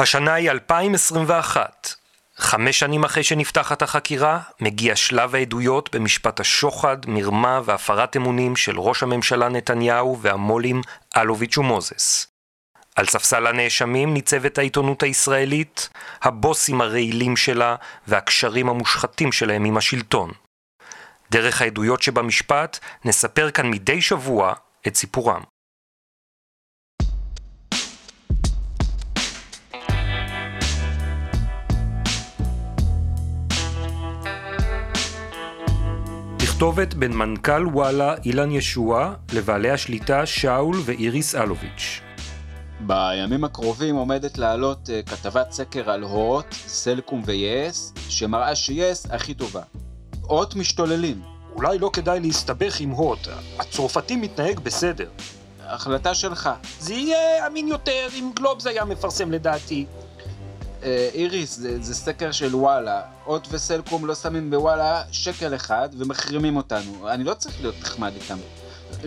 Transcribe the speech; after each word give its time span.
השנה 0.00 0.34
היא 0.34 0.50
2021. 0.50 1.94
חמש 2.36 2.78
שנים 2.78 3.04
אחרי 3.04 3.22
שנפתחת 3.22 3.82
החקירה, 3.82 4.40
מגיע 4.60 4.96
שלב 4.96 5.34
העדויות 5.34 5.94
במשפט 5.94 6.40
השוחד, 6.40 6.96
מרמה 7.06 7.60
והפרת 7.64 8.16
אמונים 8.16 8.56
של 8.56 8.80
ראש 8.80 9.02
הממשלה 9.02 9.48
נתניהו 9.48 10.18
והמו"לים 10.20 10.80
אלוביץ' 11.16 11.58
ומוזס. 11.58 12.26
על 12.96 13.06
ספסל 13.06 13.46
הנאשמים 13.46 14.14
ניצבת 14.14 14.58
העיתונות 14.58 15.02
הישראלית, 15.02 15.88
הבוסים 16.22 16.80
הרעילים 16.80 17.36
שלה 17.36 17.76
והקשרים 18.06 18.68
המושחתים 18.68 19.32
שלהם 19.32 19.64
עם 19.64 19.76
השלטון. 19.76 20.30
דרך 21.30 21.62
העדויות 21.62 22.02
שבמשפט 22.02 22.78
נספר 23.04 23.50
כאן 23.50 23.70
מדי 23.70 24.02
שבוע 24.02 24.54
את 24.86 24.96
סיפורם. 24.96 25.42
תכתובת 36.58 36.94
בין 36.94 37.12
מנכ"ל 37.12 37.66
וואלה 37.66 38.14
אילן 38.24 38.50
ישוע 38.50 39.14
לבעלי 39.32 39.70
השליטה 39.70 40.26
שאול 40.26 40.76
ואיריס 40.84 41.34
אלוביץ'. 41.34 42.00
בימים 42.80 43.44
הקרובים 43.44 43.96
עומדת 43.96 44.38
לעלות 44.38 44.88
uh, 44.88 45.10
כתבת 45.10 45.52
סקר 45.52 45.90
על 45.90 46.02
הוט, 46.02 46.46
סלקום 46.52 47.22
ויס, 47.24 47.92
שמראה 48.08 48.54
שיס 48.54 49.06
הכי 49.10 49.34
טובה. 49.34 49.62
הוט 50.22 50.54
משתוללים. 50.54 51.22
אולי 51.54 51.78
לא 51.78 51.90
כדאי 51.92 52.20
להסתבך 52.20 52.80
עם 52.80 52.90
הוט, 52.90 53.28
הצרפתי 53.58 54.16
מתנהג 54.16 54.60
בסדר. 54.60 55.08
החלטה 55.66 56.14
שלך. 56.14 56.50
זה 56.80 56.94
יהיה 56.94 57.46
אמין 57.46 57.68
יותר 57.68 58.08
אם 58.18 58.30
גלובס 58.34 58.66
היה 58.66 58.84
מפרסם 58.84 59.32
לדעתי. 59.32 59.86
אה, 60.82 61.08
איריס, 61.14 61.56
זה, 61.56 61.82
זה 61.82 61.94
סקר 61.94 62.32
של 62.32 62.54
וואלה. 62.54 63.02
הוט 63.24 63.48
וסלקום 63.50 64.06
לא 64.06 64.14
שמים 64.14 64.50
בוואלה 64.50 65.02
שקל 65.10 65.54
אחד 65.54 65.88
ומחרימים 65.98 66.56
אותנו. 66.56 67.08
אני 67.08 67.24
לא 67.24 67.34
צריך 67.34 67.60
להיות 67.60 67.74
נחמד 67.80 68.12
איתם. 68.14 68.38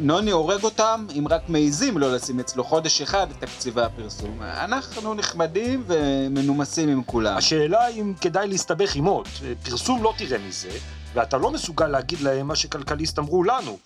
נוני 0.02 0.32
הורג 0.32 0.64
אותם 0.64 1.08
אם 1.20 1.28
רק 1.30 1.42
מעיזים 1.50 1.98
לא 1.98 2.16
לשים 2.16 2.40
אצלו 2.40 2.64
חודש 2.64 3.02
אחד 3.02 3.28
את 3.32 3.36
תקציבי 3.40 3.82
הפרסום. 3.82 4.42
אנחנו 4.42 5.14
נחמדים 5.14 5.84
ומנומסים 5.88 6.90
עם 6.90 7.04
כולם. 7.04 7.38
השאלה 7.38 7.88
אם 7.88 8.14
כדאי 8.22 8.48
להסתבך 8.48 8.96
עם 8.96 9.06
הוט. 9.06 9.28
פרסום 9.64 10.04
לא 10.04 10.14
תראה 10.18 10.38
מזה, 10.48 10.70
ואתה 11.14 11.38
לא 11.38 11.52
מסוגל 11.52 11.88
להגיד 11.88 12.22
להם 12.22 12.48
מה 12.48 12.56
שכלכליסט 12.56 13.20
אמרו 13.20 13.44
לנו. 13.44 13.78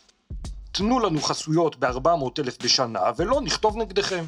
תנו 0.71 0.99
לנו 0.99 1.21
חסויות 1.21 1.79
ב-400 1.79 2.39
אלף 2.39 2.57
בשנה 2.63 2.99
ולא 3.17 3.41
נכתוב 3.41 3.77
נגדכם. 3.77 4.25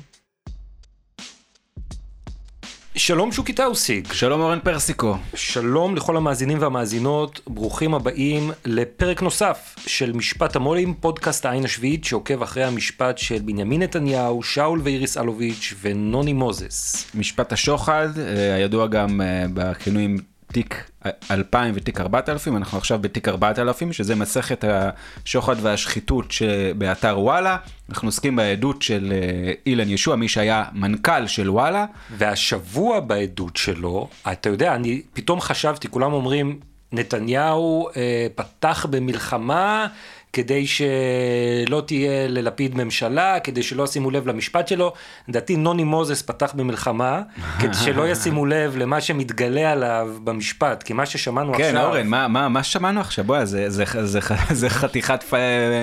שלום 2.98 3.32
שוקי 3.32 3.54
טאוסיק. 3.54 4.14
שלום 4.14 4.42
אורן 4.42 4.60
פרסיקו. 4.60 5.16
שלום 5.34 5.96
לכל 5.96 6.18
המאזינים 6.18 6.58
והמאזינות, 6.62 7.42
ברוכים 7.48 7.94
הבאים 7.94 8.52
לפרק 8.66 9.22
נוסף 9.22 9.76
של 9.88 10.14
משפט 10.14 10.56
המו"לים, 10.56 10.94
פודקאסט 10.94 11.46
העין 11.46 11.66
השביעית 11.66 12.06
שעוקב 12.06 12.42
אחרי 12.42 12.64
המשפט 12.64 13.18
של 13.18 13.40
בנימין 13.46 13.82
נתניהו, 13.82 14.44
שאול 14.44 14.82
ואיריס 14.84 15.18
אלוביץ' 15.18 15.74
ונוני 15.82 16.34
מוזס. 16.34 17.12
משפט 17.16 17.54
השוחד, 17.54 18.10
אה, 18.20 18.56
הידוע 18.56 18.88
גם 18.88 19.22
אה, 19.22 19.46
בכינויים 19.54 20.18
תיק 20.54 20.92
2000 21.32 21.74
ותיק 21.76 22.00
4000, 22.00 22.58
אנחנו 22.58 22.78
עכשיו 22.78 23.00
בתיק 23.00 23.28
4000, 23.28 23.94
שזה 23.94 24.16
מסכת 24.16 24.64
השוחד 24.68 25.56
והשחיתות 25.62 26.32
שבאתר 26.32 27.20
וואלה. 27.20 27.58
אנחנו 27.90 28.08
עוסקים 28.08 28.36
בעדות 28.36 28.82
של 28.82 29.14
אה, 29.16 29.54
אילן 29.66 29.90
ישוע, 29.90 30.16
מי 30.16 30.28
שהיה 30.28 30.64
מנכ"ל 30.74 31.28
של 31.28 31.50
וואלה. 31.50 31.86
והשבוע 32.18 33.00
בעדות 33.00 33.58
שלו, 33.58 34.10
אתה 34.32 34.50
יודע, 34.50 34.76
אני 34.76 35.02
פתאום 35.14 35.42
חשבתי, 35.42 35.88
כולם 35.88 36.14
אומרים, 36.14 36.60
נתניהו 36.92 37.90
אה, 37.96 38.28
פתח 38.36 38.86
במלחמה 38.90 39.88
כדי 40.34 40.68
שלא 40.68 41.84
תהיה 41.86 42.28
ללפיד 42.28 42.76
ממשלה, 42.76 43.40
כדי 43.40 43.64
שלא 43.64 43.84
ישימו 43.84 44.12
לב 44.12 44.28
למשפט 44.28 44.68
שלו. 44.68 44.94
לדעתי 45.28 45.56
נוני 45.56 45.84
מוזס 45.84 46.22
פתח 46.22 46.54
במלחמה, 46.56 47.22
כדי 47.62 47.74
שלא 47.74 48.08
ישימו 48.08 48.46
לב 48.46 48.78
למה 48.78 49.02
שמתגלה 49.02 49.72
עליו 49.72 50.10
במשפט, 50.24 50.84
כי 50.84 50.94
מה 50.94 51.06
ששמענו 51.06 51.54
כן, 51.54 51.64
עכשיו... 51.64 51.74
כן, 51.74 51.88
אורן, 51.88 52.08
מה, 52.08 52.28
מה, 52.28 52.50
מה 52.50 52.64
שמענו 52.64 53.00
עכשיו? 53.00 53.26
בואי, 53.26 53.46
זה, 53.46 53.70
זה, 53.70 53.84
זה, 53.86 54.06
זה, 54.06 54.20
זה 54.52 54.70
חתיכת 54.70 55.24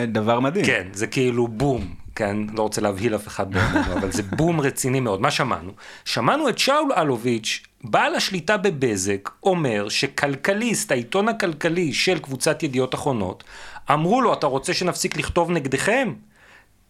דבר 0.08 0.40
מדהים. 0.40 0.66
כן, 0.66 0.86
זה 0.92 1.06
כאילו 1.06 1.48
בום. 1.48 1.94
כן, 2.14 2.36
לא 2.52 2.62
רוצה 2.62 2.80
להבהיל 2.80 3.14
אף 3.14 3.26
אחד 3.26 3.50
בינינו, 3.50 3.92
אבל 3.92 4.12
זה 4.12 4.22
בום 4.22 4.60
רציני 4.60 5.00
מאוד. 5.00 5.20
מה 5.20 5.30
שמענו? 5.30 5.72
שמענו 6.04 6.48
את 6.48 6.58
שאול 6.58 6.92
אלוביץ', 6.96 7.62
בעל 7.84 8.14
השליטה 8.14 8.56
בבזק, 8.56 9.30
אומר 9.42 9.88
שכלכליסט, 9.88 10.92
העיתון 10.92 11.28
הכלכלי 11.28 11.92
של 11.92 12.18
קבוצת 12.18 12.62
ידיעות 12.62 12.94
אחרונות, 12.94 13.44
אמרו 13.90 14.20
לו, 14.20 14.32
אתה 14.32 14.46
רוצה 14.46 14.74
שנפסיק 14.74 15.16
לכתוב 15.16 15.50
נגדכם? 15.50 16.12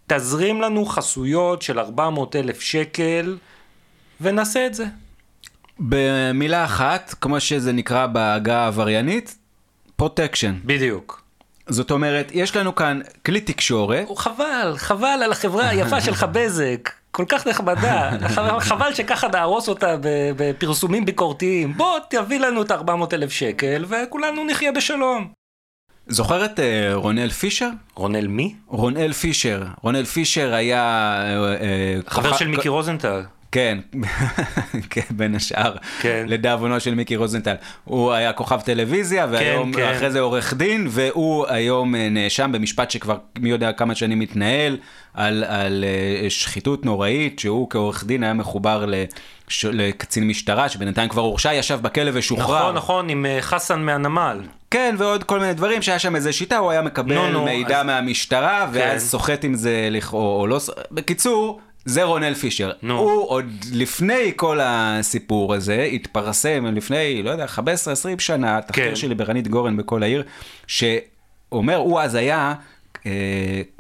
תזרים 0.06 0.60
לנו 0.60 0.87
חסויות 0.87 1.62
של 1.62 1.78
400 1.78 2.37
אלף 2.37 2.60
שקל, 2.60 3.37
ונעשה 4.21 4.66
את 4.66 4.75
זה. 4.75 4.84
במילה 5.78 6.65
אחת, 6.65 7.15
כמו 7.21 7.41
שזה 7.41 7.72
נקרא 7.72 8.06
בעגה 8.06 8.59
העבריינית, 8.59 9.38
פרוטקשן. 9.97 10.55
בדיוק. 10.65 11.25
זאת 11.66 11.91
אומרת, 11.91 12.31
יש 12.34 12.56
לנו 12.56 12.75
כאן 12.75 13.00
כלי 13.26 13.41
תקשורת. 13.41 14.06
חבל, 14.16 14.75
חבל 14.76 15.21
על 15.25 15.32
החברה 15.32 15.69
היפה 15.69 16.00
שלך 16.00 16.26
בזק. 16.32 16.91
כל 17.11 17.25
כך 17.28 17.47
נחמדה, 17.47 18.11
חבל 18.61 18.94
שככה 18.94 19.28
נהרוס 19.28 19.69
אותה 19.69 19.97
בפרסומים 20.37 21.05
ביקורתיים. 21.05 21.76
בוא 21.76 21.99
תביא 22.11 22.41
לנו 22.41 22.62
את 22.62 22.71
400 22.71 23.15
אלף 23.15 23.31
שקל 23.32 23.84
וכולנו 23.88 24.44
נחיה 24.44 24.72
בשלום. 24.72 25.44
זוכר 26.09 26.44
את 26.44 26.59
uh, 26.59 26.62
רונל 26.94 27.31
פישר? 27.31 27.69
רונל 27.94 28.26
מי? 28.26 28.54
רונל 28.66 29.12
פישר. 29.12 29.62
רונל 29.82 30.04
פישר 30.04 30.54
היה... 30.54 31.22
Uh, 32.06 32.10
חבר 32.10 32.28
כוח... 32.28 32.38
של 32.38 32.48
מיקי 32.48 32.69
רוזנטל. 32.69 33.22
כן, 33.54 33.78
כן, 34.91 35.00
בין 35.10 35.34
השאר, 35.34 35.75
כן. 36.00 36.25
לדאבונו 36.28 36.81
של 36.81 36.94
מיקי 36.94 37.16
רוזנטל. 37.16 37.54
הוא 37.84 38.12
היה 38.12 38.32
כוכב 38.32 38.60
טלוויזיה, 38.60 39.26
והיום 39.31 39.72
כן, 39.72 39.81
כן. 39.81 39.94
אחרי 39.94 40.10
זה 40.10 40.20
עורך 40.20 40.54
דין, 40.54 40.87
והוא 40.91 41.47
היום 41.48 41.94
נאשם 41.94 42.53
במשפט 42.53 42.91
שכבר 42.91 43.16
מי 43.38 43.50
יודע 43.50 43.72
כמה 43.72 43.94
שנים 43.94 44.19
מתנהל, 44.19 44.76
על, 45.14 45.44
על 45.44 45.84
שחיתות 46.28 46.84
נוראית, 46.84 47.38
שהוא 47.38 47.70
כעורך 47.70 48.04
דין 48.04 48.22
היה 48.22 48.34
מחובר 48.34 48.84
לש, 48.87 49.64
לקצין 49.64 50.28
משטרה, 50.28 50.69
שבינתיים 50.69 51.09
כבר 51.09 51.22
הורשע, 51.22 51.54
ישב 51.54 51.78
בכלא 51.82 52.10
ושוחרר. 52.14 52.60
נכון, 52.60 52.75
נכון, 52.75 53.09
עם 53.09 53.26
חסן 53.41 53.82
מהנמל. 53.82 54.41
כן, 54.70 54.94
ועוד 54.98 55.25
כל 55.25 55.41
מיני 55.41 55.54
דברים, 55.54 55.82
שהיה 55.82 55.98
שם 55.98 56.16
איזה 56.16 56.32
שיטה, 56.32 56.56
הוא 56.56 56.70
היה 56.70 56.82
מקבל 56.82 57.16
no, 57.16 57.34
no, 57.34 57.38
מידע 57.38 57.81
אז... 57.81 57.87
מהמשטרה, 57.87 58.66
ואז 58.72 59.03
כן. 59.03 59.09
סוחט 59.09 59.44
עם 59.44 59.54
זה, 59.54 59.88
או, 60.12 60.41
או 60.41 60.47
לא... 60.47 60.60
בקיצור, 60.91 61.60
זה 61.84 62.02
רונל 62.02 62.34
פישר. 62.34 62.72
No. 62.82 62.92
הוא 62.92 63.28
עוד 63.30 63.46
לפני 63.72 64.32
כל 64.36 64.58
הסיפור 64.62 65.54
הזה, 65.54 65.82
התפרסם 65.82 66.66
לפני, 66.66 67.22
לא 67.22 67.30
יודע, 67.30 67.46
15-20 67.46 67.58
שנה, 68.18 68.62
תחקיר 68.62 68.88
כן. 68.88 68.96
של 68.96 69.08
ליברנית 69.08 69.48
גורן 69.48 69.76
בכל 69.76 70.02
העיר, 70.02 70.22
שאומר, 70.66 71.76
הוא 71.76 72.00
אז 72.00 72.14
היה... 72.14 72.54
Uh, 72.94 73.06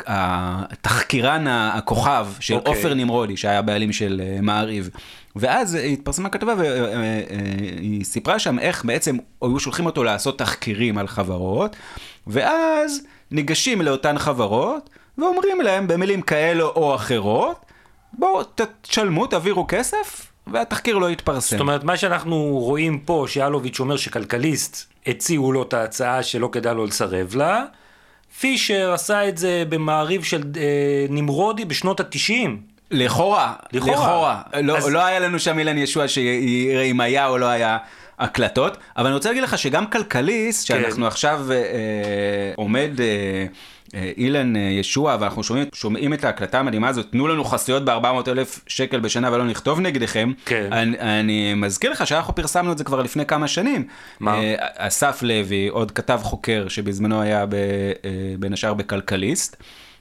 התחקירן 0.06 1.46
הכוכב 1.48 2.26
של 2.40 2.54
אוקיי. 2.54 2.74
עופר 2.74 2.90
okay. 2.90 2.94
נמרודי, 2.94 3.36
שהיה 3.36 3.62
בעלים 3.62 3.92
של 3.92 4.22
uh, 4.24 4.42
מעריב. 4.42 4.90
ואז 5.36 5.74
התפרסמה 5.74 6.28
כתבה 6.28 6.54
והיא 6.58 8.00
uh, 8.00 8.04
סיפרה 8.04 8.38
שם 8.38 8.58
איך 8.58 8.84
בעצם 8.84 9.16
היו 9.42 9.60
שולחים 9.60 9.86
אותו 9.86 10.04
לעשות 10.04 10.38
תחקירים 10.38 10.98
על 10.98 11.06
חברות, 11.06 11.76
ואז 12.26 13.02
ניגשים 13.30 13.82
לאותן 13.82 14.18
חברות 14.18 14.90
ואומרים 15.18 15.60
להם 15.60 15.88
במילים 15.88 16.22
כאלו 16.22 16.68
או 16.68 16.94
אחרות, 16.94 17.63
בואו 18.18 18.42
תשלמו, 18.82 19.26
תעבירו 19.26 19.66
כסף, 19.68 20.26
והתחקיר 20.46 20.98
לא 20.98 21.10
יתפרסם. 21.10 21.56
זאת 21.56 21.60
אומרת, 21.60 21.84
מה 21.84 21.96
שאנחנו 21.96 22.36
רואים 22.36 22.98
פה, 22.98 23.24
שאלוביץ' 23.28 23.80
אומר 23.80 23.96
שכלכליסט 23.96 24.92
הציעו 25.06 25.52
לו 25.52 25.62
את 25.62 25.74
ההצעה 25.74 26.22
שלא 26.22 26.48
כדאי 26.52 26.74
לו 26.74 26.86
לסרב 26.86 27.34
לה, 27.34 27.64
פישר 28.40 28.92
עשה 28.92 29.28
את 29.28 29.38
זה 29.38 29.64
במעריב 29.68 30.24
של 30.24 30.42
אה, 30.56 31.06
נמרודי 31.08 31.64
בשנות 31.64 32.00
התשעים. 32.00 32.60
לכאורה, 32.90 33.52
לכאורה. 33.72 33.92
לכאורה. 33.94 34.42
לא, 34.62 34.76
אז... 34.76 34.88
לא 34.88 35.04
היה 35.04 35.20
לנו 35.20 35.38
שם 35.38 35.58
אילן 35.58 35.78
ישוע 35.78 36.08
שיראה 36.08 36.82
אם 36.82 37.00
היה 37.00 37.26
או 37.26 37.38
לא 37.38 37.46
היה 37.46 37.78
הקלטות, 38.18 38.76
אבל 38.96 39.06
אני 39.06 39.14
רוצה 39.14 39.28
להגיד 39.28 39.42
לך 39.42 39.58
שגם 39.58 39.86
כלכליסט, 39.86 40.68
כן. 40.68 40.82
שאנחנו 40.82 41.06
עכשיו 41.06 41.46
אה, 41.52 41.56
עומד... 42.56 42.90
אה, 43.00 43.04
אה, 43.06 43.46
אילן 44.16 44.56
אה, 44.56 44.60
ישוע, 44.60 45.16
ואנחנו 45.20 45.42
שומעים, 45.42 45.66
שומעים 45.74 46.12
את 46.12 46.24
ההקלטה 46.24 46.60
המדהימה 46.60 46.88
הזאת, 46.88 47.06
תנו 47.10 47.28
לנו 47.28 47.44
חסויות 47.44 47.84
ב-400 47.84 48.28
אלף 48.28 48.60
שקל 48.66 49.00
בשנה 49.00 49.32
ולא 49.32 49.44
נכתוב 49.44 49.80
נגדכם. 49.80 50.32
כן. 50.44 50.72
אני, 50.72 50.98
אני 50.98 51.54
מזכיר 51.54 51.90
לך 51.90 52.06
שאנחנו 52.06 52.34
פרסמנו 52.34 52.72
את 52.72 52.78
זה 52.78 52.84
כבר 52.84 53.02
לפני 53.02 53.26
כמה 53.26 53.48
שנים. 53.48 53.86
מה? 54.20 54.34
אה, 54.34 54.54
אסף 54.58 55.22
לוי, 55.22 55.68
עוד 55.68 55.90
כתב 55.90 56.20
חוקר 56.22 56.68
שבזמנו 56.68 57.20
היה 57.20 57.46
ב, 57.46 57.56
בין 58.38 58.52
השאר 58.52 58.74
בכלכליסט. 58.74 59.56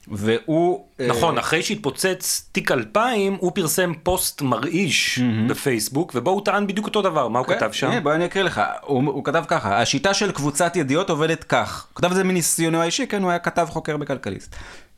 והוא... 0.07 0.85
אה, 0.99 1.07
נכון, 1.07 1.37
אחרי 1.37 1.63
שהתפוצץ 1.63 2.49
תיק 2.51 2.71
2000, 2.71 3.37
הוא 3.39 3.51
פרסם 3.55 3.93
פוסט 4.03 4.41
מרעיש 4.41 5.19
בפייסבוק, 5.49 6.11
ובו 6.15 6.31
הוא 6.31 6.45
טען 6.45 6.67
בדיוק 6.67 6.85
אותו 6.85 7.01
דבר, 7.01 7.27
מה 7.27 7.39
הוא 7.39 7.47
כן, 7.47 7.55
כתב 7.55 7.71
שם? 7.71 7.87
הנה, 7.87 8.01
בוא 8.01 8.13
אני 8.13 8.25
אקריא 8.25 8.43
לך, 8.43 8.61
הוא, 8.81 9.03
הוא 9.05 9.23
כתב 9.23 9.43
ככה, 9.47 9.81
השיטה 9.81 10.13
של 10.13 10.31
קבוצת 10.31 10.75
ידיעות 10.75 11.09
עובדת 11.09 11.43
כך, 11.43 11.85
הוא 11.89 11.95
כתב 11.95 12.09
את 12.09 12.15
זה 12.15 12.23
מניסיונו 12.23 12.81
האישי, 12.81 13.07
כן, 13.07 13.23
הוא 13.23 13.29
היה 13.29 13.39
כתב 13.39 13.67
חוקר 13.69 13.97
בכלכליסט. 13.97 14.55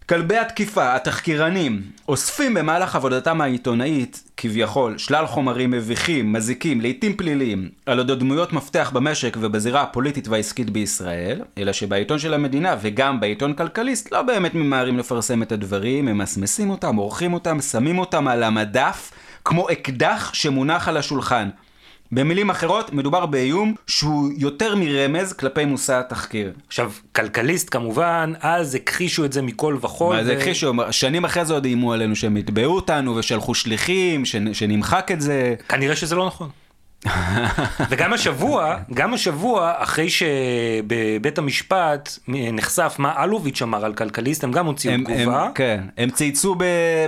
כלבי 0.09 0.37
התקיפה, 0.37 0.95
התחקירנים, 0.95 1.81
אוספים 2.07 2.53
במהלך 2.53 2.95
עבודתם 2.95 3.41
העיתונאית, 3.41 4.23
כביכול, 4.37 4.97
שלל 4.97 5.27
חומרים 5.27 5.71
מביכים, 5.71 6.33
מזיקים, 6.33 6.81
לעיתים 6.81 7.17
פליליים, 7.17 7.69
על 7.85 7.99
אודות 7.99 8.19
דמויות 8.19 8.53
מפתח 8.53 8.91
במשק 8.93 9.37
ובזירה 9.39 9.81
הפוליטית 9.81 10.27
והעסקית 10.27 10.69
בישראל, 10.69 11.41
אלא 11.57 11.73
שבעיתון 11.73 12.19
של 12.19 12.33
המדינה 12.33 12.75
וגם 12.81 13.19
בעיתון 13.19 13.53
כלכליסט 13.53 14.11
לא 14.11 14.21
באמת 14.21 14.55
ממהרים 14.55 14.97
לפרסם 14.97 15.43
את 15.43 15.51
הדברים, 15.51 16.05
ממסמסים 16.05 16.69
אותם, 16.69 16.95
עורכים 16.95 17.33
אותם, 17.33 17.61
שמים 17.61 17.99
אותם 17.99 18.27
על 18.27 18.43
המדף, 18.43 19.11
כמו 19.45 19.69
אקדח 19.71 20.33
שמונח 20.33 20.87
על 20.87 20.97
השולחן. 20.97 21.49
במילים 22.11 22.49
אחרות, 22.49 22.93
מדובר 22.93 23.25
באיום 23.25 23.75
שהוא 23.87 24.31
יותר 24.37 24.75
מרמז 24.75 25.33
כלפי 25.33 25.65
מושא 25.65 25.93
התחקיר. 25.99 26.51
עכשיו, 26.67 26.91
כלכליסט 27.15 27.67
כמובן, 27.71 28.33
אז 28.39 28.75
הכחישו 28.75 29.25
את 29.25 29.33
זה 29.33 29.41
מכל 29.41 29.77
וכול. 29.81 30.15
מה 30.15 30.23
זה 30.23 30.33
ו- 30.33 30.37
הכחישו? 30.37 30.73
שנים 30.91 31.25
אחרי 31.25 31.45
זה 31.45 31.53
עוד 31.53 31.65
איימו 31.65 31.93
עלינו 31.93 32.15
שהם 32.15 32.37
יתבעו 32.37 32.75
אותנו 32.75 33.15
ושלחו 33.15 33.55
שליחים, 33.55 34.23
שנ- 34.25 34.53
שנמחק 34.53 35.11
את 35.11 35.21
זה. 35.21 35.55
כנראה 35.69 35.95
שזה 35.95 36.15
לא 36.15 36.25
נכון. 36.27 36.49
וגם 37.89 38.13
השבוע, 38.13 38.77
גם 38.93 39.13
השבוע, 39.13 39.73
אחרי 39.77 40.09
שבבית 40.09 41.37
המשפט 41.37 42.09
נחשף 42.27 42.95
מה 42.99 43.23
אלוביץ' 43.23 43.61
אמר 43.61 43.85
על 43.85 43.93
כלכליסט, 43.93 44.43
הם 44.43 44.51
גם 44.51 44.65
הוציאו 44.65 44.93
תגובה. 44.97 45.43
הם, 45.43 45.51
כן, 45.55 45.83
הם 45.97 46.09
צייצו 46.09 46.55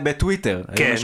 בטוויטר. 0.04 0.62
כן. 0.76 0.96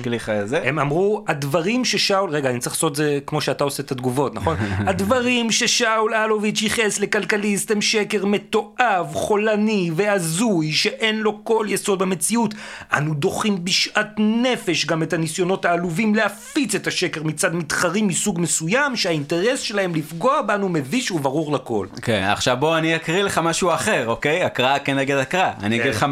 הם 0.63 0.79
אמרו, 0.79 1.25
הדברים 1.27 1.85
ששאול, 1.85 2.29
רגע, 2.29 2.49
אני 2.49 2.59
צריך 2.59 2.75
לעשות 2.75 2.91
את 2.91 2.95
זה 2.95 3.19
כמו 3.25 3.41
שאתה 3.41 3.63
עושה 3.63 3.83
את 3.83 3.91
התגובות, 3.91 4.35
נכון? 4.35 4.57
הדברים 4.89 5.51
ששאול 5.51 6.13
אלוביץ' 6.13 6.61
ייחס 6.61 6.99
לכלכליסט 6.99 7.71
הם 7.71 7.81
שקר 7.81 8.25
מתועב, 8.25 9.13
חולני 9.13 9.91
והזוי, 9.95 10.71
שאין 10.71 11.19
לו 11.19 11.43
כל 11.43 11.65
יסוד 11.69 11.99
במציאות. 11.99 12.53
אנו 12.93 13.13
דוחים 13.13 13.65
בשאט 13.65 14.09
נפש 14.17 14.85
גם 14.85 15.03
את 15.03 15.13
הניסיונות 15.13 15.65
העלובים 15.65 16.15
להפיץ 16.15 16.75
את 16.75 16.87
השקר 16.87 17.23
מצד 17.23 17.55
מתחרים 17.55 18.07
מסוג 18.07 18.39
מסוים, 18.41 18.72
שהאינטרס 18.95 19.59
שלהם 19.59 19.95
לפגוע 19.95 20.41
בנו 20.41 20.69
מביש 20.69 21.11
וברור 21.11 21.53
לכל. 21.53 21.87
כן, 22.01 22.23
עכשיו 22.31 22.57
בוא 22.59 22.77
אני 22.77 22.95
אקריא 22.95 23.23
לך 23.23 23.37
משהו 23.37 23.73
אחר, 23.73 24.07
אוקיי? 24.07 24.43
הקראה 24.43 24.79
כנגד 24.79 25.17
הקראה. 25.17 25.51
אני 25.63 25.81
אגיד 25.81 25.91
לך 25.95 26.03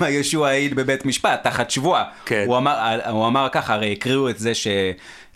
מה 0.00 0.08
יהושע 0.08 0.46
העיד 0.46 0.74
בבית 0.74 1.04
משפט, 1.06 1.40
תחת 1.42 1.70
שבועה. 1.70 2.04
כן. 2.24 2.44
הוא 2.46 2.56
אמר, 2.56 2.98
הוא 3.10 3.26
אמר 3.26 3.48
ככה, 3.52 3.74
הרי 3.74 3.92
הקריאו 3.92 4.28
את 4.30 4.38
זה 4.38 4.54
ש... 4.54 4.66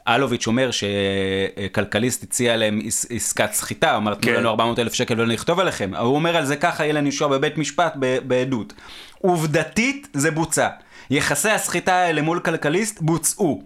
אלוביץ' 0.08 0.46
אומר 0.46 0.70
שכלכליסט 0.70 2.22
הציע 2.22 2.56
להם 2.56 2.80
עס- 2.86 3.06
עסקת 3.10 3.52
סחיטה, 3.52 3.90
הוא 3.90 3.96
אמר 3.96 4.14
תנו 4.14 4.22
כן. 4.22 4.34
לנו 4.34 4.48
400 4.48 4.78
אלף 4.78 4.94
שקל 4.94 5.14
ולא 5.20 5.32
נכתוב 5.32 5.60
עליכם. 5.60 5.90
הוא 5.98 6.14
אומר 6.14 6.36
על 6.36 6.44
זה 6.44 6.56
ככה, 6.56 6.84
אילן 6.84 7.06
יהושע 7.06 7.26
בבית 7.26 7.58
משפט 7.58 7.92
בעדות. 8.26 8.72
עובדתית 9.18 10.08
זה 10.12 10.30
בוצע. 10.30 10.68
יחסי 11.10 11.50
הסחיטה 11.50 11.94
האלה 11.94 12.22
מול 12.22 12.40
כלכליסט 12.40 12.98
בוצעו. 13.00 13.62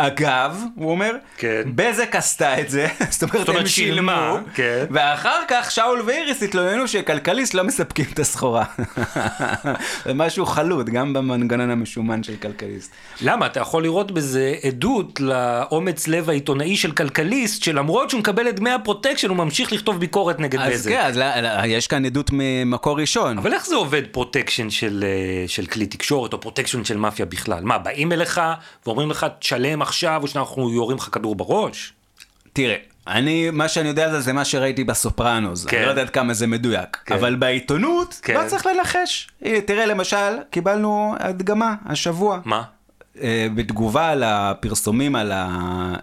אגב, 0.00 0.62
הוא 0.74 0.90
אומר, 0.90 1.12
כן. 1.36 1.62
בזק 1.74 2.16
עשתה 2.16 2.60
את 2.60 2.70
זה, 2.70 2.86
זאת 3.10 3.22
אומרת, 3.22 3.38
זאת 3.38 3.48
אומרת, 3.48 3.60
הם 3.62 3.66
שילמה, 3.68 4.30
שילמו, 4.32 4.46
כן. 4.54 4.84
ואחר 4.90 5.40
כך 5.48 5.70
שאול 5.70 6.02
ואיריס 6.06 6.42
התלוננו 6.42 6.88
שכלכליסט 6.88 7.54
לא 7.54 7.64
מספקים 7.64 8.04
את 8.14 8.18
הסחורה. 8.18 8.64
זה 10.04 10.14
משהו 10.14 10.46
חלוט, 10.46 10.86
גם 10.86 11.12
במנגנון 11.12 11.70
המשומן 11.70 12.22
של 12.22 12.36
כלכליסט. 12.42 12.92
למה? 13.20 13.46
אתה 13.46 13.60
יכול 13.60 13.82
לראות 13.82 14.12
בזה 14.12 14.54
עדות 14.66 15.20
לאומץ 15.20 16.08
לב 16.08 16.30
העיתונאי 16.30 16.76
של 16.76 16.92
כלכליסט, 16.92 17.62
שלמרות 17.62 18.10
שהוא 18.10 18.18
מקבל 18.20 18.48
את 18.48 18.56
דמי 18.56 18.70
הפרוטקשן, 18.70 19.28
הוא 19.28 19.36
ממשיך 19.36 19.72
לכתוב 19.72 20.00
ביקורת 20.00 20.40
נגד 20.40 20.60
אז 20.60 20.72
בזק. 20.72 20.90
כן, 20.90 21.00
אז 21.00 21.16
לא- 21.16 21.40
לא, 21.40 21.66
יש 21.66 21.86
כאן 21.86 22.04
עדות 22.04 22.30
ממקור 22.32 23.00
ראשון. 23.00 23.38
אבל 23.38 23.54
איך 23.54 23.66
זה 23.66 23.74
עובד 23.74 24.02
פרוטקשן 24.10 24.70
של, 24.70 25.04
אה, 25.06 25.48
של 25.48 25.66
כלי 25.66 25.86
תקשורת 25.86 26.32
או 26.32 26.40
פרוטקשן 26.40 26.84
של 26.84 26.96
מאפיה 26.96 27.26
בכלל? 27.26 27.64
מה, 27.64 27.78
באים 27.78 28.12
אליך 28.12 28.40
ואומרים 28.86 29.10
לך 29.10 29.26
תשלם 29.38 29.82
עכשיו 29.88 30.22
או 30.22 30.28
שאנחנו 30.28 30.72
יורים 30.72 30.96
לך 30.96 31.08
כדור 31.12 31.34
בראש? 31.34 31.92
תראה, 32.52 32.76
אני, 33.06 33.50
מה 33.50 33.68
שאני 33.68 33.88
יודע 33.88 34.10
זה 34.10 34.20
זה 34.20 34.32
מה 34.32 34.44
שראיתי 34.44 34.84
בסופרנוס, 34.84 35.64
כן. 35.64 35.76
אני 35.76 35.84
לא 35.86 35.90
יודע 35.90 36.02
עד 36.02 36.10
כמה 36.10 36.34
זה 36.34 36.46
מדויק, 36.46 36.96
כן. 37.04 37.14
אבל 37.14 37.34
בעיתונות 37.34 38.20
כן. 38.22 38.34
לא 38.44 38.48
צריך 38.48 38.66
לנחש. 38.66 39.28
הנה, 39.42 39.60
תראה 39.60 39.86
למשל, 39.86 40.16
קיבלנו 40.50 41.14
הדגמה 41.20 41.74
השבוע. 41.86 42.40
מה? 42.44 42.62
אה, 43.20 43.46
בתגובה 43.54 44.08
על 44.08 44.22
הפרסומים 44.26 45.16
על 45.16 45.32
ה- 45.32 45.46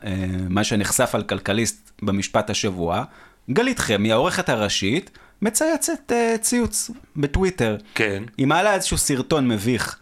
אה, 0.06 0.16
מה 0.50 0.64
שנחשף 0.64 1.16
על 1.16 1.24
כלכליסט 1.24 1.92
במשפט 2.02 2.50
השבוע, 2.50 3.04
גלית 3.52 3.80
חמי, 3.80 4.12
העורכת 4.12 4.50
הראשית, 4.50 5.10
מצייצת 5.42 6.12
אה, 6.12 6.36
ציוץ 6.42 6.92
בטוויטר. 7.16 7.78
כן. 7.96 8.24
היא 8.38 8.48
מעלה 8.48 8.74
איזשהו 8.74 8.98
סרטון 8.98 9.48
מביך, 9.48 9.98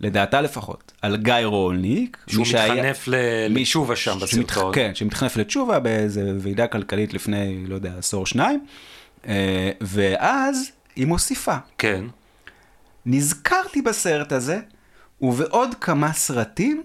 לדעתה 0.00 0.40
לפחות, 0.40 0.92
על 1.02 1.16
גיא 1.16 1.34
רולניק. 1.44 2.16
שהוא 2.30 2.44
מי 2.44 2.50
שהיה- 2.50 2.74
מתחנף 2.74 3.08
ל- 3.08 3.14
לתשובה 3.48 3.96
שם 3.96 4.18
שמתח- 4.26 4.52
בסרטון. 4.52 4.74
כן, 4.74 4.94
שמתחנף 4.94 5.36
לתשובה 5.36 5.78
באיזה 5.78 6.32
ועידה 6.40 6.66
כלכלית 6.66 7.14
לפני, 7.14 7.66
לא 7.66 7.74
יודע, 7.74 7.92
עשור 7.98 8.26
שניים. 8.26 8.66
אה, 9.26 9.70
ואז 9.80 10.70
היא 10.96 11.06
מוסיפה, 11.06 11.56
כן. 11.78 12.04
נזכרתי 13.06 13.82
בסרט 13.82 14.32
הזה, 14.32 14.60
ובעוד 15.20 15.74
כמה 15.80 16.12
סרטים 16.12 16.82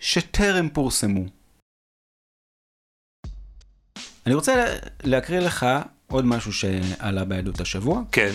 שטרם 0.00 0.68
פורסמו. 0.68 1.24
אני 4.26 4.34
רוצה 4.34 4.66
להקריא 5.04 5.38
לך 5.40 5.66
עוד 6.06 6.24
משהו 6.24 6.52
שעלה 6.52 7.24
בעדות 7.24 7.60
השבוע. 7.60 8.02
כן. 8.12 8.32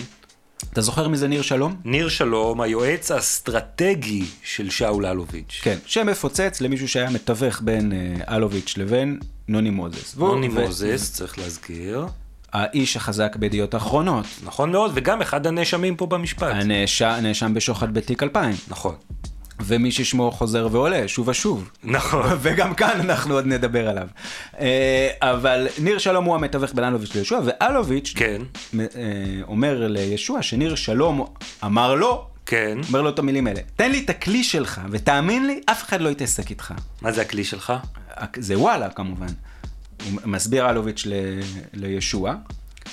אתה 0.72 0.80
זוכר 0.80 1.08
מי 1.08 1.16
זה 1.16 1.28
ניר 1.28 1.42
שלום? 1.42 1.76
ניר 1.84 2.08
שלום, 2.08 2.60
היועץ 2.60 3.10
האסטרטגי 3.10 4.24
של 4.42 4.70
שאול 4.70 5.06
אלוביץ'. 5.06 5.60
כן. 5.62 5.76
שמפוצץ 5.86 6.60
למישהו 6.60 6.88
שהיה 6.88 7.10
מתווך 7.10 7.60
בין 7.64 7.92
אה, 7.92 8.36
אלוביץ' 8.36 8.74
לבין 8.76 9.18
נוני 9.48 9.70
מוזס. 9.70 10.16
נוני 10.16 10.48
ו- 10.48 10.50
מוזס, 10.50 11.12
צריך 11.12 11.38
להזכיר. 11.38 12.06
האיש 12.52 12.96
החזק 12.96 13.36
בידיעות 13.36 13.74
אחרונות. 13.74 14.26
נכון 14.44 14.72
מאוד, 14.72 14.90
וגם 14.94 15.22
אחד 15.22 15.46
הנאשמים 15.46 15.96
פה 15.96 16.06
במשפט. 16.06 16.52
הנאשם 17.00 17.54
בשוחד 17.54 17.94
בתיק 17.94 18.22
2000. 18.22 18.54
נכון. 18.68 18.94
ומי 19.60 19.92
ששמו 19.92 20.30
חוזר 20.30 20.68
ועולה 20.70 21.08
שוב 21.08 21.28
ושוב. 21.28 21.70
נכון. 21.84 22.26
וגם 22.42 22.74
כאן 22.74 23.00
אנחנו 23.00 23.34
עוד 23.34 23.46
נדבר 23.46 23.88
עליו. 23.88 24.08
אה, 24.60 25.10
אבל 25.20 25.66
ניר 25.78 25.98
שלום 25.98 26.24
הוא 26.24 26.34
המתווך 26.34 26.74
בין 26.74 26.84
אלוביץ' 26.84 27.14
לישוע, 27.14 27.40
ואלוביץ' 27.44 28.12
כן, 28.16 28.42
אה, 28.80 28.84
אומר 29.48 29.86
לישוע 29.88 30.42
שניר 30.42 30.74
שלום 30.74 31.26
אמר 31.64 31.94
לו, 31.94 32.26
כן. 32.46 32.78
אומר 32.88 33.02
לו 33.02 33.08
את 33.10 33.18
המילים 33.18 33.46
האלה, 33.46 33.60
תן 33.76 33.90
לי 33.90 34.04
את 34.04 34.10
הכלי 34.10 34.44
שלך, 34.44 34.80
ותאמין 34.90 35.46
לי, 35.46 35.60
אף 35.66 35.82
אחד 35.82 36.00
לא 36.00 36.08
יתעסק 36.08 36.50
איתך. 36.50 36.74
מה 37.02 37.12
זה 37.12 37.20
הכלי 37.22 37.44
שלך? 37.44 37.72
זה 38.36 38.58
וואלה 38.58 38.90
כמובן. 38.90 39.26
הוא 40.04 40.20
מסביר 40.24 40.70
אלוביץ' 40.70 41.06
ל- 41.06 41.40
לישוע. 41.74 42.34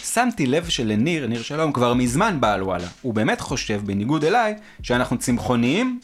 שמתי 0.03 0.45
לב 0.45 0.69
שלניר, 0.69 1.27
ניר 1.27 1.41
שלום, 1.41 1.73
כבר 1.73 1.93
מזמן 1.93 2.37
בעל 2.39 2.63
וואלה. 2.63 2.87
הוא 3.01 3.13
באמת 3.13 3.41
חושב, 3.41 3.81
בניגוד 3.85 4.23
אליי, 4.25 4.53
שאנחנו 4.81 5.17
צמחוניים 5.17 5.99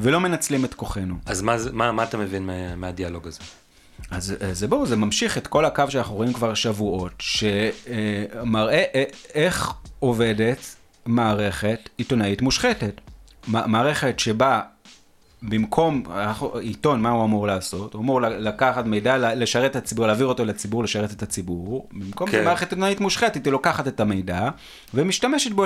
ולא 0.00 0.20
מנצלים 0.20 0.64
את 0.64 0.74
כוחנו. 0.74 1.14
אז 1.26 1.42
מה, 1.42 1.56
מה, 1.72 1.92
מה 1.92 2.02
אתה 2.02 2.18
מבין 2.18 2.46
מה, 2.46 2.76
מהדיאלוג 2.76 3.26
הזה? 3.26 3.40
אז 4.10 4.34
אה, 4.42 4.54
זה 4.54 4.68
ברור, 4.68 4.86
זה 4.86 4.96
ממשיך 4.96 5.38
את 5.38 5.46
כל 5.46 5.64
הקו 5.64 5.84
שאנחנו 5.88 6.14
רואים 6.14 6.32
כבר 6.32 6.54
שבועות, 6.54 7.12
שמראה 7.18 8.84
אה, 8.94 9.04
איך 9.34 9.72
עובדת 9.98 10.76
מערכת 11.06 11.88
עיתונאית 11.96 12.42
מושחתת. 12.42 13.00
מערכת 13.48 14.18
שבה 14.18 14.60
במקום, 15.42 16.02
עיתון, 16.60 17.00
מה 17.00 17.10
הוא 17.10 17.24
אמור 17.24 17.46
לעשות? 17.46 17.94
הוא 17.94 18.02
אמור 18.02 18.20
לקחת 18.20 18.84
מידע, 18.86 19.34
לשרת 19.34 19.70
את 19.70 19.76
הציבור, 19.76 20.06
להעביר 20.06 20.26
אותו 20.26 20.44
לציבור, 20.44 20.84
לשרת 20.84 21.12
את 21.12 21.22
הציבור. 21.22 21.88
במקום 21.92 22.26
כן. 22.30 22.38
כן. 22.38 22.44
מערכת 22.44 22.72
עיתונאית 22.72 23.00
מושחתת, 23.00 23.44
היא 23.44 23.52
לוקחת 23.52 23.88
את 23.88 24.00
המידע 24.00 24.48
ומשתמשת 24.94 25.52
בו 25.52 25.64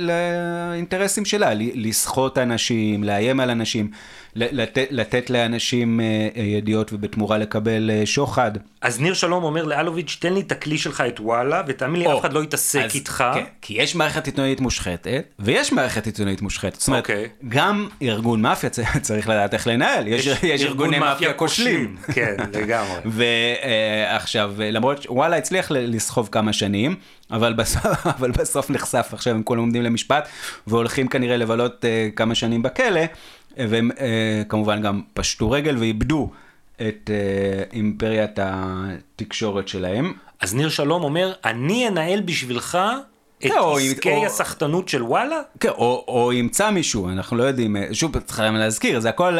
לאינטרסים 0.00 1.24
שלה, 1.24 1.50
לסחוט 1.54 2.38
אנשים, 2.38 3.04
לאיים 3.04 3.40
על 3.40 3.50
אנשים, 3.50 3.90
ל- 4.34 4.62
לתת, 4.90 5.30
לאנשים 5.30 6.00
אה, 6.00 6.42
ידיעות 6.42 6.92
ובתמורה 6.92 7.38
לקבל 7.38 7.90
אה, 7.90 8.06
שוחד. 8.06 8.50
אז 8.80 9.00
ניר 9.00 9.14
שלום 9.14 9.44
אומר 9.44 9.64
לאלוביץ', 9.64 10.16
תן 10.20 10.32
לי 10.32 10.40
את 10.40 10.52
הכלי 10.52 10.78
שלך, 10.78 11.00
את 11.08 11.20
וואלה, 11.20 11.62
ותאמין 11.66 12.00
לי, 12.00 12.06
או, 12.06 12.14
אף 12.14 12.20
אחד 12.20 12.32
לא 12.32 12.42
יתעסק 12.42 12.80
אז- 12.84 12.94
איתך. 12.94 13.24
כן, 13.34 13.44
כי 13.62 13.74
יש 13.74 13.94
מערכת 13.94 14.26
עיתונאית 14.26 14.60
מושחתת, 14.60 15.24
ויש 15.38 15.72
מערכת 15.72 16.06
עיתונאית 16.06 16.42
מושחתת. 16.42 16.78
זאת 16.80 16.88
אומרת, 16.88 17.02
אוקיי. 17.02 17.28
גם 17.48 17.88
ארגון 18.02 18.42
מאפיה, 18.42 18.70
צריך 19.06 19.28
לדעת 19.28 19.54
איך 19.54 19.66
לנהל, 19.66 20.08
יש, 20.08 20.26
יש, 20.26 20.42
יש 20.42 20.64
ארגוני 20.64 20.98
מאפיה 20.98 21.32
כושלים. 21.32 21.96
כן, 22.12 22.36
לגמרי. 22.60 23.00
ועכשיו, 23.04 24.54
למרות 24.58 25.02
שוואלה 25.02 25.36
הצליח 25.36 25.70
לסחוב 25.70 26.28
כמה 26.32 26.52
שנים, 26.52 26.96
אבל 27.30 27.52
בסוף, 27.58 28.06
אבל 28.06 28.30
בסוף 28.30 28.70
נחשף, 28.70 29.08
עכשיו 29.12 29.34
הם 29.34 29.42
כולם 29.42 29.60
עומדים 29.60 29.82
למשפט, 29.82 30.28
והולכים 30.66 31.08
כנראה 31.08 31.36
לבלות 31.36 31.84
uh, 31.84 32.16
כמה 32.16 32.34
שנים 32.34 32.62
בכלא, 32.62 33.00
והם 33.56 33.90
uh, 33.90 33.98
כמובן 34.48 34.82
גם 34.82 35.02
פשטו 35.14 35.50
רגל 35.50 35.76
ואיבדו 35.78 36.30
את 36.76 37.10
uh, 37.10 37.74
אימפריית 37.74 38.38
התקשורת 38.42 39.68
שלהם. 39.68 40.12
אז 40.40 40.54
ניר 40.54 40.68
שלום 40.68 41.02
אומר, 41.02 41.32
אני 41.44 41.88
אנהל 41.88 42.20
בשבילך 42.20 42.78
את 43.38 43.50
כן, 43.50 43.58
עסקי 43.76 44.10
או... 44.10 44.26
הסחטנות 44.26 44.88
של 44.88 45.02
וואלה? 45.02 45.40
כן, 45.60 45.68
או, 45.68 46.04
או 46.08 46.32
ימצא 46.32 46.70
מישהו, 46.70 47.08
אנחנו 47.08 47.36
לא 47.36 47.44
יודעים, 47.44 47.76
שוב, 47.92 48.20
צריכים 48.20 48.54
להזכיר, 48.54 49.00
זה 49.00 49.08
הכל... 49.08 49.38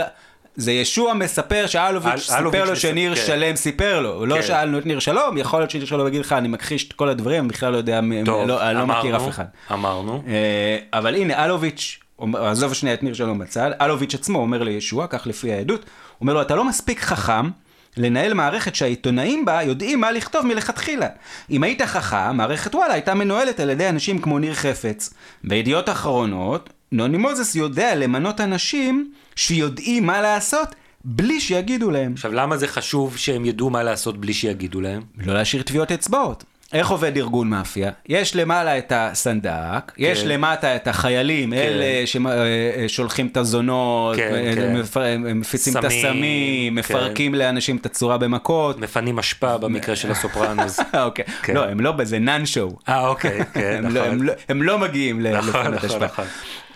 זה 0.57 0.73
ישוע 0.73 1.15
מספר 1.15 1.67
שאלוביץ' 1.67 2.21
סיפר 2.21 2.65
לו 2.65 2.77
שניר 2.77 3.15
כן. 3.15 3.21
שלם 3.27 3.57
סיפר 3.57 4.01
לו, 4.01 4.27
לא 4.27 4.35
כן. 4.35 4.41
לא 4.41 4.47
שאלנו 4.47 4.79
את 4.79 4.87
ניר 4.87 4.99
שלום, 4.99 5.39
יכול 5.39 5.61
להיות 5.61 5.71
שניר 5.71 5.85
שלום 5.85 6.07
יגיד 6.07 6.21
לך 6.21 6.33
אני 6.33 6.49
מכחיש 6.49 6.89
את 6.89 6.93
כל 6.93 7.09
הדברים, 7.09 7.41
אני 7.41 7.49
בכלל 7.49 7.73
לא 7.73 7.77
יודע, 7.77 8.01
טוב, 8.25 8.49
לא, 8.49 8.71
אני 8.71 8.79
לא 8.79 8.87
מכיר 8.87 9.17
אף 9.17 9.29
אחד. 9.29 9.45
אמרנו. 9.73 10.23
אה, 10.27 10.79
אבל 10.93 11.15
הנה 11.15 11.45
אלוביץ', 11.45 11.99
עזוב 12.35 12.73
שנייה 12.73 12.95
את 12.95 13.03
ניר 13.03 13.15
שלום 13.15 13.39
בצד, 13.39 13.71
אלוביץ' 13.81 14.15
עצמו 14.15 14.39
אומר 14.39 14.63
לישוע, 14.63 15.07
כך 15.07 15.27
לפי 15.27 15.53
העדות, 15.53 15.85
אומר 16.21 16.35
לו 16.35 16.43
אתה 16.43 16.55
לא 16.55 16.65
מספיק 16.65 17.01
חכם. 17.01 17.51
לנהל 17.97 18.35
מערכת 18.35 18.75
שהעיתונאים 18.75 19.45
בה 19.45 19.63
יודעים 19.63 20.01
מה 20.01 20.13
לכתוב 20.13 20.47
מלכתחילה. 20.47 21.09
אם 21.51 21.63
היית 21.63 21.83
חכם, 21.83 22.37
מערכת 22.37 22.75
וואלה 22.75 22.95
הייתה 22.95 23.15
מנוהלת 23.15 23.61
על 23.61 23.71
ידי 23.71 23.89
אנשים 23.89 24.19
כמו 24.19 24.39
ניר 24.39 24.55
חפץ. 24.55 25.15
בידיעות 25.45 25.89
אחרונות, 25.89 26.71
נוני 26.93 27.17
מוזס 27.17 27.55
יודע 27.55 27.95
למנות 27.95 28.41
אנשים 28.41 29.13
שיודעים 29.37 30.07
מה 30.07 30.21
לעשות 30.21 30.75
בלי 31.05 31.41
שיגידו 31.41 31.91
להם. 31.91 32.13
עכשיו, 32.13 32.33
למה 32.33 32.57
זה 32.57 32.69
חשוב 32.69 33.17
שהם 33.17 33.45
ידעו 33.45 33.71
מה 33.71 33.83
לעשות 33.83 34.21
בלי 34.21 34.35
שיגידו 34.35 34.81
להם? 34.81 35.03
לא 35.19 35.35
להשאיר 35.35 35.63
טביעות 35.63 35.93
אצבעות. 35.93 36.45
איך 36.73 36.89
עובד 36.89 37.17
ארגון 37.17 37.51
מאפיה? 37.51 37.91
יש 38.09 38.37
למעלה 38.37 38.79
את 38.79 38.93
הסנדק, 38.97 39.93
כן. 39.95 40.03
יש 40.03 40.25
למטה 40.25 40.77
את 40.77 40.89
החיילים, 40.89 41.51
כן. 41.51 41.57
אלה 41.57 42.05
ששולחים 42.07 43.27
את 43.27 43.37
הזונות, 43.37 44.17
כן, 44.17 44.53
כן. 44.55 45.33
מפיצים 45.35 45.73
סמים, 45.73 45.79
את 45.79 45.85
הסמים, 45.85 46.73
כן. 46.73 46.79
מפרקים 46.79 47.35
לאנשים 47.35 47.77
את 47.77 47.87
הצורה 47.87 48.19
במכות. 48.19 48.79
מפנים 48.79 49.19
אשפה 49.19 49.59
במקרה 49.59 49.97
של 49.97 50.11
הסופרנוס. 50.11 50.81
אוקיי, 51.05 51.25
כן. 51.43 51.55
לא, 51.55 51.65
הם 51.65 51.81
לא 51.81 51.93
בזה 51.93 52.19
נאן 52.19 52.47
שואו. 52.47 52.77
אה, 52.89 53.09
אוקיי, 53.09 53.45
כן, 53.55 53.79
נכון. 53.79 53.95
לא, 53.95 54.05
הם, 54.05 54.23
לא, 54.23 54.33
הם 54.49 54.63
לא 54.63 54.79
מגיעים 54.79 55.27
נכון, 55.27 55.49
לפנות 55.49 55.75
נכון, 55.75 55.91
אשפה. 55.91 56.05
נכון. 56.05 56.25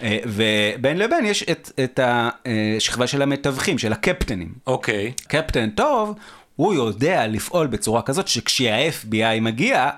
אה, 0.03 0.19
ובין 0.27 0.99
לבין 0.99 1.25
יש 1.25 1.43
את, 1.43 1.71
את 1.85 2.01
השכבה 2.03 3.07
של 3.07 3.23
המתווכים, 3.23 3.79
של 3.79 3.93
הקפטנים. 3.93 4.53
אוקיי. 4.67 5.13
קפטן 5.29 5.71
טוב, 5.71 6.15
הוא 6.61 6.75
יודע 6.75 7.27
לפעול 7.27 7.67
בצורה 7.67 8.03
כזאת 8.03 8.29
שכשה-FBI 8.29 9.41
מגיע, 9.41 9.91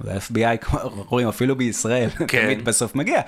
וה-FBI, 0.00 0.56
כמו 0.60 0.78
רואים, 1.08 1.28
אפילו 1.28 1.56
בישראל, 1.56 2.08
כן. 2.28 2.42
תמיד 2.42 2.64
בסוף 2.64 2.94
מגיע, 2.94 3.20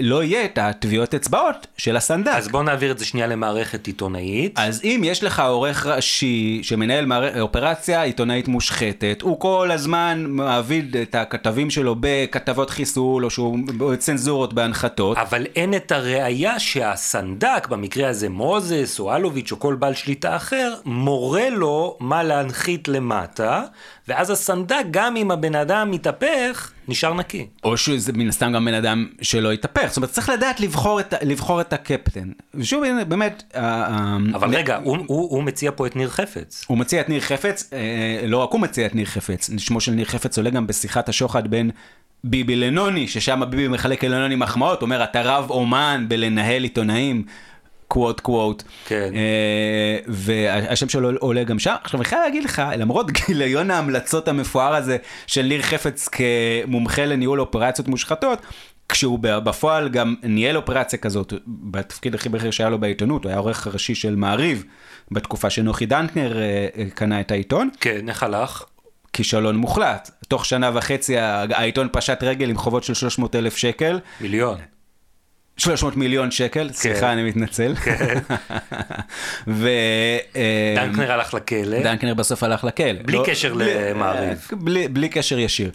לא 0.00 0.22
יהיה 0.22 0.44
את 0.44 0.58
הטביעות 0.58 1.14
אצבעות 1.14 1.66
של 1.76 1.96
הסנדק. 1.96 2.32
אז 2.34 2.48
בוא 2.48 2.62
נעביר 2.62 2.92
את 2.92 2.98
זה 2.98 3.04
שנייה 3.04 3.26
למערכת 3.26 3.86
עיתונאית. 3.86 4.58
אז 4.58 4.80
אם 4.84 5.00
יש 5.04 5.24
לך 5.24 5.40
עורך 5.40 5.86
ראשי 5.86 6.60
שמנהל 6.62 7.06
מערכ... 7.06 7.36
אופרציה 7.40 8.02
עיתונאית 8.02 8.48
מושחתת, 8.48 9.18
הוא 9.22 9.40
כל 9.40 9.70
הזמן 9.72 10.24
מעביד 10.28 10.96
את 10.96 11.14
הכתבים 11.14 11.70
שלו 11.70 11.96
בכתבות 12.00 12.70
חיסול, 12.70 13.24
או 13.24 13.30
שהוא 13.30 13.58
צנזורות 13.98 14.52
בהנחתות. 14.52 15.18
אבל 15.18 15.46
אין 15.56 15.74
את 15.74 15.92
הראייה 15.92 16.58
שהסנדק, 16.58 17.66
במקרה 17.70 18.08
הזה 18.08 18.28
מוזס 18.28 19.00
או 19.00 19.16
אלוביץ' 19.16 19.52
או 19.52 19.60
כל 19.60 19.74
בעל 19.74 19.94
שליטה 19.94 20.36
אחר, 20.36 20.74
מורה 20.84 21.50
לו 21.50 21.96
מה 22.00 22.22
להנחית 22.22 22.88
למטה. 22.88 23.62
ואז 24.08 24.30
הסנדק, 24.30 24.84
גם 24.90 25.16
אם 25.16 25.30
הבן 25.30 25.54
אדם 25.54 25.90
מתהפך, 25.90 26.72
נשאר 26.88 27.14
נקי. 27.14 27.46
או 27.64 27.76
שזה 27.76 28.12
מן 28.12 28.28
הסתם 28.28 28.52
גם 28.52 28.64
בן 28.64 28.74
אדם 28.74 29.06
שלא 29.22 29.52
התהפך. 29.52 29.86
זאת 29.86 29.96
אומרת, 29.96 30.10
צריך 30.10 30.28
לדעת 30.28 30.60
לבחור 30.60 31.00
את, 31.00 31.14
לבחור 31.22 31.60
את 31.60 31.72
הקפטן. 31.72 32.28
ושוב, 32.54 32.84
באמת... 33.08 33.42
אבל 34.34 34.48
מ... 34.48 34.54
רגע, 34.54 34.78
הוא, 34.84 34.98
הוא, 35.06 35.30
הוא 35.30 35.42
מציע 35.42 35.70
פה 35.76 35.86
את 35.86 35.96
ניר 35.96 36.10
חפץ. 36.10 36.64
הוא 36.66 36.78
מציע 36.78 37.00
את 37.00 37.08
ניר 37.08 37.20
חפץ, 37.20 37.70
אה, 37.72 38.26
לא 38.26 38.38
רק 38.38 38.50
הוא 38.50 38.60
מציע 38.60 38.86
את 38.86 38.94
ניר 38.94 39.06
חפץ, 39.06 39.50
שמו 39.58 39.80
של 39.80 39.92
ניר 39.92 40.04
חפץ 40.06 40.38
עולה 40.38 40.50
גם 40.50 40.66
בשיחת 40.66 41.08
השוחד 41.08 41.48
בין... 41.48 41.70
ביבי 42.26 42.56
לנוני, 42.56 43.08
ששם 43.08 43.42
ביבי 43.50 43.68
מחלק 43.68 44.04
לנוני 44.04 44.34
מחמאות, 44.34 44.82
אומר, 44.82 45.04
אתה 45.04 45.22
רב 45.22 45.50
אומן 45.50 46.04
בלנהל 46.08 46.62
עיתונאים. 46.62 47.24
קוואט 47.88 48.20
קוואט. 48.20 48.62
כן. 48.86 49.10
אה, 49.14 49.98
והשם 50.06 50.88
שלו 50.88 51.10
עולה 51.18 51.44
גם 51.44 51.58
שם. 51.58 51.74
עכשיו 51.84 52.00
אני 52.00 52.04
חייב 52.04 52.22
להגיד 52.22 52.44
לך, 52.44 52.62
למרות 52.76 53.10
גיליון 53.26 53.70
ההמלצות 53.70 54.28
המפואר 54.28 54.74
הזה 54.74 54.96
של 55.26 55.42
ניר 55.42 55.62
חפץ 55.62 56.08
כמומחה 56.08 57.06
לניהול 57.06 57.40
אופרציות 57.40 57.88
מושחתות, 57.88 58.38
כשהוא 58.88 59.18
בפועל 59.22 59.88
גם 59.88 60.14
ניהל 60.22 60.56
אופרציה 60.56 60.98
כזאת, 60.98 61.32
בתפקיד 61.46 62.14
הכי 62.14 62.28
בכיר 62.28 62.50
שהיה 62.50 62.70
לו 62.70 62.78
בעיתונות, 62.78 63.24
הוא 63.24 63.30
היה 63.30 63.38
עורך 63.38 63.66
ראשי 63.66 63.94
של 63.94 64.16
מעריב, 64.16 64.64
בתקופה 65.10 65.50
שנוחי 65.50 65.86
דנקנר 65.86 66.38
אה, 66.38 66.66
אה, 66.76 66.84
קנה 66.94 67.20
את 67.20 67.30
העיתון. 67.30 67.70
כן, 67.80 68.08
איך 68.08 68.22
הלך? 68.22 68.64
כישלון 69.12 69.56
מוחלט. 69.56 70.10
תוך 70.28 70.44
שנה 70.44 70.70
וחצי 70.74 71.18
העיתון 71.18 71.88
פשט 71.92 72.22
רגל 72.22 72.50
עם 72.50 72.56
חובות 72.58 72.84
של 72.84 72.94
300 72.94 73.36
אלף 73.36 73.56
שקל. 73.56 73.98
מיליון. 74.20 74.58
300 75.56 75.96
מיליון 75.96 76.30
שקל, 76.30 76.68
כן. 76.68 76.72
סליחה, 76.72 77.12
אני 77.12 77.22
מתנצל. 77.22 77.74
כן. 77.74 78.18
ו... 79.46 79.68
אה, 80.36 80.74
דנקנר 80.76 81.12
הלך 81.12 81.34
לכלא. 81.34 81.82
דנקנר 81.82 82.14
בסוף 82.14 82.42
הלך 82.42 82.64
לכלא. 82.64 83.02
בלי 83.04 83.16
לא, 83.16 83.24
קשר 83.26 83.52
למעריב. 83.56 84.48
בלי, 84.52 84.88
בלי 84.88 85.08
קשר 85.08 85.38
ישיר. 85.38 85.70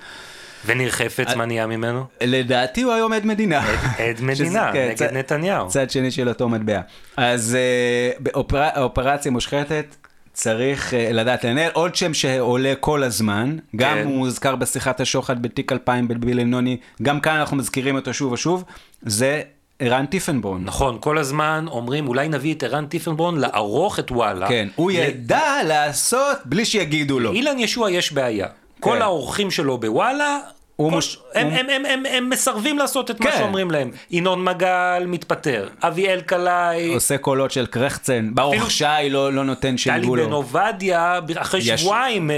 וניר 0.65 0.91
חפץ, 0.91 1.33
מה 1.35 1.45
נהיה 1.45 1.67
ממנו? 1.67 2.05
לדעתי 2.21 2.81
הוא 2.81 2.93
היום 2.93 3.13
עד 3.13 3.25
מדינה. 3.25 3.67
עד 3.97 4.21
מדינה, 4.21 4.69
כן, 4.73 4.89
נגד 4.89 5.13
נתניהו. 5.13 5.67
צד 5.67 5.89
שני 5.89 6.11
של 6.11 6.29
אותו 6.29 6.49
מטבע. 6.49 6.81
אז 7.17 7.55
אה, 7.55 8.11
באופרציה 8.19 9.31
מושחתת, 9.31 9.95
צריך 10.33 10.93
uh, 10.93 11.13
לדעת 11.13 11.43
לנהל 11.43 11.71
עוד 11.73 11.95
שם 11.95 12.13
שעולה 12.13 12.73
כל 12.79 13.03
הזמן, 13.03 13.57
גם 13.75 13.95
כן. 13.95 14.03
הוא 14.05 14.17
מוזכר 14.17 14.55
בשיחת 14.55 14.99
השוחד 14.99 15.41
בתיק 15.41 15.71
2000 15.71 16.07
בבילנוני, 16.07 16.77
גם 17.01 17.19
כאן 17.19 17.35
אנחנו 17.35 17.57
מזכירים 17.57 17.95
אותו 17.95 18.13
שוב 18.13 18.31
ושוב, 18.31 18.63
זה 19.01 19.41
ערן 19.79 20.05
טיפנבורן. 20.05 20.63
נכון, 20.63 20.97
כל 20.99 21.17
הזמן 21.17 21.65
אומרים 21.67 22.07
אולי 22.07 22.29
נביא 22.29 22.53
את 22.53 22.63
ערן 22.63 22.85
טיפנבורן 22.85 23.37
לערוך 23.37 23.99
את 23.99 24.11
וואלה. 24.11 24.47
כן, 24.47 24.67
הוא 24.75 24.91
ידע 24.91 25.43
לעשות 25.67 26.37
בלי 26.45 26.65
שיגידו 26.65 27.19
לו. 27.19 27.31
אילן 27.31 27.59
ישוע 27.59 27.91
יש 27.91 28.13
בעיה. 28.13 28.47
כן. 28.47 28.53
כל 28.79 29.01
האורחים 29.01 29.51
שלו 29.51 29.77
בוואלה 29.77 30.39
כל. 30.79 30.99
הם, 31.35 31.47
הם, 31.47 31.53
הם, 31.53 31.69
הם, 31.69 31.85
הם, 31.85 32.03
הם 32.05 32.29
מסרבים 32.29 32.77
לעשות 32.77 33.11
את 33.11 33.17
כן. 33.17 33.23
מה 33.23 33.37
שאומרים 33.37 33.71
להם. 33.71 33.91
ינון 34.11 34.43
מגל 34.43 35.03
מתפטר, 35.07 35.67
אביאל 35.81 36.21
קלעי... 36.21 36.93
עושה 36.93 37.17
קולות 37.17 37.51
של 37.51 37.65
קרחצן, 37.65 38.31
ברוך 38.33 38.53
אפילו... 38.53 38.69
שי 38.69 39.09
לא, 39.09 39.33
לא 39.33 39.43
נותן 39.43 39.77
שילבו 39.77 40.15
לו. 40.15 40.21
טלי 40.21 40.25
בן 40.25 40.33
עובדיה, 40.33 41.19
אחרי 41.35 41.59
יש... 41.59 41.81
שבועיים... 41.81 42.31
אה, 42.31 42.37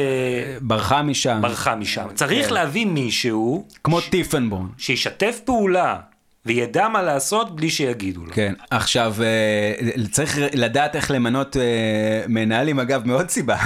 ברחה 0.62 1.02
משם. 1.02 1.40
ברחה 1.42 1.76
משם. 1.76 2.06
צריך 2.14 2.48
כן. 2.48 2.54
להביא 2.54 2.86
מישהו... 2.86 3.66
כמו 3.84 4.02
ש... 4.02 4.10
טיפנבורן. 4.10 4.68
שישתף 4.78 5.40
פעולה 5.46 5.98
וידע 6.46 6.88
מה 6.88 7.02
לעשות 7.02 7.56
בלי 7.56 7.70
שיגידו 7.70 8.26
לו. 8.26 8.34
כן, 8.34 8.54
עכשיו 8.70 9.16
אה, 9.22 9.74
צריך 10.12 10.38
לדעת 10.54 10.96
איך 10.96 11.12
למנות 11.12 11.58
אה, 11.58 12.24
מנהלים, 12.28 12.80
אגב, 12.80 13.08
מעוד 13.08 13.30
סיבה. 13.30 13.58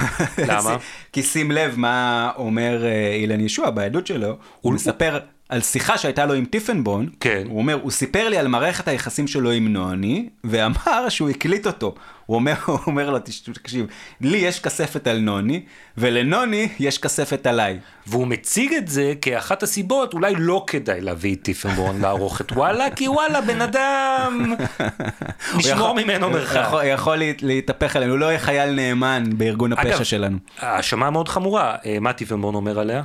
למה? 0.48 0.76
כי 1.12 1.22
שים 1.22 1.50
לב 1.50 1.74
מה 1.76 2.30
אומר 2.36 2.84
אה, 2.86 3.14
אילן 3.14 3.40
ישוע 3.40 3.70
בעדות 3.70 4.06
שלו, 4.06 4.36
הוא 4.60 4.72
מספר 4.72 5.18
על 5.48 5.60
שיחה 5.60 5.98
שהייתה 5.98 6.26
לו 6.26 6.34
עם 6.34 6.44
טיפנבון, 6.44 7.08
כן. 7.20 7.42
הוא 7.48 7.58
אומר, 7.58 7.74
הוא 7.82 7.90
סיפר 7.90 8.28
לי 8.28 8.38
על 8.38 8.48
מערכת 8.48 8.88
היחסים 8.88 9.26
שלו 9.26 9.50
עם 9.50 9.72
נוני, 9.72 10.28
ואמר 10.44 11.08
שהוא 11.08 11.30
הקליט 11.30 11.66
אותו. 11.66 11.94
הוא 12.26 12.34
אומר, 12.34 12.54
הוא 12.66 12.78
אומר 12.86 13.10
לו, 13.10 13.18
תקשיב, 13.52 13.86
לי 14.20 14.38
יש 14.38 14.60
כספת 14.60 15.06
על 15.06 15.18
נוני, 15.18 15.62
ולנוני 15.98 16.68
יש 16.78 16.98
כספת 16.98 17.46
עליי. 17.46 17.78
והוא 18.06 18.26
מציג 18.26 18.74
את 18.74 18.88
זה 18.88 19.12
כאחת 19.20 19.62
הסיבות, 19.62 20.14
אולי 20.14 20.34
לא 20.38 20.64
כדאי 20.66 21.00
להביא 21.00 21.34
את 21.34 21.42
טיפנבון 21.42 22.00
לערוך 22.00 22.40
את 22.40 22.52
וואלה, 22.52 22.90
כי 22.90 23.08
וואלה, 23.08 23.40
בן 23.40 23.60
אדם, 23.60 24.54
נשמור 25.56 25.94
ממנו 25.94 26.30
מרחק. 26.30 26.60
יכול, 26.66 26.84
יכול 26.84 27.22
להתהפך 27.42 27.96
עלינו, 27.96 28.12
הוא 28.12 28.18
לא 28.18 28.26
יהיה 28.26 28.38
חייל 28.38 28.70
נאמן 28.70 29.24
בארגון 29.36 29.72
הפשע 29.72 29.88
אגב, 29.88 30.02
שלנו. 30.02 30.38
האשמה 30.58 31.10
מאוד 31.10 31.28
חמורה, 31.28 31.76
אה, 31.86 31.98
מה 32.00 32.12
טיפנבון 32.12 32.54
אומר 32.54 32.78
עליה? 32.78 33.02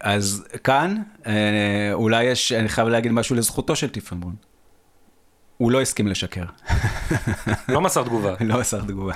אז 0.00 0.44
כאן, 0.64 0.96
אה, 1.26 1.90
אולי 1.92 2.24
יש, 2.24 2.52
אני 2.52 2.68
חייב 2.68 2.88
להגיד 2.88 3.12
משהו 3.12 3.36
לזכותו 3.36 3.76
של 3.76 3.88
טיפנבון. 3.88 4.34
הוא 5.56 5.70
לא 5.72 5.80
הסכים 5.80 6.06
לשקר. 6.06 6.44
לא 7.68 7.80
מסר 7.80 8.02
תגובה. 8.02 8.34
לא 8.40 8.60
מסר 8.60 8.80
תגובה. 8.80 9.12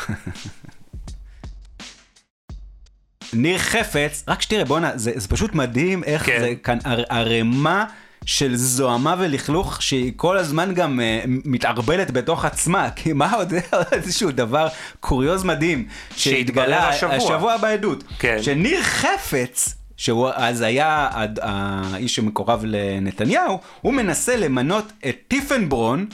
ניר 3.32 3.58
חפץ, 3.58 4.25
רק 4.28 4.42
שתראה, 4.42 4.64
בואנה, 4.64 4.90
זה, 4.94 5.12
זה 5.16 5.28
פשוט 5.28 5.54
מדהים 5.54 6.04
איך 6.04 6.26
כן. 6.26 6.40
זה 6.40 6.54
כאן 6.62 6.78
ערימה 7.08 7.84
של 8.25 8.56
זוהמה 8.56 9.14
ולכלוך 9.18 9.82
שהיא 9.82 10.12
כל 10.16 10.38
הזמן 10.38 10.75
גם 10.75 11.00
uh, 11.00 11.28
מתערבלת 11.44 12.10
בתוך 12.10 12.44
עצמה, 12.44 12.90
כי 12.96 13.12
מה 13.12 13.32
עוד 13.32 13.52
איזשהו 13.92 14.30
דבר 14.30 14.68
קוריוז 15.00 15.44
מדהים 15.44 15.88
שהתגלה 16.16 16.88
השבוע, 16.88 17.14
השבוע 17.14 17.56
בעדות, 17.56 18.04
כן. 18.18 18.42
שניר 18.42 18.82
חפץ 18.82 19.79
שהוא 20.00 20.30
אז 20.35 20.61
היה 20.61 21.09
האיש 21.42 22.16
שמקורב 22.16 22.64
לנתניהו, 22.64 23.61
הוא 23.80 23.92
מנסה 23.92 24.37
למנות 24.37 24.92
את 25.09 25.16
טיפנברון 25.28 26.07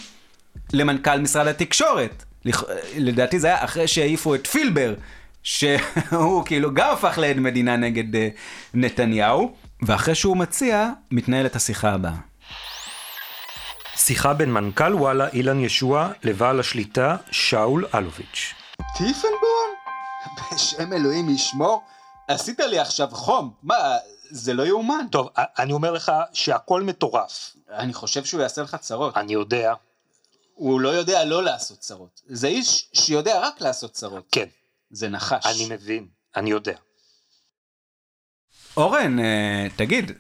למנכ"ל 0.73 1.21
משרד 1.21 1.47
התקשורת. 1.47 2.25
לדעתי 2.97 3.41
זה 3.41 3.47
היה 3.47 3.65
אחרי 3.65 3.89
שהעיפו 3.89 4.35
את 4.35 4.47
פילבר, 4.47 4.95
שהוא 5.43 6.45
כאילו 6.47 6.75
גם 6.75 6.91
הפך 6.93 7.19
לעד 7.19 7.37
מדינה 7.37 7.77
נגד 7.77 8.15
uh, 8.15 8.19
נתניהו, 8.75 9.55
ואחרי 9.83 10.15
שהוא 10.15 10.37
מציע, 10.37 10.91
מתנהלת 11.11 11.57
השיחה 11.57 11.93
הבאה. 11.93 12.17
שיחה 13.97 14.35
בין 14.35 14.53
מנכ"ל 14.53 14.95
וואלה 14.95 15.29
אילן 15.29 15.61
ישוע 15.61 16.09
לבעל 16.23 16.61
השליטה 16.61 17.17
שאול 17.31 17.87
אלוביץ'. 17.95 18.55
טיפנבורן? 18.97 19.71
בשם 20.53 20.93
אלוהים 20.93 21.31
ישמור? 21.31 21.83
עשית 22.29 22.61
לי 22.61 22.79
עכשיו 22.79 23.09
חום. 23.13 23.53
מה, 23.63 23.97
זה 24.31 24.55
לא 24.55 24.67
יאומן. 24.67 25.07
טוב, 25.11 25.29
אני 25.37 25.73
אומר 25.73 25.93
לך 25.93 26.13
שהכל 26.33 26.83
מטורף. 26.83 27.57
אני 27.71 27.95
חושב 27.95 28.25
שהוא 28.25 28.41
יעשה 28.41 28.63
לך 28.63 28.77
צרות. 28.77 29.17
אני 29.17 29.33
יודע. 29.33 29.75
הוא 30.55 30.81
לא 30.81 30.89
יודע 30.89 31.25
לא 31.25 31.43
לעשות 31.43 31.79
צרות. 31.79 32.21
זה 32.27 32.47
איש 32.47 32.89
שיודע 32.93 33.41
רק 33.41 33.61
לעשות 33.61 33.93
צרות. 33.93 34.25
כן. 34.33 34.47
זה 34.91 35.09
נחש. 35.09 35.47
אני 35.47 35.75
מבין, 35.75 36.07
אני 36.37 36.51
יודע. 36.51 36.77
אורן, 38.77 39.19
אה, 39.19 39.67
תגיד, 39.77 40.13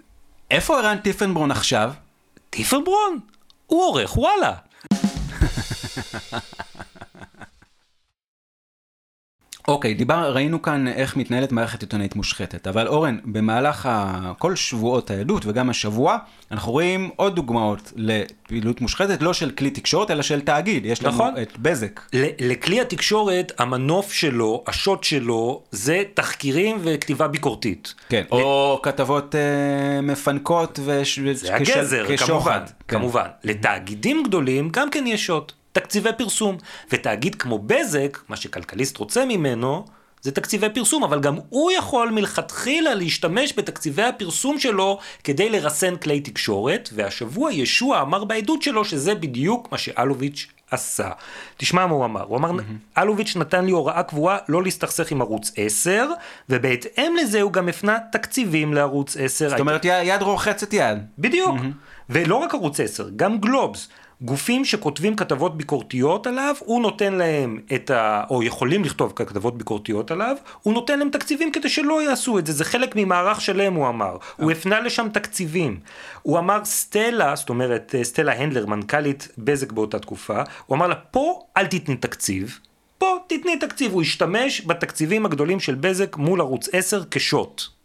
איפה 0.50 0.78
ערן 0.78 0.98
טיפנברון 0.98 1.50
עכשיו? 1.50 1.92
טיפנברון? 2.50 3.20
הוא 3.66 3.84
עורך, 3.84 4.16
וואלה. 4.16 4.54
אוקיי, 9.68 9.94
דיבר, 9.94 10.32
ראינו 10.34 10.62
כאן 10.62 10.88
איך 10.88 11.16
מתנהלת 11.16 11.52
מערכת 11.52 11.80
עיתונאית 11.80 12.16
מושחתת, 12.16 12.66
אבל 12.66 12.88
אורן, 12.88 13.18
במהלך 13.24 13.86
ה... 13.86 14.32
כל 14.38 14.56
שבועות 14.56 15.10
העדות 15.10 15.46
וגם 15.46 15.70
השבוע, 15.70 16.16
אנחנו 16.50 16.72
רואים 16.72 17.10
עוד 17.16 17.36
דוגמאות 17.36 17.92
לפעילות 17.96 18.80
מושחתת, 18.80 19.22
לא 19.22 19.32
של 19.32 19.50
כלי 19.50 19.70
תקשורת, 19.70 20.10
אלא 20.10 20.22
של 20.22 20.40
תאגיד, 20.40 20.86
יש 20.86 21.02
נכון. 21.02 21.28
לנו 21.28 21.42
את 21.42 21.58
בזק. 21.58 22.00
לכלי 22.40 22.80
התקשורת, 22.80 23.52
המנוף 23.58 24.12
שלו, 24.12 24.64
השוט 24.66 25.04
שלו, 25.04 25.62
זה 25.70 26.02
תחקירים 26.14 26.78
וכתיבה 26.82 27.28
ביקורתית. 27.28 27.94
כן, 28.08 28.22
ל... 28.32 28.34
או 28.34 28.80
כתבות 28.82 29.34
uh, 29.34 30.02
מפנקות 30.02 30.78
וש... 30.84 31.18
זה 31.18 31.54
הגזר, 31.54 32.16
כמובן, 32.16 32.60
כן. 32.88 32.98
כמובן. 32.98 33.26
לתאגידים 33.44 34.22
גדולים 34.22 34.68
גם 34.70 34.90
כן 34.90 35.04
יש 35.06 35.26
שוט. 35.26 35.52
תקציבי 35.76 36.10
פרסום. 36.18 36.56
ותאגיד 36.92 37.34
כמו 37.34 37.58
בזק, 37.58 38.18
מה 38.28 38.36
שכלכליסט 38.36 38.96
רוצה 38.96 39.24
ממנו, 39.24 39.84
זה 40.22 40.32
תקציבי 40.32 40.66
פרסום, 40.74 41.04
אבל 41.04 41.20
גם 41.20 41.36
הוא 41.48 41.70
יכול 41.70 42.10
מלכתחילה 42.10 42.94
להשתמש 42.94 43.54
בתקציבי 43.56 44.02
הפרסום 44.02 44.58
שלו 44.58 44.98
כדי 45.24 45.50
לרסן 45.50 45.96
כלי 45.96 46.20
תקשורת, 46.20 46.88
והשבוע 46.92 47.52
ישוע 47.52 48.02
אמר 48.02 48.24
בעדות 48.24 48.62
שלו 48.62 48.84
שזה 48.84 49.14
בדיוק 49.14 49.72
מה 49.72 49.78
שאלוביץ' 49.78 50.46
עשה. 50.70 51.10
תשמע 51.56 51.86
מה 51.86 51.94
הוא 51.94 52.04
אמר, 52.04 52.22
הוא 52.22 52.36
אמר, 52.36 52.50
mm-hmm. 52.50 53.02
אלוביץ' 53.02 53.36
נתן 53.36 53.64
לי 53.64 53.70
הוראה 53.70 54.02
קבועה 54.02 54.38
לא 54.48 54.62
להסתכסך 54.62 55.10
עם 55.10 55.20
ערוץ 55.22 55.52
10, 55.56 56.06
ובהתאם 56.48 57.14
לזה 57.20 57.42
הוא 57.42 57.52
גם 57.52 57.68
הפנה 57.68 57.98
תקציבים 58.12 58.74
לערוץ 58.74 59.16
10. 59.16 59.48
זאת 59.48 59.60
אומרת, 59.60 59.84
היית... 59.84 60.08
יד 60.08 60.22
רוחצת 60.22 60.72
יד. 60.72 60.98
בדיוק, 61.18 61.56
mm-hmm. 61.58 62.10
ולא 62.10 62.36
רק 62.36 62.54
ערוץ 62.54 62.80
10, 62.80 63.08
גם 63.16 63.38
גלובס. 63.38 63.88
גופים 64.20 64.64
שכותבים 64.64 65.16
כתבות 65.16 65.56
ביקורתיות 65.56 66.26
עליו, 66.26 66.54
הוא 66.58 66.82
נותן 66.82 67.14
להם 67.14 67.60
את 67.74 67.90
ה... 67.90 68.24
או 68.30 68.42
יכולים 68.42 68.84
לכתוב 68.84 69.12
כתבות 69.16 69.58
ביקורתיות 69.58 70.10
עליו, 70.10 70.36
הוא 70.62 70.74
נותן 70.74 70.98
להם 70.98 71.10
תקציבים 71.10 71.52
כדי 71.52 71.68
שלא 71.68 72.02
יעשו 72.02 72.38
את 72.38 72.46
זה, 72.46 72.52
זה 72.52 72.64
חלק 72.64 72.96
ממערך 72.96 73.40
שלם 73.40 73.74
הוא 73.74 73.88
אמר. 73.88 74.16
הוא 74.36 74.50
הפנה 74.50 74.80
לשם 74.80 75.08
תקציבים. 75.12 75.80
הוא 76.22 76.38
אמר 76.38 76.64
סטלה, 76.64 77.36
זאת 77.36 77.48
אומרת 77.48 77.94
סטלה 78.02 78.32
הנדלר, 78.32 78.66
מנכ"לית 78.66 79.28
בזק 79.38 79.72
באותה 79.72 79.98
תקופה, 79.98 80.42
הוא 80.66 80.76
אמר 80.76 80.86
לה 80.86 80.94
פה 80.94 81.42
אל 81.56 81.66
תתני 81.66 81.96
תקציב, 81.96 82.58
פה 82.98 83.16
תתני 83.26 83.56
תקציב, 83.56 83.92
הוא 83.92 84.02
השתמש 84.02 84.66
בתקציבים 84.66 85.26
הגדולים 85.26 85.60
של 85.60 85.74
בזק 85.74 86.16
מול 86.16 86.40
ערוץ 86.40 86.68
10 86.72 87.02
כשוט. 87.10 87.75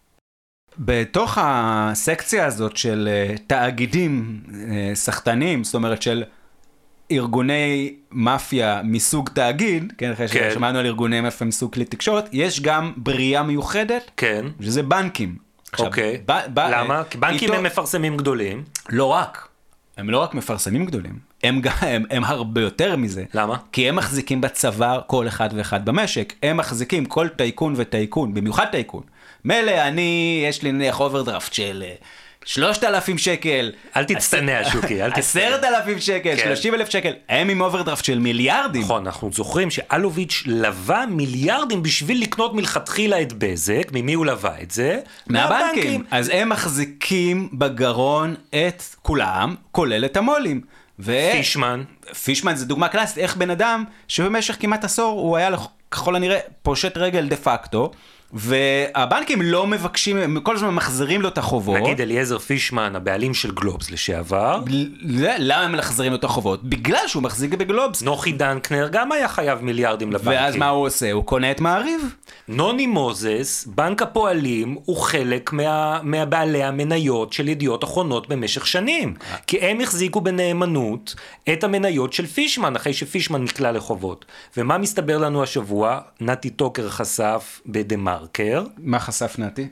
בתוך 0.77 1.37
הסקציה 1.41 2.45
הזאת 2.45 2.77
של 2.77 3.09
uh, 3.35 3.39
תאגידים 3.47 4.41
uh, 4.47 4.53
סחטנים, 4.93 5.63
זאת 5.63 5.75
אומרת 5.75 6.01
של 6.01 6.23
ארגוני 7.11 7.95
מאפיה 8.11 8.81
מסוג 8.83 9.29
תאגיד, 9.29 9.93
כן, 9.97 10.11
אחרי 10.11 10.27
כן. 10.27 10.49
ששמענו 10.51 10.79
על 10.79 10.85
ארגוני 10.85 11.21
מאפיה 11.21 11.47
מסוג 11.47 11.73
כלי 11.73 11.85
תקשורת, 11.85 12.29
יש 12.31 12.61
גם 12.61 12.93
בריאה 12.97 13.43
מיוחדת, 13.43 14.11
כן, 14.17 14.45
שזה 14.61 14.83
בנקים. 14.83 15.35
עכשיו, 15.71 15.87
אוקיי, 15.87 16.21
ב, 16.25 16.31
ב, 16.53 16.59
למה? 16.59 17.03
כי 17.09 17.17
בנקים 17.17 17.49
איתו... 17.49 17.53
הם 17.53 17.63
מפרסמים 17.63 18.17
גדולים. 18.17 18.63
לא 18.89 19.05
רק, 19.05 19.47
הם 19.97 20.09
לא 20.09 20.17
רק 20.17 20.33
מפרסמים 20.33 20.85
גדולים, 20.85 21.19
הם, 21.43 21.61
הם, 21.79 22.03
הם 22.09 22.23
הרבה 22.23 22.61
יותר 22.61 22.95
מזה. 22.95 23.23
למה? 23.33 23.57
כי 23.71 23.89
הם 23.89 23.95
מחזיקים 23.95 24.41
בצוואר 24.41 25.01
כל 25.07 25.27
אחד 25.27 25.49
ואחד 25.55 25.85
במשק. 25.85 26.33
הם 26.43 26.57
מחזיקים 26.57 27.05
כל 27.05 27.27
טייקון 27.27 27.73
וטייקון, 27.77 28.33
במיוחד 28.33 28.65
טייקון. 28.65 29.03
מילא 29.45 29.71
אני, 29.71 30.43
יש 30.49 30.63
לי 30.63 30.71
נניח 30.71 30.99
אוברדרפט 30.99 31.53
של... 31.53 31.83
אה, 31.85 31.95
שלושת 32.45 32.83
אלפים 32.83 33.17
שקל. 33.17 33.71
אל 33.95 34.03
תצטנע 34.03 34.69
שוקי, 34.71 35.03
אל 35.03 35.11
תצטנע. 35.11 35.19
עשרת 35.19 35.63
אלפים 35.63 35.99
שקל, 35.99 36.35
כן. 36.35 36.43
שלושים 36.43 36.73
אלף 36.73 36.89
שקל, 36.89 37.13
הם 37.29 37.49
עם 37.49 37.61
אוברדרפט 37.61 38.05
של 38.05 38.19
מיליארדים. 38.19 38.81
נכון, 38.81 39.05
אנחנו 39.05 39.31
זוכרים 39.33 39.69
שאלוביץ' 39.71 40.43
לווה 40.45 41.05
מיליארדים 41.05 41.83
בשביל 41.83 42.21
לקנות 42.21 42.53
מלכתחילה 42.53 43.21
את 43.21 43.33
בזק, 43.33 43.87
ממי 43.91 44.13
הוא 44.13 44.25
לווה 44.25 44.61
את 44.61 44.71
זה? 44.71 44.99
מהבנקים. 45.27 46.03
אז 46.11 46.31
הם 46.33 46.49
מחזיקים 46.49 47.49
בגרון 47.53 48.35
את 48.49 48.83
כולם, 49.01 49.55
כולל 49.71 50.05
את 50.05 50.17
המו"לים. 50.17 50.61
ו... 50.99 51.29
פישמן. 51.31 51.83
פישמן 52.23 52.55
זה 52.55 52.65
דוגמה 52.65 52.87
קלאסית, 52.87 53.17
איך 53.17 53.35
בן 53.35 53.49
אדם 53.49 53.83
שבמשך 54.07 54.57
כמעט 54.59 54.83
עשור 54.83 55.19
הוא 55.19 55.37
היה 55.37 55.49
ככל 55.91 56.15
הנראה 56.15 56.39
פושט 56.61 56.97
רגל 56.97 57.27
דה 57.27 57.35
פקטו. 57.35 57.91
והבנקים 58.33 59.41
לא 59.41 59.67
מבקשים, 59.67 60.17
הם 60.17 60.39
כל 60.39 60.55
הזמן 60.55 60.69
מחזירים 60.69 61.21
לו 61.21 61.27
את 61.27 61.37
החובות. 61.37 61.77
נגיד 61.77 62.01
אליעזר 62.01 62.39
פישמן, 62.39 62.95
הבעלים 62.95 63.33
של 63.33 63.51
גלובס 63.51 63.91
לשעבר. 63.91 64.61
למה 65.39 65.61
הם 65.61 65.71
מחזירים 65.71 66.11
לו 66.11 66.17
את 66.17 66.23
החובות? 66.23 66.63
בגלל 66.63 67.07
שהוא 67.07 67.23
מחזיק 67.23 67.53
בגלובס. 67.53 68.01
נוחי 68.01 68.31
דנקנר 68.31 68.89
גם 68.91 69.11
היה 69.11 69.27
חייב 69.27 69.61
מיליארדים 69.61 70.11
לבנקים. 70.11 70.31
ואז 70.31 70.55
מה 70.55 70.69
הוא 70.69 70.85
עושה? 70.85 71.11
הוא 71.11 71.23
קונה 71.23 71.51
את 71.51 71.61
מעריב. 71.61 72.15
נוני 72.47 72.87
מוזס, 72.87 73.67
בנק 73.75 74.01
הפועלים, 74.01 74.77
הוא 74.85 74.97
חלק 74.97 75.53
מה, 75.53 75.99
מהבעלי 76.03 76.63
המניות 76.63 77.33
של 77.33 77.49
ידיעות 77.49 77.83
אחרונות 77.83 78.29
במשך 78.29 78.67
שנים. 78.67 79.13
כי 79.47 79.59
הם 79.59 79.81
החזיקו 79.81 80.21
בנאמנות 80.21 81.15
את 81.53 81.63
המניות 81.63 82.13
של 82.13 82.25
פישמן, 82.25 82.75
אחרי 82.75 82.93
שפישמן 82.93 83.43
נקלע 83.43 83.71
לחובות. 83.71 84.25
ומה 84.57 84.77
מסתבר 84.77 85.17
לנו 85.17 85.43
השבוע? 85.43 85.99
נתי 86.21 86.49
טוקר 86.49 86.89
חשף 86.89 87.61
ב 87.65 87.97
TheMarker. 88.21 88.63
מה 88.77 88.99
חשף 88.99 89.35
נתי? 89.37 89.67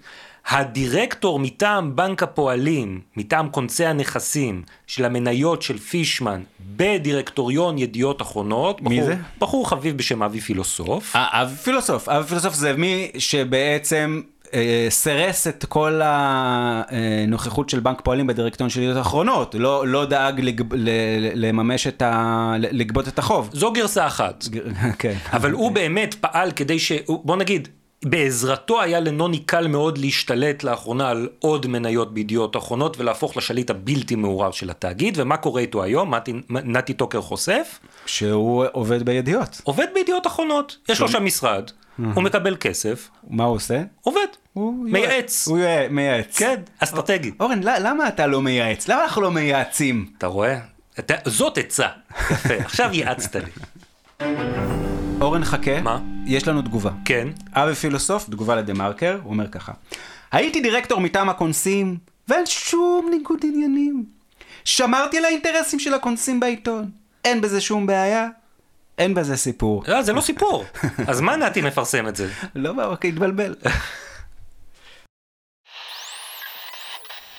הדירקטור 0.47 1.39
מטעם 1.39 1.95
בנק 1.95 2.23
הפועלים, 2.23 3.01
מטעם 3.17 3.49
כונס 3.49 3.85
הנכסים 3.85 4.63
של 4.87 5.05
המניות 5.05 5.61
של 5.61 5.77
פישמן 5.77 6.41
בדירקטוריון 6.75 7.77
ידיעות 7.77 8.21
אחרונות. 8.21 8.81
מי 8.81 8.97
בחור, 8.97 9.05
זה? 9.05 9.15
בחור 9.39 9.69
חביב 9.69 9.97
בשם 9.97 10.23
אבי 10.23 10.41
פילוסוף. 10.41 11.15
אה, 11.15 11.19
אבי 11.31 11.55
פילוסוף, 11.55 12.09
אבי 12.09 12.27
פילוסוף 12.27 12.53
זה 12.53 12.73
מי 12.73 13.11
שבעצם 13.17 14.21
אה, 14.53 14.87
סירס 14.89 15.47
את 15.47 15.65
כל 15.65 16.01
הנוכחות 16.03 17.69
של 17.69 17.79
בנק 17.79 18.01
פועלים 18.01 18.27
בדירקטוריון 18.27 18.69
של 18.69 18.81
ידיעות 18.81 19.01
אחרונות, 19.01 19.55
לא, 19.59 19.87
לא 19.87 20.05
דאג 20.05 20.41
לג, 20.41 20.61
ל, 20.71 20.89
לממש 21.33 21.87
את 21.87 22.01
ה... 22.01 22.53
לגבות 22.59 23.07
את 23.07 23.19
החוב. 23.19 23.49
זו 23.53 23.71
גרסה 23.71 24.07
אחת. 24.07 24.45
כן. 24.99 25.13
אבל 25.33 25.51
הוא 25.51 25.71
באמת 25.71 26.13
פעל 26.13 26.51
כדי 26.51 26.79
ש... 26.79 26.91
בוא 27.07 27.35
נגיד, 27.35 27.67
בעזרתו 28.05 28.81
היה 28.81 28.99
לנוני 28.99 29.39
קל 29.39 29.67
מאוד 29.67 29.97
להשתלט 29.97 30.63
לאחרונה 30.63 31.09
על 31.09 31.29
עוד 31.39 31.67
מניות 31.67 32.13
בידיעות 32.13 32.57
אחרונות 32.57 32.99
ולהפוך 32.99 33.37
לשליט 33.37 33.69
הבלתי 33.69 34.15
מעורר 34.15 34.51
של 34.51 34.69
התאגיד, 34.69 35.17
ומה 35.17 35.37
קורה 35.37 35.61
איתו 35.61 35.83
היום? 35.83 36.13
מתי, 36.13 36.33
נתי 36.49 36.93
טוקר 36.93 37.21
חושף? 37.21 37.79
שהוא 38.05 38.65
עובד 38.71 39.03
בידיעות. 39.03 39.61
עובד 39.63 39.87
בידיעות 39.93 40.27
אחרונות, 40.27 40.77
יש 40.89 40.99
לו 40.99 41.07
שם 41.07 41.25
משרד, 41.25 41.71
הוא 42.13 42.23
מקבל 42.23 42.55
כסף. 42.59 43.09
מה 43.29 43.43
הוא 43.43 43.55
עושה? 43.55 43.81
עובד, 44.01 44.27
מייעץ. 44.55 45.47
הוא 45.47 45.59
מייעץ. 45.89 46.37
כן, 46.37 46.61
אסטרטגי. 46.79 47.31
אורן, 47.39 47.59
למה 47.63 48.07
אתה 48.07 48.27
לא 48.27 48.41
מייעץ? 48.41 48.87
למה 48.87 49.03
אנחנו 49.03 49.21
לא 49.21 49.31
מייעצים? 49.31 50.05
אתה 50.17 50.27
רואה? 50.27 50.57
זאת 51.25 51.57
עצה. 51.57 51.87
יפה, 52.31 52.53
עכשיו 52.53 52.89
יעצת 52.93 53.35
לי. 53.35 53.51
אורן 55.21 55.43
חכה, 55.43 55.81
מה? 55.81 55.99
יש 56.25 56.47
לנו 56.47 56.61
תגובה. 56.61 56.91
כן. 57.05 57.27
אבי 57.53 57.75
פילוסוף, 57.75 58.29
תגובה 58.29 58.55
לדה 58.55 58.73
מרקר, 58.73 59.19
הוא 59.23 59.31
אומר 59.33 59.47
ככה: 59.47 59.71
הייתי 60.31 60.61
דירקטור 60.61 61.01
מטעם 61.01 61.29
הקונסים, 61.29 61.97
ואין 62.27 62.45
שום 62.45 63.07
ניגוד 63.11 63.39
עניינים. 63.43 64.05
שמרתי 64.63 65.17
על 65.17 65.25
האינטרסים 65.25 65.79
של 65.79 65.93
הכונסים 65.93 66.39
בעיתון. 66.39 66.91
אין 67.25 67.41
בזה 67.41 67.61
שום 67.61 67.85
בעיה, 67.85 68.27
אין 68.97 69.13
בזה 69.13 69.37
סיפור. 69.37 69.83
לא, 69.87 70.01
זה 70.01 70.13
לא 70.13 70.21
סיפור. 70.21 70.65
אז 71.07 71.21
מה 71.21 71.35
נתי 71.35 71.61
מפרסם 71.61 72.07
את 72.07 72.15
זה? 72.15 72.29
לא, 72.55 72.73
רק 72.77 73.05
התבלבל. 73.05 73.55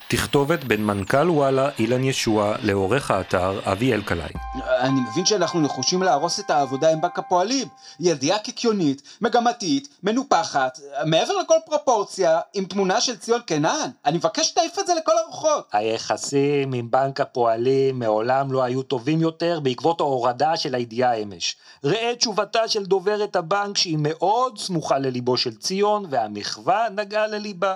תכתובת 0.09 0.65
בין 0.65 0.85
מנכ"ל 0.85 1.31
וואלה 1.31 1.69
אילן 1.79 2.05
ישוע 2.05 2.55
לעורך 2.63 3.11
האתר 3.11 3.61
אבי 3.73 3.95
אלקלעי. 3.95 4.33
אני 4.81 5.01
מבין 5.01 5.27
שאנחנו 5.27 5.61
נחושים 5.61 6.03
להרוס 6.03 6.41
את 6.41 6.51
העבודה 6.51 6.93
עם 6.93 7.01
בנק 7.01 7.19
הפועלים. 7.19 7.69
ידיעה 8.01 8.39
קיקיונית, 8.39 9.03
מגמתית, 9.21 9.89
מנופחת, 10.03 10.81
מעבר 11.05 11.37
לכל 11.37 11.55
פרופורציה, 11.67 12.41
עם 12.55 12.65
תמונה 12.65 13.01
של 13.01 13.17
ציון 13.17 13.41
קנן. 13.41 13.91
אני 14.05 14.17
מבקש 14.17 14.49
שתעיף 14.49 14.79
את 14.79 14.87
זה 14.87 14.95
לכל 14.95 15.13
הרוחות. 15.25 15.69
היחסים 15.73 16.73
עם 16.73 16.91
בנק 16.91 17.21
הפועלים 17.21 17.99
מעולם 17.99 18.53
לא 18.53 18.63
היו 18.63 18.83
טובים 18.83 19.21
יותר 19.21 19.61
בעקבות 19.61 20.01
ההורדה 20.01 20.57
של 20.57 20.75
הידיעה 20.75 21.15
אמש. 21.15 21.57
ראה 21.85 22.13
תשובתה 22.19 22.69
של 22.69 22.85
דוברת 22.85 23.37
הבנק 23.37 23.77
שהיא 23.77 23.99
מאוד 24.01 24.59
סמוכה 24.59 24.99
לליבו 24.99 25.37
של 25.37 25.55
ציון 25.57 26.07
והמחווה 26.11 26.87
נגעה 26.97 27.27
לליבה. 27.27 27.75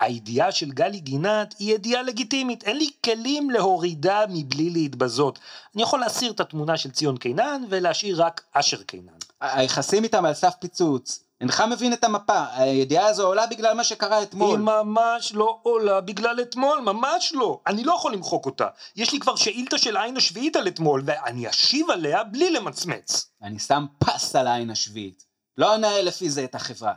הידיעה 0.00 0.52
של 0.52 0.70
גלי 0.70 1.00
גינת 1.00 1.54
היא 1.58 1.74
ידיעה 1.74 2.02
לגיטימית, 2.02 2.64
אין 2.64 2.76
לי 2.76 2.90
כלים 3.04 3.50
להורידה 3.50 4.20
מבלי 4.28 4.70
להתבזות. 4.70 5.38
אני 5.74 5.82
יכול 5.82 6.00
להסיר 6.00 6.32
את 6.32 6.40
התמונה 6.40 6.76
של 6.76 6.90
ציון 6.90 7.16
קינן 7.16 7.62
ולהשאיר 7.68 8.24
רק 8.24 8.42
אשר 8.52 8.82
קינן. 8.82 9.12
היחסים 9.40 10.04
איתם 10.04 10.24
על 10.24 10.34
סף 10.34 10.54
פיצוץ. 10.60 11.24
אינך 11.40 11.60
מבין 11.70 11.92
את 11.92 12.04
המפה, 12.04 12.44
הידיעה 12.52 13.06
הזו 13.06 13.26
עולה 13.26 13.46
בגלל 13.46 13.74
מה 13.74 13.84
שקרה 13.84 14.22
אתמול. 14.22 14.50
היא 14.50 14.58
ממש 14.58 15.32
לא 15.34 15.58
עולה 15.62 16.00
בגלל 16.00 16.40
אתמול, 16.40 16.80
ממש 16.80 17.32
לא. 17.34 17.60
אני 17.66 17.84
לא 17.84 17.92
יכול 17.92 18.12
למחוק 18.12 18.46
אותה. 18.46 18.66
יש 18.96 19.12
לי 19.12 19.20
כבר 19.20 19.36
שאילתה 19.36 19.78
של 19.78 19.96
העין 19.96 20.16
השביעית 20.16 20.56
על 20.56 20.68
אתמול, 20.68 21.02
ואני 21.04 21.48
אשיב 21.50 21.90
עליה 21.90 22.24
בלי 22.24 22.50
למצמץ. 22.50 23.30
אני 23.42 23.58
שם 23.58 23.86
פס 23.98 24.36
על 24.36 24.46
העין 24.46 24.70
השביעית. 24.70 25.24
לא 25.58 25.74
אנהל 25.74 26.04
לפי 26.04 26.30
זה 26.30 26.44
את 26.44 26.54
החברה. 26.54 26.94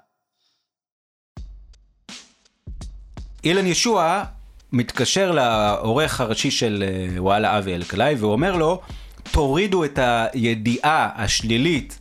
אילן 3.43 3.65
ישוע 3.65 4.23
מתקשר 4.75 5.31
לעורך 5.31 6.21
הראשי 6.21 6.51
של 6.51 6.83
אה, 6.87 7.21
וואלה 7.21 7.57
אבי 7.57 7.75
אלקלעי 7.75 8.15
ואומר 8.15 8.55
לו, 8.55 8.81
תורידו 9.31 9.83
את 9.83 9.99
הידיעה 10.01 11.09
השלילית 11.15 11.99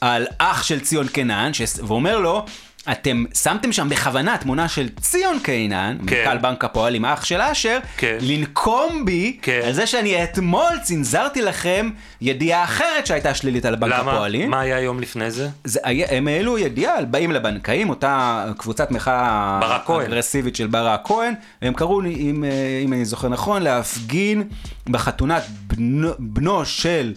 על 0.00 0.26
אח 0.38 0.62
של 0.62 0.80
ציון 0.80 1.08
קנן, 1.08 1.54
ש... 1.54 1.62
ואומר 1.86 2.18
לו, 2.18 2.44
אתם 2.92 3.24
שמתם 3.34 3.72
שם 3.72 3.88
בכוונה 3.88 4.38
תמונה 4.38 4.68
של 4.68 4.88
ציון 5.00 5.38
קינן, 5.42 5.96
כן. 6.06 6.16
מנכ"ל 6.16 6.38
בנק 6.38 6.64
הפועלים, 6.64 7.04
אח 7.04 7.24
של 7.24 7.40
אשר, 7.40 7.78
כן. 7.96 8.18
לנקום 8.20 9.04
בי 9.04 9.38
כן. 9.42 9.60
על 9.64 9.72
זה 9.72 9.86
שאני 9.86 10.24
אתמול 10.24 10.78
צנזרתי 10.82 11.42
לכם 11.42 11.90
ידיעה 12.20 12.64
אחרת 12.64 13.06
שהייתה 13.06 13.34
שלילית 13.34 13.64
על 13.64 13.76
בנק 13.76 13.92
למה? 13.92 14.12
הפועלים. 14.12 14.50
מה 14.50 14.60
היה 14.60 14.80
יום 14.80 15.00
לפני 15.00 15.30
זה? 15.30 15.48
זה, 15.64 15.80
הם 16.08 16.28
העלו 16.28 16.58
ידיעה 16.58 16.98
על 16.98 17.04
באים 17.04 17.32
לבנקאים, 17.32 17.90
אותה 17.90 18.44
קבוצת 18.58 18.90
מחאה. 18.90 19.60
אגרסיבית 20.06 20.56
של 20.56 20.66
ברק 20.66 21.00
כהן, 21.04 21.34
והם 21.62 21.74
קראו, 21.74 22.00
אם, 22.00 22.44
אה, 22.44 22.80
אם 22.84 22.92
אני 22.92 23.04
זוכר 23.04 23.28
נכון, 23.28 23.62
להפגין 23.62 24.42
בחתונת 24.86 25.42
בנו, 25.66 26.10
בנו 26.18 26.64
של 26.64 27.12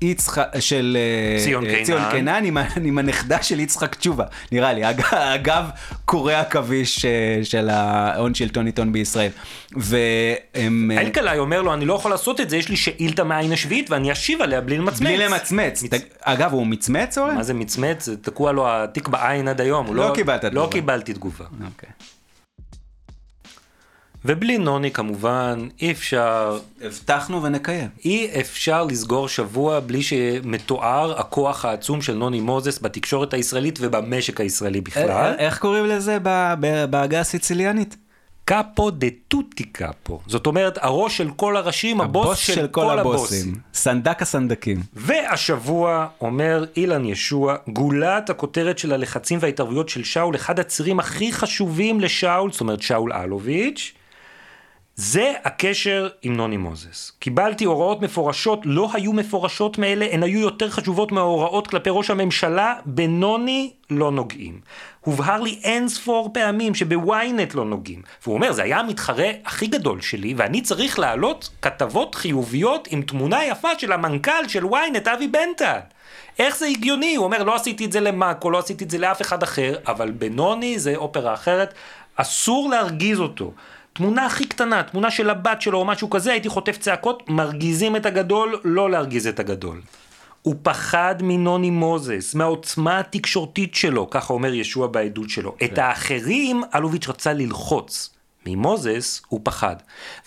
יצחק, 0.00 0.48
של 0.60 0.96
אה, 1.00 1.44
ציון 1.44 1.64
אה, 1.66 1.70
קינן. 1.70 1.84
ציון 1.84 2.02
קינן 2.10 2.44
עם, 2.44 2.56
עם 2.84 2.98
הנכדה 2.98 3.42
של 3.42 3.60
יצחק 3.60 3.94
תשובה, 3.94 4.24
נראה 4.52 4.72
לי, 4.72 4.90
אגב, 4.90 5.04
אגב 5.34 5.64
קורא 6.04 6.32
עכביש 6.32 7.04
אה, 7.04 7.10
של 7.42 7.68
ההון 7.68 8.34
שלטון 8.34 8.66
עיתון 8.66 8.92
בישראל. 8.92 9.30
והם... 9.76 10.90
אלקלעי 10.98 11.38
אומר 11.38 11.62
לו, 11.62 11.74
אני 11.74 11.84
לא 11.84 11.94
יכול 11.94 12.10
לעשות 12.10 12.40
את 12.40 12.50
זה, 12.50 12.56
יש 12.56 12.68
לי 12.68 12.76
שאילתה 12.76 13.24
מהעין 13.24 13.52
השביעית 13.52 13.90
ואני 13.90 14.12
אשיב 14.12 14.42
עליה 14.42 14.60
בלי 14.60 14.78
למצמץ. 14.78 15.00
בלי 15.00 15.16
למצמץ. 15.16 15.82
מצ- 15.82 16.00
אגב, 16.20 16.52
הוא 16.52 16.66
מצמץ 16.66 17.18
או? 17.18 17.26
מה 17.26 17.42
זה 17.42 17.54
מצמץ? 17.54 18.08
תקוע 18.22 18.52
לו 18.52 18.64
התיק 18.68 19.08
בעין 19.08 19.48
עד 19.48 19.60
היום. 19.60 19.86
הוא 19.86 19.94
לא 19.94 20.10
קיבלת 20.14 20.44
לא 20.44 20.50
תגובה. 20.50 20.72
קיבלתי 20.72 21.14
תגובה. 21.14 21.44
אוקיי. 21.44 21.88
ובלי 24.26 24.58
נוני 24.58 24.90
כמובן, 24.90 25.68
אי 25.80 25.90
אפשר, 25.90 26.58
הבטחנו 26.82 27.42
ונקיים. 27.42 27.88
אי 28.04 28.40
אפשר 28.40 28.84
לסגור 28.84 29.28
שבוע 29.28 29.80
בלי 29.80 30.02
שמתואר 30.02 31.20
הכוח 31.20 31.64
העצום 31.64 32.02
של 32.02 32.14
נוני 32.14 32.40
מוזס 32.40 32.78
בתקשורת 32.82 33.34
הישראלית 33.34 33.78
ובמשק 33.82 34.40
הישראלי 34.40 34.80
בכלל. 34.80 35.10
אה, 35.10 35.34
איך 35.34 35.58
קוראים 35.58 35.86
לזה 35.86 36.18
בעגה 36.90 37.20
הסיציליאנית? 37.20 37.96
קאפו 38.44 38.90
דה 38.90 39.06
טוטי 39.28 39.64
קאפו. 39.64 40.20
זאת 40.26 40.46
אומרת, 40.46 40.78
הראש 40.80 41.16
של 41.16 41.30
כל 41.36 41.56
הראשים, 41.56 42.00
הבוס 42.00 42.38
של 42.38 42.66
כל 42.66 42.98
הבוסים. 42.98 43.54
סנדק 43.74 44.22
הסנדקים. 44.22 44.82
והשבוע 44.92 46.06
אומר 46.20 46.64
אילן 46.76 47.04
ישוע, 47.04 47.56
גולת 47.68 48.30
הכותרת 48.30 48.78
של 48.78 48.92
הלחצים 48.92 49.38
וההתערבויות 49.42 49.88
של 49.88 50.04
שאול, 50.04 50.36
אחד 50.36 50.60
הצירים 50.60 50.98
הכי 51.00 51.32
חשובים 51.32 52.00
לשאול, 52.00 52.52
זאת 52.52 52.60
אומרת 52.60 52.82
שאול 52.82 53.12
אלוביץ', 53.12 53.92
זה 54.98 55.32
הקשר 55.44 56.08
עם 56.22 56.36
נוני 56.36 56.56
מוזס. 56.56 57.12
קיבלתי 57.18 57.64
הוראות 57.64 58.02
מפורשות, 58.02 58.60
לא 58.64 58.90
היו 58.92 59.12
מפורשות 59.12 59.78
מאלה, 59.78 60.06
הן 60.12 60.22
היו 60.22 60.40
יותר 60.40 60.70
חשובות 60.70 61.12
מההוראות 61.12 61.66
כלפי 61.66 61.90
ראש 61.92 62.10
הממשלה, 62.10 62.74
בנוני 62.86 63.72
לא 63.90 64.12
נוגעים. 64.12 64.60
הובהר 65.00 65.40
לי 65.40 65.58
אין 65.62 65.88
ספור 65.88 66.30
פעמים 66.34 66.74
שבוויינט 66.74 67.54
לא 67.54 67.64
נוגעים. 67.64 68.02
והוא 68.22 68.34
אומר, 68.34 68.52
זה 68.52 68.62
היה 68.62 68.78
המתחרה 68.78 69.30
הכי 69.44 69.66
גדול 69.66 70.00
שלי, 70.00 70.34
ואני 70.36 70.60
צריך 70.60 70.98
להעלות 70.98 71.50
כתבות 71.62 72.14
חיוביות 72.14 72.88
עם 72.90 73.02
תמונה 73.02 73.44
יפה 73.44 73.68
של 73.78 73.92
המנכ"ל 73.92 74.48
של 74.48 74.66
וויינט, 74.66 75.08
אבי 75.08 75.28
בנטל. 75.28 75.78
איך 76.38 76.56
זה 76.56 76.66
הגיוני? 76.66 77.16
הוא 77.16 77.24
אומר, 77.24 77.42
לא 77.42 77.54
עשיתי 77.54 77.84
את 77.84 77.92
זה 77.92 78.00
למאקו, 78.00 78.50
לא 78.50 78.58
עשיתי 78.58 78.84
את 78.84 78.90
זה 78.90 78.98
לאף 78.98 79.22
אחד 79.22 79.42
אחר, 79.42 79.76
אבל 79.86 80.10
בנוני 80.10 80.78
זה 80.78 80.96
אופרה 80.96 81.34
אחרת, 81.34 81.74
אסור 82.16 82.70
להרגיז 82.70 83.20
אותו. 83.20 83.52
תמונה 83.96 84.26
הכי 84.26 84.46
קטנה, 84.46 84.82
תמונה 84.82 85.10
של 85.10 85.30
הבת 85.30 85.62
שלו 85.62 85.78
או 85.78 85.84
משהו 85.84 86.10
כזה, 86.10 86.32
הייתי 86.32 86.48
חוטף 86.48 86.76
צעקות, 86.78 87.22
מרגיזים 87.30 87.96
את 87.96 88.06
הגדול, 88.06 88.60
לא 88.64 88.90
להרגיז 88.90 89.26
את 89.26 89.40
הגדול. 89.40 89.80
הוא 90.42 90.54
פחד 90.62 91.14
מנוני 91.20 91.70
מוזס, 91.70 92.34
מהעוצמה 92.34 92.98
התקשורתית 92.98 93.74
שלו, 93.74 94.10
ככה 94.10 94.32
אומר 94.32 94.54
ישוע 94.54 94.86
בעדות 94.86 95.30
שלו. 95.30 95.54
את 95.64 95.78
האחרים, 95.78 96.62
אלוביץ' 96.74 97.08
רצה 97.08 97.32
ללחוץ. 97.32 98.10
ממוזס 98.48 99.22
הוא 99.28 99.40
פחד. 99.42 99.76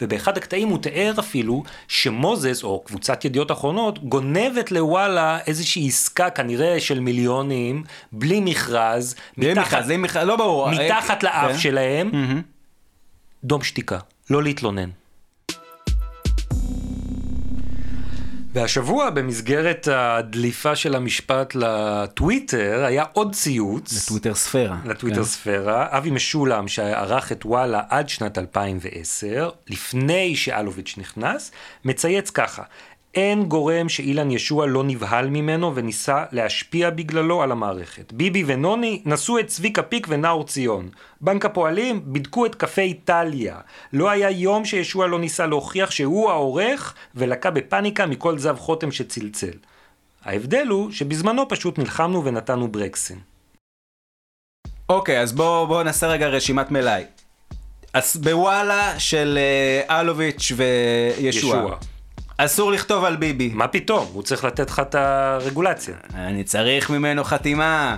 ובאחד 0.01 0.37
הקטעים 0.37 0.67
הוא 0.67 0.77
תיאר 0.77 1.13
אפילו 1.19 1.63
שמוזס, 1.87 2.63
או 2.63 2.83
קבוצת 2.85 3.25
ידיעות 3.25 3.51
אחרונות, 3.51 3.99
גונבת 4.03 4.71
לוואלה 4.71 5.39
איזושהי 5.47 5.87
עסקה 5.87 6.29
כנראה 6.29 6.79
של 6.79 6.99
מיליונים, 6.99 7.83
בלי 8.11 8.39
מכרז, 8.39 9.15
בלי 9.37 9.51
מתחת- 9.51 9.67
מכרז, 9.67 9.91
מכרז, 9.91 10.27
לא 10.27 10.35
ברור. 10.35 10.69
מתחת 10.71 11.23
אה, 11.23 11.29
לאף 11.29 11.51
כן. 11.51 11.57
שלהם, 11.57 12.09
מהמם. 12.13 12.41
דום 13.43 13.63
שתיקה, 13.63 13.99
לא 14.29 14.43
להתלונן. 14.43 14.89
והשבוע 18.53 19.09
במסגרת 19.09 19.87
הדליפה 19.91 20.75
של 20.75 20.95
המשפט 20.95 21.55
לטוויטר 21.55 22.83
היה 22.85 23.03
עוד 23.13 23.35
ציוץ. 23.35 24.03
לטוויטר 24.03 24.35
ספירה. 24.35 24.77
לטוויטר 24.85 25.17
כן. 25.17 25.23
ספירה, 25.23 25.87
אבי 25.97 26.11
משולם 26.11 26.67
שערך 26.67 27.31
את 27.31 27.45
וואלה 27.45 27.81
עד 27.89 28.09
שנת 28.09 28.37
2010, 28.37 29.49
לפני 29.67 30.35
שאלוביץ' 30.35 30.95
נכנס, 30.97 31.51
מצייץ 31.85 32.29
ככה: 32.29 32.63
אין 33.15 33.43
גורם 33.43 33.89
שאילן 33.89 34.31
ישוע 34.31 34.65
לא 34.65 34.83
נבהל 34.83 35.29
ממנו 35.29 35.75
וניסה 35.75 36.25
להשפיע 36.31 36.89
בגללו 36.89 37.41
על 37.41 37.51
המערכת. 37.51 38.13
ביבי 38.13 38.43
ונוני 38.47 39.01
נשאו 39.05 39.39
את 39.39 39.47
צביקה 39.47 39.83
פיק 39.83 40.07
ונאור 40.09 40.43
ציון. 40.43 40.89
בנק 41.21 41.45
הפועלים 41.45 42.01
בידקו 42.05 42.45
את 42.45 42.55
קפה 42.55 42.81
איטליה. 42.81 43.57
לא 43.93 44.09
היה 44.09 44.29
יום 44.29 44.65
שישוע 44.65 45.07
לא 45.07 45.19
ניסה 45.19 45.47
להוכיח 45.47 45.91
שהוא 45.91 46.29
העורך 46.29 46.95
ולקה 47.15 47.51
בפאניקה 47.51 48.05
מכל 48.05 48.37
זב 48.37 48.55
חותם 48.57 48.91
שצלצל. 48.91 49.53
ההבדל 50.23 50.67
הוא 50.67 50.91
שבזמנו 50.91 51.49
פשוט 51.49 51.79
נלחמנו 51.79 52.25
ונתנו 52.25 52.67
ברקסים. 52.67 53.19
אוקיי, 54.89 55.21
אז 55.21 55.33
בואו 55.33 55.67
בוא 55.67 55.83
נעשה 55.83 56.07
רגע 56.07 56.27
רשימת 56.27 56.71
מלאי. 56.71 57.03
אז 57.93 58.17
בוואלה 58.17 58.99
של 58.99 59.37
אה, 59.37 59.99
אלוביץ' 59.99 60.51
וישוע. 60.55 61.29
ישוע. 61.29 61.77
אסור 62.41 62.71
לכתוב 62.71 63.03
על 63.03 63.15
ביבי. 63.15 63.51
מה 63.53 63.67
פתאום? 63.67 64.07
הוא 64.13 64.23
צריך 64.23 64.43
לתת 64.43 64.69
לך 64.69 64.79
את 64.79 64.95
הרגולציה. 64.95 65.95
אני 66.13 66.43
צריך 66.43 66.89
ממנו 66.89 67.23
חתימה. 67.23 67.97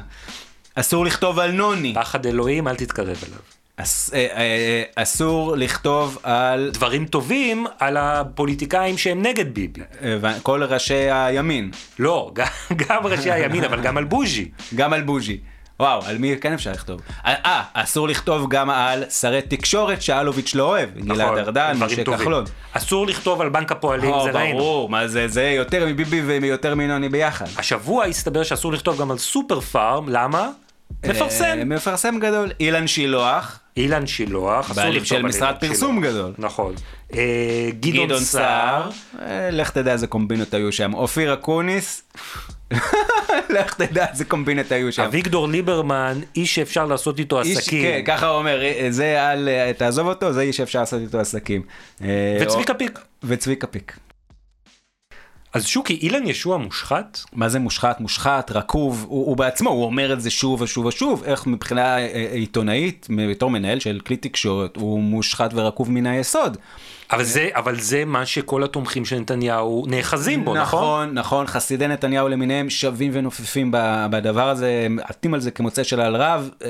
אסור 0.76 1.06
לכתוב 1.06 1.40
על 1.40 1.52
נוני. 1.52 1.94
פחד 1.96 2.26
אלוהים, 2.26 2.68
אל 2.68 2.76
תתקרב 2.76 3.24
אליו. 3.28 3.40
אס, 3.78 4.14
אה, 4.14 4.28
אה, 4.38 4.84
אסור 4.96 5.56
לכתוב 5.58 6.18
על 6.24 6.70
דברים 6.74 7.06
טובים 7.06 7.66
על 7.80 7.98
הפוליטיקאים 7.98 8.98
שהם 8.98 9.22
נגד 9.22 9.54
ביבי. 9.54 9.82
אה, 10.04 10.40
כל 10.42 10.64
ראשי 10.64 11.12
הימין. 11.12 11.72
לא, 12.00 12.32
גם, 12.34 12.48
גם 12.88 13.06
ראשי 13.06 13.32
הימין, 13.32 13.64
אבל 13.64 13.82
גם 13.82 13.98
על 13.98 14.04
בוז'י. 14.04 14.50
גם 14.76 14.94
על 14.94 15.02
בוז'י. 15.02 15.38
וואו, 15.82 16.02
על 16.06 16.18
מי 16.18 16.36
כן 16.42 16.54
אפשר 16.54 16.72
לכתוב? 16.72 17.02
אה, 17.26 17.62
אסור 17.74 18.08
לכתוב 18.08 18.50
גם 18.50 18.70
על 18.70 19.04
שרי 19.10 19.42
תקשורת 19.42 20.02
שאלוביץ' 20.02 20.56
לא 20.56 20.64
אוהב. 20.64 20.90
נכון, 20.96 21.08
גלעד 21.08 21.38
ארדן, 21.38 21.78
משה. 21.80 22.04
כחלון. 22.04 22.44
אסור 22.74 23.08
לכתוב 23.08 23.42
על 23.42 23.50
בנק 23.50 23.72
הפועלים, 23.72 24.12
או, 24.12 24.24
זה 24.24 24.32
ראינו. 24.32 24.58
ברור, 24.60 24.90
מה 24.90 25.08
זה, 25.08 25.28
זה 25.28 25.44
יותר 25.44 25.86
מביבי 25.86 26.22
ויותר 26.22 26.76
מנוני 26.76 27.10
ביחד. 27.10 27.46
השבוע 27.58 28.06
הסתבר 28.06 28.44
שאסור 28.44 28.74
לכתוב 28.74 29.02
גם 29.02 29.12
על 29.12 29.18
סופר 29.18 29.60
פארם, 29.60 30.10
למה? 30.10 30.50
מפרסם. 31.06 31.44
אה, 31.44 31.66
מפרסם 31.66 32.20
גדול. 32.20 32.52
אילן 32.60 32.88
שילוח, 32.88 33.60
אילן 33.78 34.08
שילוח, 34.08 34.70
לכתוב 34.70 35.04
של 35.04 35.22
משרד 35.22 35.56
פרסום. 35.60 36.02
גדול. 36.02 36.34
נכון. 36.38 36.74
אה, 37.14 37.70
גדעון 37.80 38.20
סער, 38.20 38.90
אה, 39.22 39.50
לך 39.52 39.70
תדע 39.70 39.92
איזה 39.92 40.08
קומבינות 40.08 40.54
היו 40.54 40.72
שם. 40.72 40.94
אופיר 40.94 41.34
אקוניס, 41.34 42.04
לך 43.56 43.74
תדע 43.74 44.06
איזה 44.12 44.26
קומבינות 44.26 44.72
היו 44.72 44.92
שם. 44.92 45.04
אביגדור 45.04 45.48
ליברמן, 45.48 46.20
איש 46.36 46.56
שאפשר 46.56 46.86
לעשות 46.86 47.20
איתו 47.20 47.40
עסקים. 47.40 47.84
כן, 47.84 48.02
ככה 48.06 48.28
הוא 48.28 48.38
אומר, 48.38 48.62
זה 48.90 49.32
אל 49.32 49.50
אה, 49.50 49.72
תעזוב 49.78 50.08
אותו, 50.08 50.34
זה 50.34 50.42
איש 50.42 50.58
שאפשר 50.58 50.80
לעשות 50.80 51.02
איתו 51.02 51.20
עסקים. 51.20 51.62
אה, 52.04 52.38
וצביקה 52.42 52.74
פיק. 52.74 53.00
וצביקה 53.24 53.68
פיק. 53.68 53.98
אז 55.54 55.66
שוקי, 55.66 56.00
אילן 56.02 56.28
ישוע 56.28 56.58
מושחת? 56.58 57.20
מה 57.34 57.50
זה 57.50 57.60
מושחת? 57.60 58.00
מושחת, 58.00 58.52
רקוב, 58.52 59.06
הוא, 59.10 59.26
הוא 59.26 59.38
בעצמו, 59.38 59.70
הוא 59.70 59.86
אומר 59.86 60.14
את 60.14 60.22
זה 60.22 60.30
שוב 60.30 60.62
ושוב 60.62 60.86
ושוב, 60.86 61.24
איך 61.24 61.48
מבחינה 61.48 61.98
אה, 61.98 61.98
אה, 61.98 62.28
עיתונאית, 62.32 63.08
בתור 63.30 63.50
מנהל 63.50 63.80
של 63.80 64.00
כלי 64.06 64.18
תקשורת, 64.18 64.76
הוא 64.76 65.02
מושחת 65.02 65.52
ורקוב 65.54 65.92
מן 65.92 66.06
היסוד. 66.06 66.58
אבל 67.12 67.24
זה, 67.24 67.50
אבל 67.54 67.80
זה 67.80 68.06
מה 68.06 68.26
שכל 68.26 68.64
התומכים 68.64 69.06
של 69.06 69.20
נתניהו 69.20 69.86
נאחזים 69.88 70.46
בו, 70.46 70.56
נכון? 70.56 70.80
נכון, 70.84 71.14
נכון, 71.14 71.48
חסידי 71.48 71.88
נתניהו 71.88 72.28
למיניהם 72.30 72.70
שווים 72.70 73.12
ונופפים 73.14 73.72
בדבר 74.12 74.50
הזה, 74.50 74.84
הם 74.86 75.00
עטים 75.04 75.34
על 75.34 75.40
זה 75.40 75.52
כמוצא 75.52 75.84
שלל 75.84 76.16
רב, 76.16 76.50
אה, 76.64 76.70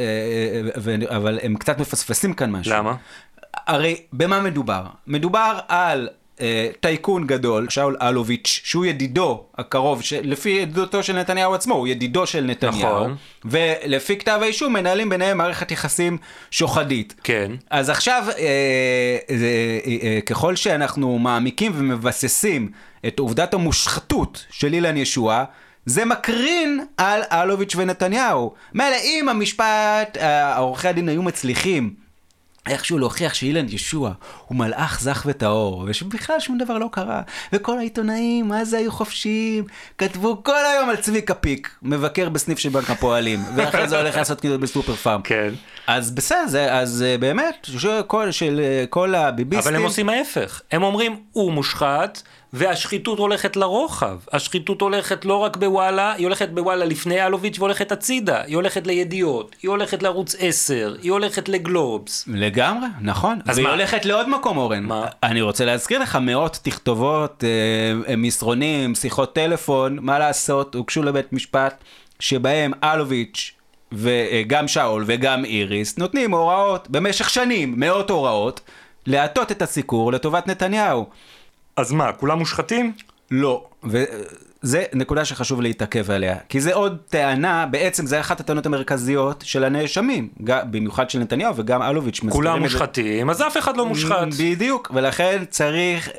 אבל 1.15 1.39
הם 1.43 1.55
קצת 1.55 1.79
מפספסים 1.79 2.33
כאן 2.33 2.51
משהו. 2.51 2.73
למה? 2.73 2.95
הרי 3.67 3.95
במה 4.13 4.39
מדובר? 4.39 4.83
מדובר 5.07 5.59
על 5.67 6.09
טייקון 6.79 7.27
גדול, 7.27 7.67
שאול 7.69 7.97
אלוביץ', 8.01 8.61
שהוא 8.63 8.85
ידידו 8.85 9.43
הקרוב, 9.57 10.01
לפי 10.23 10.49
ידידותו 10.49 11.03
של 11.03 11.19
נתניהו 11.19 11.53
עצמו, 11.53 11.75
הוא 11.75 11.87
ידידו 11.87 12.27
של 12.27 12.43
נתניהו, 12.43 12.95
נכון. 12.95 13.15
ולפי 13.45 14.17
כתב 14.17 14.39
האישום 14.41 14.73
מנהלים 14.73 15.09
ביניהם 15.09 15.37
מערכת 15.37 15.71
יחסים 15.71 16.17
שוחדית. 16.51 17.15
כן. 17.23 17.51
אז 17.69 17.89
עכשיו, 17.89 18.23
אה, 18.37 19.17
זה, 19.37 19.79
אה, 19.85 19.97
אה, 20.03 20.19
ככל 20.25 20.55
שאנחנו 20.55 21.19
מעמיקים 21.19 21.71
ומבססים 21.75 22.71
את 23.07 23.19
עובדת 23.19 23.53
המושחתות 23.53 24.45
של 24.49 24.73
אילן 24.73 24.97
ישועה, 24.97 25.43
זה 25.85 26.05
מקרין 26.05 26.85
על 26.97 27.21
אלוביץ' 27.31 27.75
ונתניהו. 27.75 28.53
מילא 28.73 28.95
אם 29.03 29.29
המשפט, 29.29 30.17
אה, 30.17 30.57
עורכי 30.57 30.87
הדין 30.87 31.09
היו 31.09 31.23
מצליחים 31.23 31.93
איכשהו 32.69 32.97
להוכיח 32.97 33.33
שאילן 33.33 33.65
ישוע 33.69 34.11
הוא 34.47 34.57
מלאך 34.57 34.99
זך 35.01 35.23
וטהור, 35.27 35.83
ושבכלל 35.87 36.39
שום 36.39 36.57
דבר 36.57 36.77
לא 36.77 36.89
קרה, 36.91 37.21
וכל 37.53 37.77
העיתונאים, 37.77 38.47
מה 38.47 38.65
זה 38.65 38.77
היו 38.77 38.91
חופשיים, 38.91 39.63
כתבו 39.97 40.43
כל 40.43 40.65
היום 40.73 40.89
על 40.89 40.95
צביקה 40.95 41.33
פיק, 41.33 41.69
מבקר 41.81 42.29
בסניף 42.29 42.59
של 42.59 42.69
בנק 42.69 42.89
הפועלים, 42.89 43.39
ואחרי 43.55 43.87
זה 43.87 43.97
הולך 43.99 44.15
לעשות 44.17 44.41
קניות 44.41 44.59
בסופר 44.61 44.95
פארם. 44.95 45.21
כן. 45.21 45.49
אז 45.87 46.11
בסדר, 46.11 46.47
זה- 46.47 46.73
אז 46.73 47.03
אה, 47.07 47.17
באמת, 47.17 47.67
שכל, 47.79 48.31
של 48.31 48.59
אה, 48.63 48.85
כל 48.89 49.15
הביביסטים... 49.15 49.67
אבל 49.73 49.81
הם 49.81 49.87
עושים 49.87 50.09
ההפך. 50.09 50.61
הם 50.71 50.83
אומרים, 50.83 51.19
הוא 51.31 51.51
מושחת, 51.53 52.21
והשחיתות 52.53 53.19
הולכת 53.19 53.55
לרוחב. 53.55 54.17
השחיתות 54.33 54.81
הולכת 54.81 55.25
לא 55.25 55.35
רק 55.35 55.57
בוואלה, 55.57 56.13
היא 56.13 56.25
הולכת 56.25 56.49
בוואלה 56.49 56.85
לפני 56.85 57.25
אלוביץ' 57.25 57.59
והולכת 57.59 57.91
הצידה. 57.91 58.41
היא 58.41 58.55
הולכת 58.55 58.87
לידיעות, 58.87 59.55
היא 59.61 59.69
הולכת 59.69 60.03
לערוץ 60.03 60.35
10, 60.39 60.95
היא 61.01 61.11
הולכת 61.11 61.49
לגלובס. 61.49 62.25
לגמרי, 62.27 62.87
נכון. 63.01 63.39
אז 63.47 63.57
והיא 63.57 63.67
מה? 63.67 63.73
הולכת 63.73 64.05
לעוד 64.05 64.29
מקום, 64.29 64.57
אורן. 64.57 64.83
מה? 64.83 65.05
אני 65.23 65.41
רוצה 65.41 65.65
להזכיר 65.65 65.99
לך, 65.99 66.17
מאות 66.21 66.59
תכתובות, 66.63 67.43
אה, 67.43 68.15
מסרונים, 68.15 68.95
שיחות 68.95 69.35
טלפון, 69.35 69.97
מה 70.01 70.19
לעשות, 70.19 70.75
הוגשו 70.75 71.03
לבית 71.03 71.33
משפט, 71.33 71.83
שבהם 72.19 72.71
אלוביץ' 72.83 73.51
וגם 73.91 74.67
שאול 74.67 75.03
וגם 75.07 75.45
איריס 75.45 75.97
נותנים 75.97 76.33
הוראות, 76.33 76.89
במשך 76.89 77.29
שנים, 77.29 77.73
מאות 77.77 78.09
הוראות, 78.09 78.61
להטות 79.07 79.51
את 79.51 79.61
הסיקור 79.61 80.11
לטובת 80.11 80.47
נתניהו. 80.47 81.05
אז 81.77 81.91
מה, 81.91 82.11
כולם 82.13 82.39
מושחתים? 82.39 82.93
לא. 83.31 83.63
וזה 83.83 84.83
נקודה 84.93 85.25
שחשוב 85.25 85.61
להתעכב 85.61 86.11
עליה. 86.11 86.37
כי 86.49 86.61
זה 86.61 86.73
עוד 86.73 86.97
טענה, 87.09 87.65
בעצם 87.65 88.05
זה 88.05 88.19
אחת 88.19 88.39
הטענות 88.39 88.65
המרכזיות 88.65 89.43
של 89.47 89.63
הנאשמים. 89.63 90.29
במיוחד 90.39 91.09
של 91.09 91.19
נתניהו 91.19 91.55
וגם 91.55 91.81
אלוביץ'. 91.81 92.19
כולם 92.29 92.51
את 92.55 92.69
זה. 92.69 92.75
מושחתים, 92.75 93.29
אז 93.29 93.41
אף 93.41 93.57
אחד 93.57 93.77
לא 93.77 93.85
מושחת. 93.85 94.27
בדיוק, 94.39 94.91
ולכן 94.93 95.43
צריך 95.49 96.09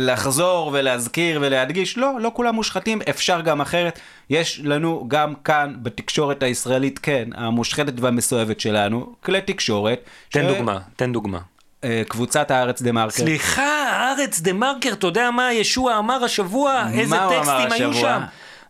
לחזור 0.00 0.70
ולהזכיר 0.72 1.38
ולהדגיש, 1.42 1.98
לא, 1.98 2.12
לא 2.20 2.30
כולם 2.34 2.54
מושחתים, 2.54 2.98
אפשר 3.10 3.40
גם 3.40 3.60
אחרת. 3.60 3.98
יש 4.30 4.60
לנו 4.64 5.04
גם 5.08 5.34
כאן 5.44 5.74
בתקשורת 5.82 6.42
הישראלית, 6.42 6.98
כן, 6.98 7.28
המושחתת 7.34 8.00
והמסואבת 8.00 8.60
שלנו, 8.60 9.12
כלי 9.24 9.40
תקשורת. 9.40 10.00
תן 10.28 10.42
ש- 10.48 10.54
דוגמה, 10.56 10.78
תן 10.96 11.12
דוגמה. 11.12 11.38
אה, 11.84 12.02
קבוצת 12.08 12.50
הארץ 12.50 12.82
דה 12.82 12.92
מרקר. 12.92 13.10
סליחה, 13.22 13.88
הארץ 13.90 14.40
דה 14.40 14.52
מרקר, 14.52 14.92
אתה 14.92 15.06
יודע 15.06 15.30
מה 15.30 15.52
ישוע 15.52 15.98
אמר 15.98 16.24
השבוע? 16.24 16.84
איזה 16.94 17.16
טקסטים 17.30 17.72
היו? 17.72 17.94
שם? 17.94 18.20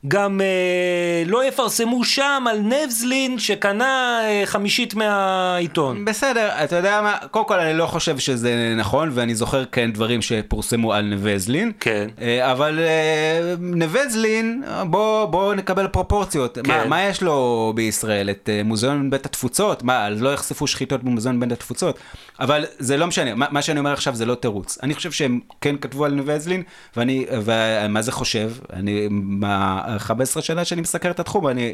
גם 0.08 0.40
אה, 0.40 1.22
לא 1.26 1.44
יפרסמו 1.44 2.04
שם 2.04 2.44
על 2.50 2.60
נבזלין 2.60 3.38
שקנה 3.38 4.20
אה, 4.24 4.42
חמישית 4.44 4.94
מהעיתון. 4.94 6.04
בסדר, 6.04 6.48
אתה 6.64 6.76
יודע 6.76 7.00
מה, 7.02 7.16
קודם 7.30 7.46
כל 7.46 7.60
אני 7.60 7.78
לא 7.78 7.86
חושב 7.86 8.18
שזה 8.18 8.74
נכון, 8.78 9.10
ואני 9.12 9.34
זוכר 9.34 9.64
כן 9.64 9.92
דברים 9.92 10.22
שפורסמו 10.22 10.92
על 10.92 11.04
נבזלין. 11.04 11.72
כן. 11.80 12.08
אה, 12.20 12.52
אבל 12.52 12.78
אה, 12.78 13.54
נבזלין, 13.60 14.62
בוא, 14.86 15.24
בוא 15.24 15.54
נקבל 15.54 15.88
פרופורציות. 15.88 16.58
כן. 16.64 16.70
מה, 16.70 16.84
מה 16.84 17.02
יש 17.02 17.22
לו 17.22 17.72
בישראל? 17.76 18.30
את 18.30 18.48
אה, 18.52 18.62
מוזיאון 18.64 19.10
בית 19.10 19.26
התפוצות? 19.26 19.82
מה, 19.82 20.10
לא 20.10 20.32
יחשפו 20.32 20.66
שחיתות 20.66 21.04
במוזיאון 21.04 21.40
בית 21.40 21.52
התפוצות? 21.52 21.98
אבל 22.40 22.64
זה 22.78 22.96
לא 22.96 23.06
משנה, 23.06 23.34
מה, 23.34 23.46
מה 23.50 23.62
שאני 23.62 23.78
אומר 23.78 23.92
עכשיו 23.92 24.14
זה 24.14 24.26
לא 24.26 24.34
תירוץ. 24.34 24.78
אני 24.82 24.94
חושב 24.94 25.12
שהם 25.12 25.40
כן 25.60 25.76
כתבו 25.76 26.04
על 26.04 26.12
נבזלין, 26.14 26.62
ואני, 26.96 27.26
ומה 27.44 28.02
זה 28.02 28.12
חושב? 28.12 28.50
אני, 28.72 29.08
מה, 29.10 29.89
15 29.98 30.42
שנה 30.42 30.64
שאני 30.64 30.81
מסקר 30.81 31.11
את 31.11 31.20
התחום, 31.20 31.48
אני 31.48 31.72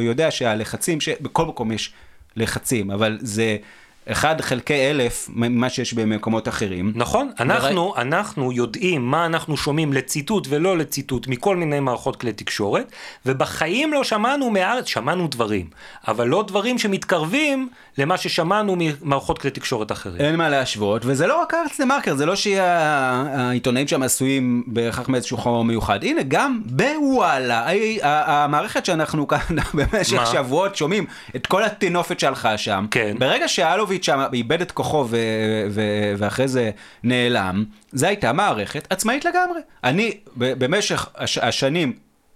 יודע 0.00 0.30
שהלחצים, 0.30 1.00
שבכל 1.00 1.46
מקום 1.46 1.72
יש 1.72 1.92
לחצים, 2.36 2.90
אבל 2.90 3.18
זה 3.20 3.56
אחד 4.08 4.40
חלקי 4.40 4.90
אלף 4.90 5.28
ממה 5.32 5.70
שיש 5.70 5.94
במקומות 5.94 6.48
אחרים. 6.48 6.92
נכון, 6.94 7.30
אנחנו, 7.40 7.94
אנחנו 7.96 8.52
יודעים 8.52 9.10
מה 9.10 9.26
אנחנו 9.26 9.56
שומעים 9.56 9.92
לציטוט 9.92 10.46
ולא 10.50 10.78
לציטוט 10.78 11.28
מכל 11.28 11.56
מיני 11.56 11.80
מערכות 11.80 12.16
כלי 12.16 12.32
תקשורת, 12.32 12.92
ובחיים 13.26 13.92
לא 13.92 14.04
שמענו 14.04 14.50
מהארץ, 14.50 14.86
שמענו 14.86 15.28
דברים, 15.28 15.66
אבל 16.08 16.28
לא 16.28 16.44
דברים 16.48 16.78
שמתקרבים 16.78 17.68
למה 17.98 18.16
ששמענו 18.16 18.76
ממערכות 18.78 19.38
כלי 19.38 19.50
תקשורת 19.50 19.92
אחרים. 19.92 20.20
אין 20.20 20.36
מה 20.36 20.48
להשוות, 20.48 21.02
וזה 21.04 21.26
לא 21.26 21.42
רק 21.42 21.54
הארץ 21.54 21.80
דה 21.80 21.86
מרקר, 21.86 22.14
זה 22.14 22.26
לא 22.26 22.36
שהעיתונאים 22.36 23.88
שם 23.88 24.02
עשויים 24.02 24.62
בהכרח 24.66 25.08
מאיזשהו 25.08 25.36
חומר 25.36 25.62
מיוחד. 25.62 26.04
הנה, 26.04 26.20
גם 26.28 26.62
בוואלה, 26.66 27.66
המערכת 28.02 28.86
שאנחנו 28.86 29.28
כאן 29.28 29.38
במשך 29.74 30.16
מה? 30.16 30.26
שבועות 30.26 30.76
שומעים 30.76 31.06
את 31.36 31.46
כל 31.46 31.64
הטינופת 31.64 32.20
שהלכה 32.20 32.58
שם, 32.58 32.86
כן. 32.90 33.16
ברגע 33.18 33.48
שאלוביץ' 33.48 33.91
שם 34.00 34.24
איבד 34.32 34.60
את 34.60 34.72
כוחו 34.72 35.06
ו- 35.10 35.16
ו- 35.70 36.12
ואחרי 36.18 36.48
זה 36.48 36.70
נעלם, 37.04 37.64
זו 37.92 38.06
הייתה 38.06 38.32
מערכת 38.32 38.86
עצמאית 38.90 39.24
לגמרי. 39.24 39.60
אני, 39.84 40.16
במשך 40.36 41.08
הש- 41.16 41.38
השנים... 41.38 41.92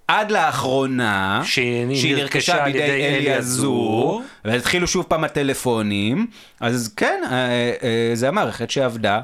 עד 0.08 0.30
לאחרונה, 0.30 1.42
שהיא 1.44 2.16
נרכשה 2.16 2.64
בידי 2.64 2.78
ידי 2.78 3.06
אלי 3.06 3.32
עזור. 3.32 4.22
והתחילו 4.44 4.86
שוב 4.86 5.04
פעם 5.08 5.24
הטלפונים, 5.24 6.26
אז 6.60 6.94
כן, 6.96 7.22
אה, 7.30 7.36
אה, 7.82 8.10
זה 8.14 8.28
המערכת 8.28 8.70
שעבדה 8.70 9.14
אה, 9.14 9.20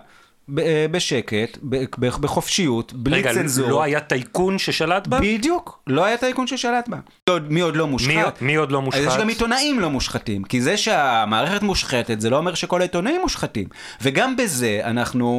בשקט, 0.91 1.59
ב- 1.63 1.77
ב- 1.99 2.07
בחופשיות, 2.21 2.93
בלי 2.93 3.17
רגע, 3.17 3.35
צנזורה. 3.35 3.71
לא 3.71 3.83
היה 3.83 4.01
טייקון 4.01 4.59
ששלט 4.59 5.07
בה? 5.07 5.19
בדיוק, 5.21 5.83
לא 5.87 6.05
היה 6.05 6.17
טייקון 6.17 6.47
ששלט 6.47 6.89
בה. 6.89 6.97
מי 7.27 7.33
עוד, 7.33 7.53
מי 7.53 7.61
עוד 7.61 7.77
לא 7.77 7.87
מושחת? 7.87 8.43
מי, 8.43 8.47
מי 8.47 8.55
עוד 8.55 8.73
לא 8.73 8.79
אז 8.79 8.85
מושחת? 8.85 9.03
יש 9.07 9.17
גם 9.21 9.29
עיתונאים 9.29 9.81
לא 9.81 9.91
מושחתים, 9.91 10.45
כי 10.45 10.61
זה 10.61 10.77
שהמערכת 10.77 11.63
מושחתת 11.63 12.21
זה 12.21 12.31
לא 12.31 12.37
אומר 12.37 12.55
שכל 12.55 12.81
העיתונאים 12.81 13.21
מושחתים. 13.21 13.67
וגם 14.03 14.37
בזה 14.37 14.81
אנחנו 14.85 15.33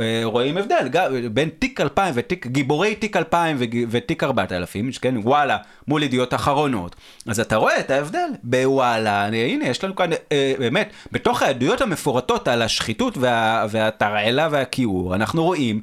אה, 0.00 0.20
רואים 0.24 0.56
הבדל, 0.56 0.88
גם, 0.90 1.04
בין 1.32 1.48
תיק 1.58 1.80
2000 1.80 2.12
ותיק, 2.16 2.46
גיבורי 2.46 2.94
תיק 2.94 3.16
2000 3.16 3.56
וג- 3.60 3.84
ותיק 3.90 4.24
4000, 4.24 4.90
כן, 5.00 5.14
וואלה, 5.22 5.56
מול 5.88 6.02
ידיעות 6.02 6.34
אחרונות. 6.34 6.96
אז 7.26 7.40
אתה 7.40 7.56
רואה 7.56 7.80
את 7.80 7.90
ההבדל 7.90 8.28
בוואלה, 8.42 9.26
הנה 9.26 9.64
יש 9.64 9.84
לנו 9.84 9.96
כאן, 9.96 10.10
אה, 10.32 10.52
באמת, 10.58 10.90
בתוך 11.12 11.42
העדויות 11.42 11.80
המפורטות 11.80 12.48
על 12.48 12.62
השחיתות 12.62 13.18
וה, 13.18 13.66
והתרעלה 13.70 14.48
והכיעור, 14.50 15.14
אנחנו 15.14 15.44
רואים 15.44 15.80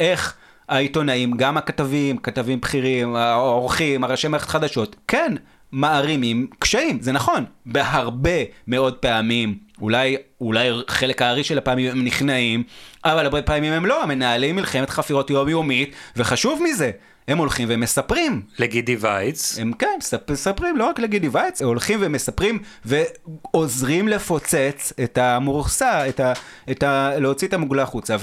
איך... 0.00 0.34
העיתונאים, 0.68 1.36
גם 1.36 1.56
הכתבים, 1.56 2.18
כתבים 2.18 2.60
בכירים, 2.60 3.16
העורכים, 3.16 4.04
הראשי 4.04 4.28
מערכת 4.28 4.48
חדשות, 4.48 4.96
כן, 5.08 5.34
מערימים 5.72 6.46
קשיים, 6.58 7.00
זה 7.00 7.12
נכון, 7.12 7.44
בהרבה 7.66 8.38
מאוד 8.66 8.94
פעמים, 8.94 9.58
אולי, 9.80 10.16
אולי 10.40 10.70
חלק 10.88 11.22
הארי 11.22 11.44
של 11.44 11.58
הפעמים 11.58 11.90
הם 11.90 12.04
נכנעים, 12.04 12.62
אבל 13.04 13.24
הרבה 13.24 13.42
פעמים 13.42 13.72
הם 13.72 13.86
לא, 13.86 14.06
מנהלים 14.06 14.56
מלחמת 14.56 14.90
חפירות 14.90 15.30
יומיומית, 15.30 15.94
וחשוב 16.16 16.62
מזה, 16.64 16.90
הם 17.28 17.38
הולכים 17.38 17.68
ומספרים. 17.70 18.42
לגידי 18.58 18.96
וייץ. 19.00 19.58
הם 19.58 19.72
כן, 19.72 19.98
מספרים, 20.30 20.76
לא 20.76 20.84
רק 20.84 20.98
לגידי 20.98 21.28
וייץ, 21.28 21.62
הם 21.62 21.68
הולכים 21.68 21.98
ומספרים 22.02 22.62
ועוזרים 22.84 24.08
לפוצץ 24.08 24.92
את 25.04 25.18
המורסה, 25.18 26.08
את 26.08 26.20
ה, 26.20 26.32
את 26.70 26.82
ה, 26.82 27.18
להוציא 27.18 27.48
את 27.48 27.52
המוגלה 27.52 27.82
החוצה. 27.82 28.16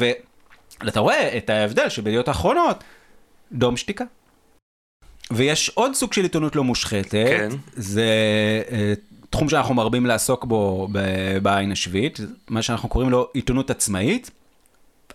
ואתה 0.81 0.99
רואה 0.99 1.37
את 1.37 1.49
ההבדל 1.49 1.89
שבידיעות 1.89 2.27
האחרונות, 2.27 2.83
דום 3.51 3.77
שתיקה. 3.77 4.05
ויש 5.31 5.69
עוד 5.69 5.93
סוג 5.93 6.13
של 6.13 6.23
עיתונות 6.23 6.55
לא 6.55 6.63
מושחתת, 6.63 7.11
כן. 7.13 7.49
זה 7.73 8.03
uh, 8.67 8.71
תחום 9.29 9.49
שאנחנו 9.49 9.73
מרבים 9.73 10.05
לעסוק 10.05 10.45
בו 10.45 10.87
בעין 11.41 11.71
השביעית, 11.71 12.19
מה 12.49 12.61
שאנחנו 12.61 12.89
קוראים 12.89 13.09
לו 13.09 13.27
עיתונות 13.33 13.69
עצמאית. 13.69 14.31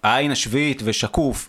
העין 0.03 0.31
השביעית 0.31 0.83
ושקוף 0.85 1.49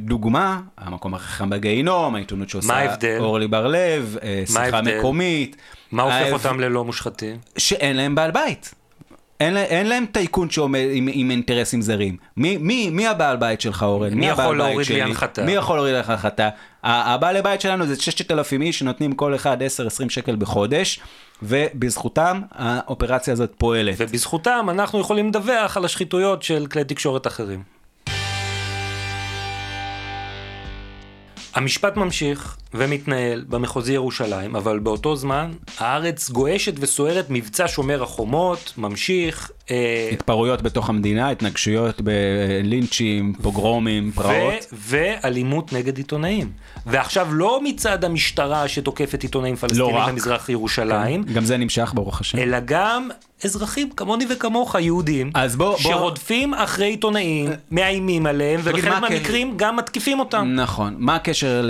דוגמה, 0.00 0.60
המקום 0.78 1.14
החכם 1.14 1.50
בגיהינום, 1.50 2.14
העיתונות 2.14 2.48
שעושה 2.48 2.94
אורלי 3.18 3.48
בר-לב, 3.48 4.16
אה, 4.22 4.42
שיחה 4.46 4.82
מקומית. 4.82 5.56
מה 5.92 6.02
הופך 6.02 6.14
האב... 6.14 6.32
אותם 6.32 6.60
ללא 6.60 6.84
מושחתים? 6.84 7.36
שאין 7.58 7.96
להם 7.96 8.14
בעל 8.14 8.30
בית. 8.30 8.74
אין, 9.40 9.56
אין 9.56 9.86
להם 9.86 10.06
טייקון 10.12 10.50
שעומד 10.50 10.86
עם, 10.92 11.08
עם 11.12 11.30
אינטרסים 11.30 11.82
זרים. 11.82 12.16
מי, 12.36 12.56
מי, 12.56 12.90
מי 12.90 13.06
הבעל 13.06 13.36
בית 13.36 13.60
שלך, 13.60 13.82
אורן? 13.82 14.14
מי 14.14 14.26
יכול 14.26 14.58
להוריד 14.58 14.88
לי 14.88 15.02
הנחתה? 15.02 15.42
מי 15.42 15.52
יכול 15.52 15.76
להוריד 15.76 15.94
לך 15.94 16.10
הנחתה? 16.10 16.48
הבעלי 16.82 17.42
בית 17.42 17.60
שלנו 17.60 17.86
זה 17.86 18.02
6,000 18.02 18.62
איש 18.62 18.78
שנותנים 18.78 19.12
כל 19.12 19.34
אחד 19.34 19.62
10-20 19.62 19.64
שקל 20.08 20.36
בחודש, 20.36 21.00
ובזכותם 21.42 22.40
האופרציה 22.52 23.32
הזאת 23.32 23.52
פועלת. 23.58 23.94
ובזכותם 23.98 24.66
אנחנו 24.70 25.00
יכולים 25.00 25.28
לדווח 25.28 25.76
על 25.76 25.84
השחיתויות 25.84 26.42
של 26.42 26.66
כלי 26.66 26.84
תקשורת 26.84 27.26
אחרים. 27.26 27.79
המשפט 31.54 31.96
ממשיך 31.96 32.56
ומתנהל 32.74 33.44
במחוזי 33.48 33.92
ירושלים, 33.92 34.56
אבל 34.56 34.78
באותו 34.78 35.16
זמן 35.16 35.50
הארץ 35.78 36.30
גועשת 36.30 36.74
וסוערת, 36.78 37.26
מבצע 37.28 37.68
שומר 37.68 38.02
החומות, 38.02 38.72
ממשיך. 38.78 39.50
אה, 39.70 40.08
התפרעויות 40.12 40.62
בתוך 40.62 40.88
המדינה, 40.88 41.30
התנגשויות 41.30 42.00
בלינצ'ים, 42.00 43.32
פוגרומים, 43.42 44.12
פרעות. 44.12 44.66
ואלימות 44.72 45.72
נגד 45.72 45.96
עיתונאים. 45.96 46.50
ועכשיו 46.86 47.34
לא 47.34 47.60
מצד 47.64 48.04
המשטרה 48.04 48.68
שתוקפת 48.68 49.22
עיתונאים 49.22 49.56
פלסטינים 49.56 49.94
לא 49.94 50.06
במזרח 50.06 50.48
ירושלים. 50.48 51.24
כן, 51.24 51.32
גם 51.32 51.44
זה 51.44 51.56
נמשך 51.56 51.92
ברוך 51.94 52.20
השם. 52.20 52.38
אלא 52.38 52.58
גם 52.64 53.08
אזרחים 53.44 53.90
כמוני 53.90 54.26
וכמוך, 54.30 54.74
יהודים, 54.74 55.30
אז 55.34 55.56
בוא, 55.56 55.78
שרודפים 55.78 56.50
בוא... 56.50 56.64
אחרי 56.64 56.86
עיתונאים, 56.86 57.50
מאיימים 57.70 58.26
עליהם, 58.26 58.60
ובחלק 58.64 59.00
מהמקרים 59.00 59.54
גם 59.56 59.76
מתקיפים 59.76 60.20
אותם. 60.20 60.52
נכון. 60.54 60.94
מה 60.98 61.14
הקשר 61.14 61.68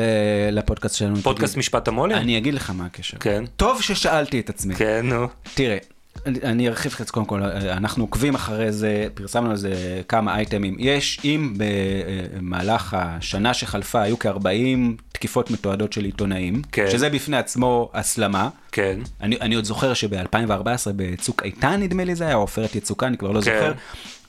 לפודקאסט 0.53 0.97
שלנו? 0.97 1.17
פודקאסט 1.17 1.57
משפט 1.57 1.89
המו"לים? 1.89 2.17
אני 2.17 2.39
אגיד 2.39 2.55
לך 2.55 2.71
מה 2.75 2.85
הקשר. 2.85 3.17
כן. 3.21 3.45
טוב 3.57 3.83
ששאלתי 3.83 4.41
את 4.41 4.49
עצמי. 4.49 4.75
כן, 4.75 5.01
נו. 5.07 5.27
תראה. 5.55 5.79
אני 6.27 6.69
ארחיב 6.69 6.93
קצת 6.93 7.11
קודם 7.11 7.27
כל, 7.27 7.43
אנחנו 7.43 8.05
עוקבים 8.05 8.35
אחרי 8.35 8.73
זה, 8.73 9.07
פרסמנו 9.15 9.51
על 9.51 9.57
זה 9.57 10.03
כמה 10.09 10.37
אייטמים. 10.37 10.77
יש, 10.79 11.21
אם 11.25 11.55
במהלך 11.57 12.97
השנה 12.99 13.55
שחלפה 13.55 14.03
היו 14.03 14.19
כ-40 14.19 15.03
תקיפות 15.13 15.51
מתועדות 15.51 15.93
של 15.93 16.05
עיתונאים, 16.05 16.63
כן. 16.73 16.87
שזה 16.91 17.11
בפני 17.11 17.37
עצמו 17.37 17.91
הסלמה. 17.95 18.49
כן. 18.73 18.99
אני, 19.21 19.37
אני 19.41 19.55
עוד 19.55 19.65
זוכר 19.65 19.95
שב-2014 19.95 20.93
בצוק 20.97 21.43
איתן 21.45 21.83
נדמה 21.83 22.05
לי 22.05 22.15
זה 22.15 22.27
היה, 22.27 22.35
עופרת 22.35 22.75
יצוקה, 22.75 23.07
אני 23.07 23.17
כבר 23.17 23.31
לא 23.31 23.41
כן. 23.41 23.41
זוכר. 23.41 23.73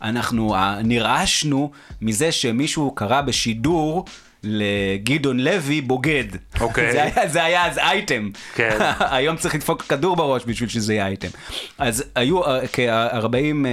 אנחנו 0.01 0.55
נרעשנו 0.83 1.71
מזה 2.01 2.31
שמישהו 2.31 2.91
קרא 2.95 3.21
בשידור 3.21 4.05
לגדעון 4.43 5.39
לוי 5.39 5.81
בוגד. 5.81 6.23
אוקיי. 6.59 6.91
זה, 6.91 7.03
היה, 7.03 7.27
זה 7.27 7.43
היה 7.43 7.65
אז 7.65 7.77
אייטם. 7.77 8.29
כן. 8.55 8.77
היום 8.99 9.37
צריך 9.37 9.55
לדפוק 9.55 9.81
כדור 9.81 10.15
בראש 10.15 10.43
בשביל 10.45 10.69
שזה 10.69 10.93
יהיה 10.93 11.07
אייטם. 11.07 11.27
אז 11.77 12.03
היו 12.15 12.43
uh, 12.43 12.47
כ-40 12.73 13.25
uh, 13.25 13.65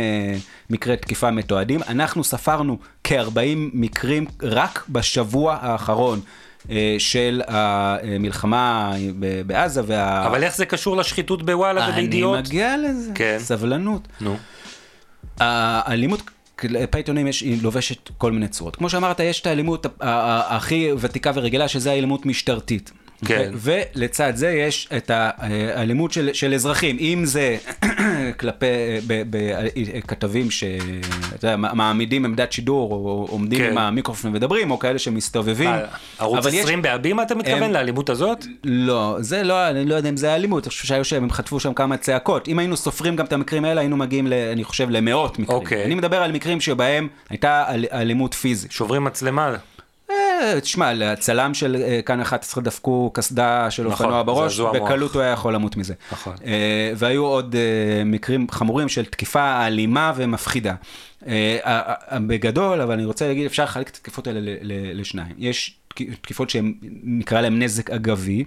מקרי 0.70 0.96
תקיפה 0.96 1.30
מתועדים, 1.30 1.80
אנחנו 1.88 2.24
ספרנו 2.24 2.78
כ-40 3.04 3.38
מקרים 3.56 4.26
רק 4.42 4.84
בשבוע 4.88 5.58
האחרון. 5.60 6.20
uh, 6.64 6.70
של 6.98 7.42
המלחמה 7.46 8.92
בעזה 9.46 9.82
וה... 9.86 10.26
אבל 10.26 10.44
איך 10.44 10.56
זה 10.56 10.66
קשור 10.66 10.96
לשחיתות 10.96 11.42
בוואלה 11.42 11.88
ובידיעות? 11.90 12.38
אני 12.38 12.42
מגיע 12.48 12.76
לזה, 12.76 13.10
כן. 13.14 13.36
סבלנות. 13.40 14.08
נו. 14.20 14.36
האלימות 15.40 16.22
כלפי 16.58 16.98
עיתונים 16.98 17.26
יש, 17.26 17.40
היא 17.40 17.62
לובשת 17.62 18.10
כל 18.18 18.32
מיני 18.32 18.48
צורות. 18.48 18.76
כמו 18.76 18.90
שאמרת, 18.90 19.20
יש 19.20 19.40
את 19.40 19.46
האלימות 19.46 19.86
הכי 20.00 20.88
ותיקה 20.98 21.30
ורגילה, 21.34 21.68
שזה 21.68 21.90
האלימות 21.90 22.26
משטרתית. 22.26 22.92
כן. 23.24 23.50
ולצד 23.54 24.32
זה 24.36 24.50
יש 24.50 24.88
את 24.96 25.10
האלימות 25.14 26.12
של, 26.12 26.30
של 26.32 26.54
אזרחים, 26.54 26.96
אם 27.00 27.22
זה 27.24 27.56
כלפי 28.40 28.66
כתבים 30.06 30.48
שמעמידים 30.50 32.24
עמדת 32.24 32.52
שידור, 32.52 32.92
או 32.92 33.26
עומדים 33.30 33.58
כן. 33.58 33.70
עם 33.70 33.78
המיקרופון 33.78 34.30
ומדברים, 34.30 34.70
או 34.70 34.78
כאלה 34.78 34.98
שמסתובבים. 34.98 35.70
ערוץ 36.18 36.46
20 36.46 36.78
יש... 36.78 36.84
בהבימה 36.84 37.22
אתה 37.22 37.34
מתכוון, 37.34 37.62
הם... 37.62 37.72
לאלימות 37.72 38.10
הזאת? 38.10 38.44
לא, 38.64 39.16
זה 39.20 39.42
לא, 39.42 39.68
אני 39.68 39.84
לא 39.84 39.94
יודע 39.94 40.08
אם 40.08 40.16
זה 40.16 40.34
אלימות, 40.34 40.64
אני 40.64 40.68
חושב 40.70 40.86
שהיו 40.86 41.04
שם, 41.04 41.22
הם 41.22 41.30
חטפו 41.30 41.60
שם 41.60 41.74
כמה 41.74 41.96
צעקות. 41.96 42.48
אם 42.48 42.58
היינו 42.58 42.76
סופרים 42.76 43.16
גם 43.16 43.24
את 43.24 43.32
המקרים 43.32 43.64
האלה, 43.64 43.80
היינו 43.80 43.96
מגיעים, 43.96 44.26
ל, 44.26 44.32
אני 44.32 44.64
חושב, 44.64 44.90
למאות 44.90 45.38
מקרים. 45.38 45.58
אוקיי. 45.58 45.84
אני 45.84 45.94
מדבר 45.94 46.22
על 46.22 46.32
מקרים 46.32 46.60
שבהם 46.60 47.08
הייתה 47.30 47.64
אלימות 47.92 48.34
פיזית. 48.34 48.72
שוברים 48.72 49.04
מצלמה. 49.04 49.56
אה, 50.42 50.60
תשמע, 50.60 50.92
לצלם 50.94 51.54
של 51.54 51.76
אה, 51.76 52.00
כאן 52.02 52.20
11 52.20 52.64
דפקו 52.64 53.10
קסדה 53.14 53.70
של 53.70 53.82
נכון, 53.82 54.06
אופנוע 54.06 54.22
בראש, 54.22 54.60
בקלות 54.60 55.14
הוא 55.14 55.22
היה 55.22 55.30
יכול 55.30 55.54
למות 55.54 55.76
מזה. 55.76 55.94
נכון. 56.12 56.36
אה, 56.44 56.92
והיו 56.96 57.24
עוד 57.24 57.56
מקרים 58.04 58.46
חמורים 58.50 58.88
של 58.88 59.04
תקיפה 59.04 59.66
אלימה 59.66 60.12
ומפחידה. 60.16 60.74
בגדול, 62.12 62.80
אבל 62.80 62.92
אני 62.92 63.04
רוצה 63.04 63.28
להגיד, 63.28 63.46
אפשר 63.46 63.64
לחלק 63.64 63.88
את 63.88 63.96
התקיפות 63.96 64.26
האלה 64.26 64.40
לשניים. 64.94 65.34
יש 65.38 65.78
תקיפות 66.20 66.50
שהן, 66.50 66.74
נקרא 67.02 67.40
להן 67.40 67.62
נזק 67.62 67.90
אגבי, 67.90 68.44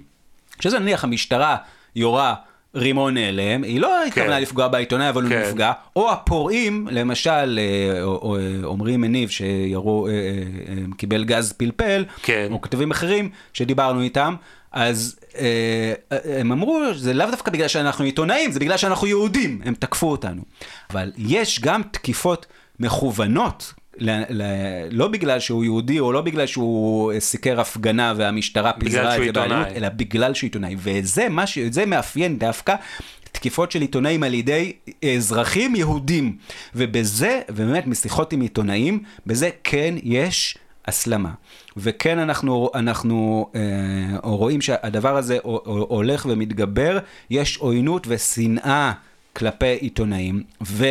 שזה 0.59 0.79
נניח 0.79 1.03
המשטרה 1.03 1.57
יורה 1.95 2.35
רימון 2.75 3.17
הלם, 3.17 3.63
היא 3.63 3.81
לא 3.81 4.03
התכוונה 4.05 4.35
כן. 4.35 4.41
לפגוע 4.41 4.67
בעיתונאי, 4.67 5.09
אבל 5.09 5.29
כן. 5.29 5.35
הוא 5.35 5.47
נפגע, 5.47 5.71
או 5.95 6.11
הפורעים, 6.11 6.87
למשל, 6.91 7.59
עמרי 8.71 8.97
מניב 8.97 9.29
שירו, 9.29 10.07
אה, 10.07 10.11
אה, 10.11 10.17
אה, 10.17 10.75
קיבל 10.97 11.23
גז 11.23 11.53
פלפל, 11.53 12.05
כן. 12.23 12.47
או 12.51 12.61
כתבים 12.61 12.91
אחרים 12.91 13.29
שדיברנו 13.53 14.01
איתם, 14.01 14.35
אז 14.71 15.19
הם 16.39 16.51
אמרו, 16.51 16.81
זה 16.95 17.13
לאו 17.13 17.31
דווקא 17.31 17.51
בגלל 17.51 17.67
שאנחנו 17.67 18.05
עיתונאים, 18.05 18.51
זה 18.51 18.59
בגלל 18.59 18.77
שאנחנו 18.77 19.07
יהודים, 19.07 19.61
הם 19.65 19.73
תקפו 19.73 20.11
אותנו. 20.11 20.41
אבל 20.89 21.11
יש 21.17 21.59
גם 21.59 21.81
תקיפות 21.91 22.45
מכוונות 22.79 23.73
ל, 23.97 24.23
ל, 24.29 24.43
לא 24.91 25.07
בגלל 25.07 25.39
שהוא 25.39 25.63
יהודי, 25.63 25.99
או 25.99 26.11
לא 26.11 26.21
בגלל 26.21 26.45
שהוא 26.45 27.13
סיקר 27.19 27.61
הפגנה 27.61 28.13
והמשטרה 28.17 28.73
פיזרה 28.73 29.17
את 29.17 29.23
זה 29.23 29.31
באלימות, 29.31 29.67
אלא 29.67 29.89
בגלל 29.89 30.33
שהוא 30.33 30.47
עיתונאי. 30.47 30.75
וזה 30.77 31.29
מה 31.29 31.47
ש... 31.47 31.59
זה 31.59 31.85
מאפיין 31.85 32.39
דווקא 32.39 32.75
תקיפות 33.31 33.71
של 33.71 33.81
עיתונאים 33.81 34.23
על 34.23 34.33
ידי 34.33 34.73
אזרחים 35.15 35.75
יהודים. 35.75 36.37
ובזה, 36.75 37.41
ובאמת 37.49 37.87
משיחות 37.87 38.33
עם 38.33 38.41
עיתונאים, 38.41 39.03
בזה 39.25 39.49
כן 39.63 39.95
יש 40.03 40.57
הסלמה. 40.85 41.31
וכן 41.77 42.19
אנחנו, 42.19 42.69
אנחנו 42.75 43.49
אה, 43.55 44.17
רואים 44.23 44.61
שהדבר 44.61 45.17
הזה 45.17 45.37
הולך 45.43 46.25
ומתגבר, 46.29 46.99
יש 47.29 47.57
עוינות 47.57 48.07
ושנאה 48.09 48.91
כלפי 49.33 49.65
עיתונאים, 49.65 50.43
ו... 50.63 50.85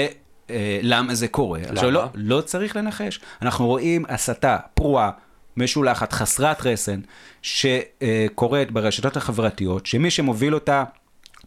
אה, 0.50 0.78
למה 0.82 1.14
זה 1.14 1.28
קורה. 1.28 1.58
למה? 1.58 1.70
עכשיו, 1.70 1.90
לא, 1.90 2.04
לא 2.14 2.40
צריך 2.40 2.76
לנחש. 2.76 3.20
אנחנו 3.42 3.66
רואים 3.66 4.04
הסתה 4.08 4.56
פרועה, 4.74 5.10
משולחת, 5.56 6.12
חסרת 6.12 6.66
רסן, 6.66 7.00
שקורית 7.42 8.70
ברשתות 8.70 9.16
החברתיות, 9.16 9.86
שמי 9.86 10.10
שמוביל 10.10 10.54
אותה 10.54 10.84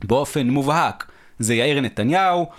באופן 0.04 0.50
מובהק 0.50 1.12
זה 1.40 1.56
יאיר 1.56 1.82
נתניהו, 1.82 2.50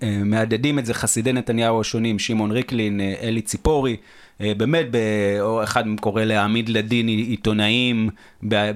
ומהדהדים 0.00 0.78
את 0.78 0.86
זה 0.86 0.94
חסידי 0.94 1.32
נתניהו 1.32 1.80
השונים, 1.80 2.18
שמעון 2.18 2.50
ריקלין, 2.50 3.00
אה, 3.00 3.14
אלי 3.22 3.42
ציפורי, 3.42 3.96
אה, 4.42 4.54
באמת, 4.54 4.86
אחד 5.64 5.84
קורא 6.00 6.24
להעמיד 6.24 6.68
לדין 6.68 7.08
עיתונאים 7.08 8.10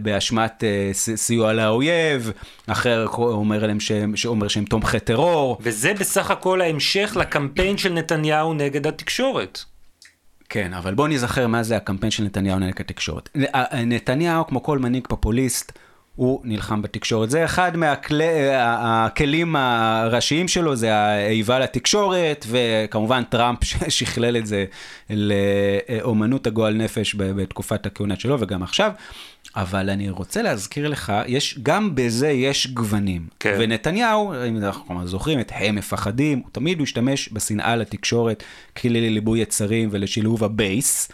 באשמת 0.03 0.65
אה, 0.65 0.91
סיוע 0.93 1.53
לאויב, 1.53 2.33
אחר 2.67 3.07
אומר 3.19 3.67
להם 3.67 3.81
שהם, 3.81 4.17
שאומר 4.17 4.49
שהם 4.49 4.65
תומכי 4.65 5.01
טרור. 5.01 5.59
וזה 5.61 5.95
בסך 5.95 6.31
הכל 6.31 6.61
ההמשך 6.61 7.17
לקמפיין 7.21 7.79
של 7.79 7.93
נתניהו 7.93 8.55
נגד 8.55 8.87
התקשורת. 8.87 9.65
כן, 10.49 10.75
אבל 10.75 10.95
בוא 10.95 11.09
נזכר 11.09 11.47
מה 11.47 11.63
זה 11.63 11.77
הקמפיין 11.77 12.11
של 12.11 12.25
נתניהו 12.25 12.59
נגד 12.59 12.81
התקשורת. 12.81 13.29
נתניהו, 13.87 14.47
כמו 14.47 14.63
כל 14.63 14.79
מנהיג 14.79 15.07
פופוליסט, 15.09 15.73
הוא 16.17 16.41
נלחם 16.45 16.83
בתקשורת. 16.83 17.31
זה 17.31 17.45
אחד 17.45 17.77
מהכלים 17.77 19.57
הראשיים 19.57 20.49
שלו, 20.49 20.77
זה 20.77 20.95
האיבה 20.95 21.59
לתקשורת, 21.59 22.47
וכמובן 22.49 23.23
טראמפ 23.25 23.59
שכלל 23.89 24.37
את 24.37 24.47
זה 24.47 24.65
לאומנות 25.11 26.47
הגועל 26.47 26.75
נפש 26.75 27.15
בתקופת 27.19 27.87
הכהונה 27.87 28.17
שלו, 28.17 28.41
וגם 28.41 28.63
עכשיו. 28.63 28.93
אבל 29.57 29.91
אני 29.91 30.11
רוצה 30.11 30.43
להזכיר 30.43 30.89
לך, 30.89 31.13
יש, 31.27 31.59
גם 31.63 31.95
בזה 31.95 32.31
יש 32.31 32.67
גוונים. 32.67 33.27
כן. 33.41 33.57
ונתניהו, 33.61 34.33
אם 34.49 34.57
אנחנו 34.57 35.07
זוכרים 35.07 35.41
את 35.41 35.53
הם 35.55 35.75
מפחדים, 35.75 36.39
הוא 36.39 36.51
תמיד 36.53 36.83
משתמש 36.83 37.29
בשנאה 37.33 37.77
לתקשורת, 37.77 38.45
כלי 38.77 39.01
לליבוי 39.01 39.41
יצרים 39.41 39.89
ולשלהוב 39.93 40.45
הבייס. 40.45 41.09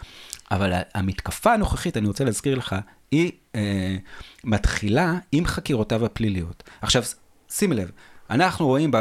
אבל 0.51 0.73
המתקפה 0.93 1.53
הנוכחית, 1.53 1.97
אני 1.97 2.07
רוצה 2.07 2.23
להזכיר 2.23 2.55
לך, 2.55 2.75
היא 3.13 3.31
אה, 3.55 3.95
מתחילה 4.43 5.13
עם 5.31 5.45
חקירותיו 5.45 6.05
הפליליות. 6.05 6.63
עכשיו, 6.81 7.03
שים 7.49 7.71
לב, 7.71 7.91
אנחנו 8.29 8.67
רואים 8.67 8.91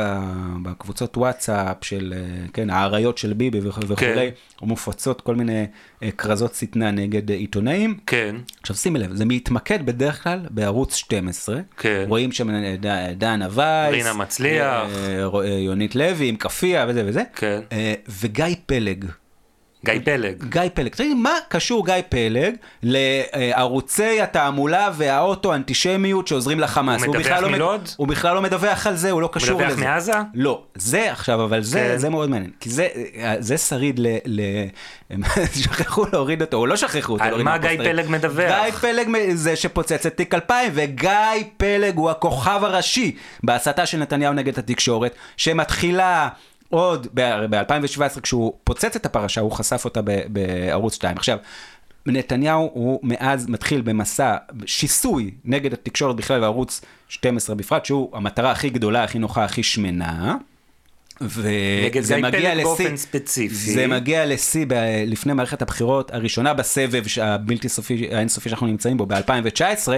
בקבוצות 0.62 1.16
וואטסאפ 1.16 1.76
של, 1.82 2.14
אה, 2.16 2.46
כן, 2.52 2.70
האריות 2.70 3.18
של 3.18 3.32
ביבי 3.32 3.60
וכולי, 3.62 3.96
כן. 3.96 4.66
מופצות 4.66 5.20
כל 5.20 5.34
מיני 5.34 5.66
אה, 6.02 6.10
כרזות 6.10 6.54
שטנה 6.54 6.90
נגד 6.90 7.30
עיתונאים. 7.30 7.98
כן. 8.06 8.36
עכשיו 8.60 8.76
שימי 8.76 8.98
לב, 8.98 9.14
זה 9.14 9.24
מתמקד 9.24 9.86
בדרך 9.86 10.22
כלל 10.22 10.40
בערוץ 10.50 10.94
12. 10.94 11.60
כן. 11.76 12.04
רואים 12.08 12.32
שם 12.32 12.50
אה, 12.50 12.76
דנה 13.16 13.48
וייס. 13.50 13.92
רינה 13.92 14.12
מצליח. 14.12 14.88
יונית 15.64 15.94
לוי 15.94 16.28
עם 16.28 16.36
כאפיה 16.36 16.86
וזה 16.88 17.02
וזה. 17.06 17.22
כן. 17.34 17.60
וגיא 18.08 18.46
פלג. 18.66 19.04
גיא 19.84 19.94
פלג. 20.04 20.44
גיא 20.44 20.62
פלג. 20.74 20.94
תגיד, 20.94 21.16
מה 21.16 21.34
קשור 21.48 21.86
גיא 21.86 21.94
פלג 22.08 22.54
לערוצי 22.82 24.20
התעמולה 24.20 24.90
והאוטו-אנטישמיות 24.94 26.28
שעוזרים 26.28 26.60
לחמאס? 26.60 27.02
הוא 27.02 27.16
מדווח 27.16 27.38
לא 27.38 27.48
מלוד? 27.48 27.88
הוא 27.96 28.08
בכלל 28.08 28.34
לא 28.34 28.42
מדווח 28.42 28.86
על 28.86 28.96
זה, 28.96 29.10
הוא 29.10 29.22
לא 29.22 29.28
קשור 29.32 29.62
לזה. 29.62 29.66
מדווח 29.66 29.84
מעזה? 29.84 30.12
לא. 30.34 30.62
זה 30.74 31.12
עכשיו, 31.12 31.44
אבל 31.44 31.62
זה, 31.62 31.78
כן. 31.78 31.98
זה 31.98 32.10
מאוד 32.10 32.30
מעניין. 32.30 32.50
כי 32.60 32.70
זה, 32.70 32.88
זה 33.38 33.58
שריד 33.58 33.98
ל... 33.98 34.06
ל... 34.26 34.40
שכחו 35.62 36.04
להוריד 36.12 36.42
אותו, 36.42 36.56
או 36.56 36.66
לא 36.66 36.76
שכחו 36.76 37.12
אותו. 37.12 37.24
על 37.24 37.42
מה 37.42 37.58
גיא 37.58 37.78
פלג 37.78 38.06
מדווח? 38.08 38.64
גיא 38.64 38.72
פלג 38.72 39.08
זה 39.32 39.56
שפוצץ 39.56 40.06
את 40.06 40.16
תיק 40.16 40.34
2000, 40.34 40.70
וגיא 40.74 41.10
פלג 41.56 41.96
הוא 41.96 42.10
הכוכב 42.10 42.60
הראשי 42.62 43.16
בהסתה 43.42 43.86
של 43.86 43.98
נתניהו 43.98 44.32
נגד 44.32 44.58
התקשורת, 44.58 45.14
שמתחילה... 45.36 46.28
עוד 46.72 47.06
ב-2017, 47.14 48.20
כשהוא 48.20 48.52
פוצץ 48.64 48.96
את 48.96 49.06
הפרשה, 49.06 49.40
הוא 49.40 49.52
חשף 49.52 49.84
אותה 49.84 50.00
בערוץ 50.28 50.94
2. 50.94 51.16
עכשיו, 51.16 51.38
נתניהו 52.06 52.70
הוא 52.72 53.00
מאז 53.02 53.48
מתחיל 53.48 53.80
במסע 53.80 54.36
שיסוי 54.66 55.30
נגד 55.44 55.72
התקשורת 55.72 56.16
בכלל 56.16 56.40
וערוץ 56.42 56.80
12 57.08 57.56
בפרט, 57.56 57.84
שהוא 57.84 58.16
המטרה 58.16 58.50
הכי 58.50 58.70
גדולה, 58.70 59.04
הכי 59.04 59.18
נוחה, 59.18 59.44
הכי 59.44 59.62
שמנה. 59.62 60.36
וזה 61.20 62.16
מגיע 62.16 62.54
לשיא, 62.54 62.64
באופן 62.64 62.96
ספציפי. 62.96 63.54
זה 63.54 63.86
מגיע 63.86 64.26
לשיא 64.26 64.66
ב- 64.68 65.04
לפני 65.06 65.32
מערכת 65.32 65.62
הבחירות 65.62 66.14
הראשונה 66.14 66.54
בסבב 66.54 67.04
הבלתי 67.22 67.68
סופי, 67.68 68.08
האינסופי 68.14 68.48
שאנחנו 68.48 68.66
נמצאים 68.66 68.96
בו 68.96 69.06
ב-2019, 69.06 69.88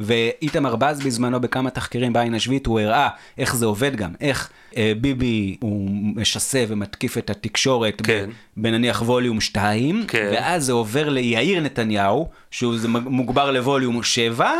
ואיתמר 0.00 0.76
בז 0.76 1.00
בזמנו 1.00 1.40
בכמה 1.40 1.70
תחקירים 1.70 2.12
בעין 2.12 2.34
השביעית, 2.34 2.66
הוא 2.66 2.80
הראה 2.80 3.08
איך 3.38 3.56
זה 3.56 3.66
עובד 3.66 3.96
גם, 3.96 4.10
איך 4.20 4.50
אה, 4.76 4.92
ביבי 5.00 5.56
הוא 5.60 5.90
משסה 5.90 6.64
ומתקיף 6.68 7.18
את 7.18 7.30
התקשורת 7.30 8.02
כן. 8.02 8.30
בנניח 8.56 9.02
ווליום 9.02 9.40
2, 9.40 10.04
כן. 10.08 10.30
ואז 10.32 10.64
זה 10.64 10.72
עובר 10.72 11.08
ליאיר 11.08 11.60
נתניהו, 11.60 12.28
שהוא 12.50 12.74
מוגבר 13.04 13.50
לווליום 13.50 14.02
7, 14.02 14.52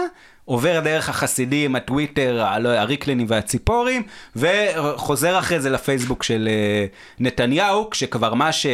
עובר 0.45 0.80
דרך 0.80 1.09
החסידים, 1.09 1.76
הטוויטר, 1.76 2.45
הריקלנים 2.64 3.26
והציפורים, 3.28 4.03
וחוזר 4.36 5.38
אחרי 5.38 5.61
זה 5.61 5.70
לפייסבוק 5.70 6.22
של 6.22 6.49
אה, 6.51 6.86
נתניהו, 7.18 7.91
כשכבר 7.91 8.34
מה 8.34 8.53
ש... 8.53 8.66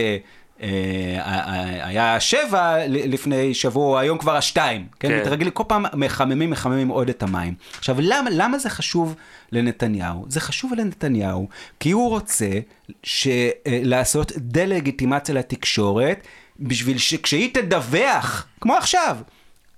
אה, 0.62 1.86
היה 1.86 2.20
שבע 2.20 2.76
לפני 2.88 3.54
שבוע, 3.54 4.00
היום 4.00 4.18
כבר 4.18 4.36
השתיים, 4.36 4.86
כן? 5.00 5.08
כן. 5.08 5.20
מתרגלים, 5.20 5.50
כל 5.50 5.62
פעם 5.68 5.84
מחממים, 5.94 6.50
מחממים 6.50 6.88
עוד 6.88 7.08
את 7.08 7.22
המים. 7.22 7.54
עכשיו, 7.78 7.96
למה, 7.98 8.30
למה 8.32 8.58
זה 8.58 8.70
חשוב 8.70 9.14
לנתניהו? 9.52 10.24
זה 10.28 10.40
חשוב 10.40 10.74
לנתניהו, 10.74 11.48
כי 11.80 11.90
הוא 11.90 12.08
רוצה 12.08 12.50
ש... 13.02 13.26
אה, 13.26 13.80
לעשות 13.82 14.32
דה-לגיטימציה 14.36 15.34
לתקשורת, 15.34 16.26
בשביל 16.60 16.98
שכשהיא 16.98 17.54
תדווח, 17.54 18.46
כמו 18.60 18.76
עכשיו, 18.76 19.16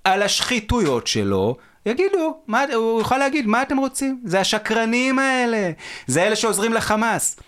על 0.03 0.21
השחיתויות 0.21 1.07
שלו, 1.07 1.57
יגידו, 1.85 2.37
מה, 2.47 2.63
הוא 2.73 2.99
יוכל 2.99 3.17
להגיד, 3.17 3.47
מה 3.47 3.61
אתם 3.61 3.77
רוצים? 3.77 4.21
זה 4.25 4.39
השקרנים 4.39 5.19
האלה, 5.19 5.71
זה 6.07 6.23
אלה 6.23 6.35
שעוזרים 6.35 6.73
לחמאס. 6.73 7.39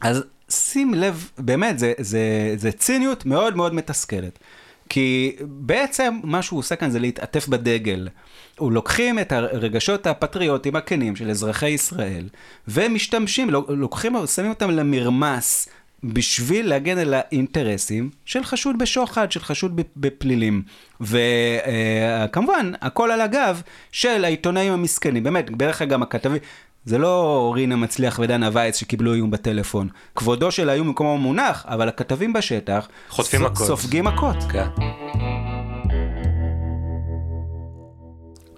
אז 0.00 0.24
שים 0.50 0.94
לב, 0.94 1.30
באמת, 1.38 1.78
זה, 1.78 1.92
זה, 1.98 2.54
זה 2.56 2.72
ציניות 2.72 3.26
מאוד 3.26 3.56
מאוד 3.56 3.74
מתסכלת. 3.74 4.38
כי 4.88 5.36
בעצם 5.40 6.20
מה 6.22 6.42
שהוא 6.42 6.58
עושה 6.58 6.76
כאן 6.76 6.90
זה 6.90 6.98
להתעטף 6.98 7.48
בדגל. 7.48 8.08
הוא 8.58 8.72
לוקחים 8.72 9.18
את 9.18 9.32
הרגשות 9.32 10.06
הפטריוטיים 10.06 10.76
הכנים 10.76 11.16
של 11.16 11.30
אזרחי 11.30 11.68
ישראל, 11.68 12.28
ומשתמשים, 12.68 13.50
לוקחים, 13.68 14.26
שמים 14.26 14.50
אותם 14.50 14.70
למרמס, 14.70 15.68
בשביל 16.04 16.68
להגן 16.68 16.98
על 16.98 17.14
האינטרסים 17.14 18.10
של 18.24 18.44
חשוד 18.44 18.78
בשוחד, 18.78 19.32
של 19.32 19.40
חשוד 19.40 19.80
בפלילים. 19.96 20.62
וכמובן, 21.00 22.72
הכל 22.80 23.10
על 23.10 23.20
הגב 23.20 23.62
של 23.92 24.24
העיתונאים 24.24 24.72
המסכנים. 24.72 25.22
באמת, 25.22 25.50
בערך 25.50 25.82
גם 25.82 26.02
הכתבים, 26.02 26.38
זה 26.86 26.98
לא 26.98 27.52
רינה 27.54 27.76
מצליח 27.76 28.18
ודנה 28.18 28.50
וייץ 28.52 28.76
שקיבלו 28.76 29.14
איום 29.14 29.30
בטלפון. 29.30 29.88
כבודו 30.16 30.50
של 30.50 30.68
האיום 30.68 30.86
במקומו 30.86 31.18
מונח, 31.18 31.64
אבל 31.68 31.88
הכתבים 31.88 32.32
בשטח 32.32 32.88
חוטפים 33.08 33.42
מכות. 33.42 33.66
סופגים 33.66 34.04
מכות. 34.04 34.36
כן. 34.52 34.66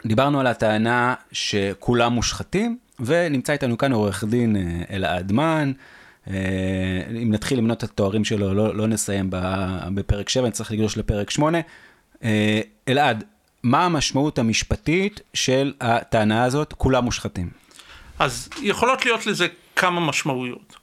דיברנו 0.06 0.40
על 0.40 0.46
הטענה 0.46 1.14
שכולם 1.32 2.12
מושחתים, 2.12 2.78
ונמצא 3.00 3.52
איתנו 3.52 3.78
כאן 3.78 3.92
עורך 3.92 4.24
דין 4.24 4.56
אה, 4.56 4.96
אלעד 4.96 5.32
מן. 5.32 5.72
אה, 6.30 6.34
אם 7.22 7.32
נתחיל 7.32 7.58
למנות 7.58 7.84
את 7.84 7.90
התוארים 7.90 8.24
שלו, 8.24 8.54
לא, 8.54 8.74
לא 8.74 8.86
נסיים 8.86 9.30
בפרק 9.94 10.28
7, 10.28 10.48
נצטרך 10.48 10.72
לגלוש 10.72 10.96
לפרק 10.96 11.30
8. 11.30 11.58
אה, 12.24 12.60
אלעד, 12.88 13.24
מה 13.62 13.84
המשמעות 13.84 14.38
המשפטית 14.38 15.20
של 15.34 15.72
הטענה 15.80 16.44
הזאת, 16.44 16.72
כולם 16.72 17.04
מושחתים? 17.04 17.57
אז 18.18 18.48
יכולות 18.62 19.04
להיות 19.04 19.26
לזה 19.26 19.46
כמה 19.76 20.00
משמעויות. 20.00 20.76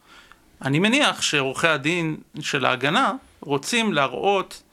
אני 0.61 0.79
מניח 0.79 1.21
שעורכי 1.21 1.67
הדין 1.67 2.17
של 2.39 2.65
ההגנה 2.65 3.13
רוצים 3.41 3.93
להראות 3.93 4.63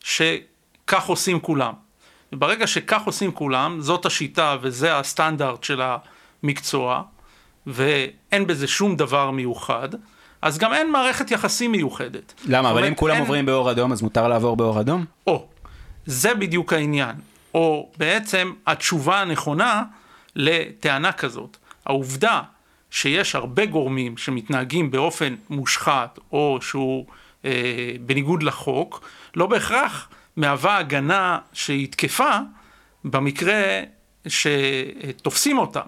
שכך 0.00 1.06
עושים 1.06 1.40
כולם. 1.40 1.72
וברגע 2.32 2.66
שכך 2.66 3.02
עושים 3.04 3.32
כולם, 3.32 3.80
זאת 3.80 4.06
השיטה 4.06 4.56
וזה 4.60 4.98
הסטנדרט 4.98 5.64
של 5.64 5.82
המקצוע, 6.42 7.02
ואין 7.66 8.46
בזה 8.46 8.66
שום 8.66 8.96
דבר 8.96 9.30
מיוחד, 9.30 9.88
אז 10.42 10.58
גם 10.58 10.74
אין 10.74 10.92
מערכת 10.92 11.30
יחסים 11.30 11.72
מיוחדת. 11.72 12.34
למה? 12.44 12.70
אבל 12.70 12.84
אם 12.84 12.94
כולם 12.94 13.14
אין... 13.14 13.22
עוברים 13.22 13.46
באור 13.46 13.70
אדום, 13.70 13.92
אז 13.92 14.02
מותר 14.02 14.28
לעבור 14.28 14.56
באור 14.56 14.80
אדום? 14.80 15.04
או, 15.26 15.46
זה 16.06 16.34
בדיוק 16.34 16.72
העניין. 16.72 17.16
או 17.54 17.90
בעצם 17.96 18.52
התשובה 18.66 19.20
הנכונה 19.20 19.82
לטענה 20.36 21.12
כזאת. 21.12 21.56
העובדה 21.86 22.42
שיש 22.90 23.34
הרבה 23.34 23.66
גורמים 23.66 24.16
שמתנהגים 24.16 24.90
באופן 24.90 25.34
מושחת 25.50 26.18
או 26.32 26.58
שהוא 26.60 27.06
אה, 27.44 27.92
בניגוד 28.00 28.42
לחוק, 28.42 29.08
לא 29.36 29.46
בהכרח 29.46 30.08
מהווה 30.36 30.78
הגנה 30.78 31.38
שהיא 31.52 31.88
תקפה 31.92 32.38
במקרה 33.04 33.80
שתופסים 34.26 35.58
אותם. 35.58 35.86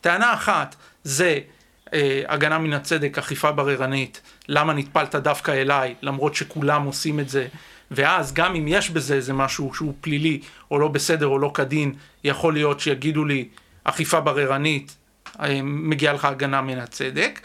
טענה 0.00 0.34
אחת 0.34 0.76
זה 1.04 1.38
אה, 1.94 2.22
הגנה 2.28 2.58
מן 2.58 2.72
הצדק, 2.72 3.18
אכיפה 3.18 3.52
בררנית, 3.52 4.20
למה 4.48 4.72
נטפלת 4.72 5.14
דווקא 5.14 5.50
אליי, 5.50 5.94
למרות 6.02 6.34
שכולם 6.34 6.84
עושים 6.84 7.20
את 7.20 7.28
זה, 7.28 7.46
ואז 7.90 8.32
גם 8.32 8.54
אם 8.54 8.68
יש 8.68 8.90
בזה 8.90 9.14
איזה 9.14 9.32
משהו 9.32 9.74
שהוא 9.74 9.94
פלילי, 10.00 10.40
או 10.70 10.78
לא 10.78 10.88
בסדר 10.88 11.26
או 11.26 11.38
לא 11.38 11.50
כדין, 11.54 11.94
יכול 12.24 12.52
להיות 12.52 12.80
שיגידו 12.80 13.24
לי 13.24 13.48
אכיפה 13.84 14.20
בררנית, 14.20 14.96
מגיעה 15.62 16.14
לך 16.14 16.24
הגנה 16.24 16.62
מן 16.62 16.78
הצדק. 16.78 17.40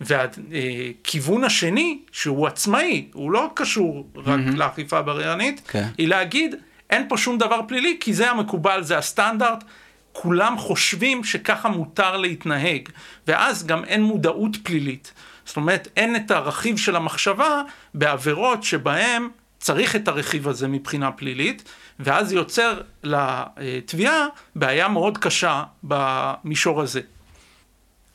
והכיוון 0.00 1.44
השני, 1.44 1.98
שהוא 2.12 2.46
עצמאי, 2.46 3.08
הוא 3.12 3.30
לא 3.30 3.50
קשור 3.54 4.06
רק 4.16 4.40
mm-hmm. 4.40 4.56
לאכיפה 4.56 5.02
בררנית, 5.02 5.58
okay. 5.58 5.72
כן. 5.72 5.88
היא 5.98 6.08
להגיד, 6.08 6.54
אין 6.90 7.08
פה 7.08 7.16
שום 7.16 7.38
דבר 7.38 7.60
פלילי, 7.68 7.96
כי 8.00 8.14
זה 8.14 8.30
המקובל, 8.30 8.82
זה 8.82 8.98
הסטנדרט, 8.98 9.64
כולם 10.12 10.58
חושבים 10.58 11.24
שככה 11.24 11.68
מותר 11.68 12.16
להתנהג, 12.16 12.88
ואז 13.26 13.66
גם 13.66 13.84
אין 13.84 14.02
מודעות 14.02 14.56
פלילית. 14.62 15.12
זאת 15.44 15.56
אומרת, 15.56 15.88
אין 15.96 16.16
את 16.16 16.30
הרכיב 16.30 16.76
של 16.76 16.96
המחשבה 16.96 17.62
בעבירות 17.94 18.62
שבהם 18.62 19.28
צריך 19.58 19.96
את 19.96 20.08
הרכיב 20.08 20.48
הזה 20.48 20.68
מבחינה 20.68 21.12
פלילית, 21.12 21.62
ואז 22.00 22.32
יוצר 22.32 22.80
לתביעה 23.02 24.26
בעיה 24.56 24.88
מאוד 24.88 25.18
קשה 25.18 25.64
במישור 25.82 26.82
הזה. 26.82 27.00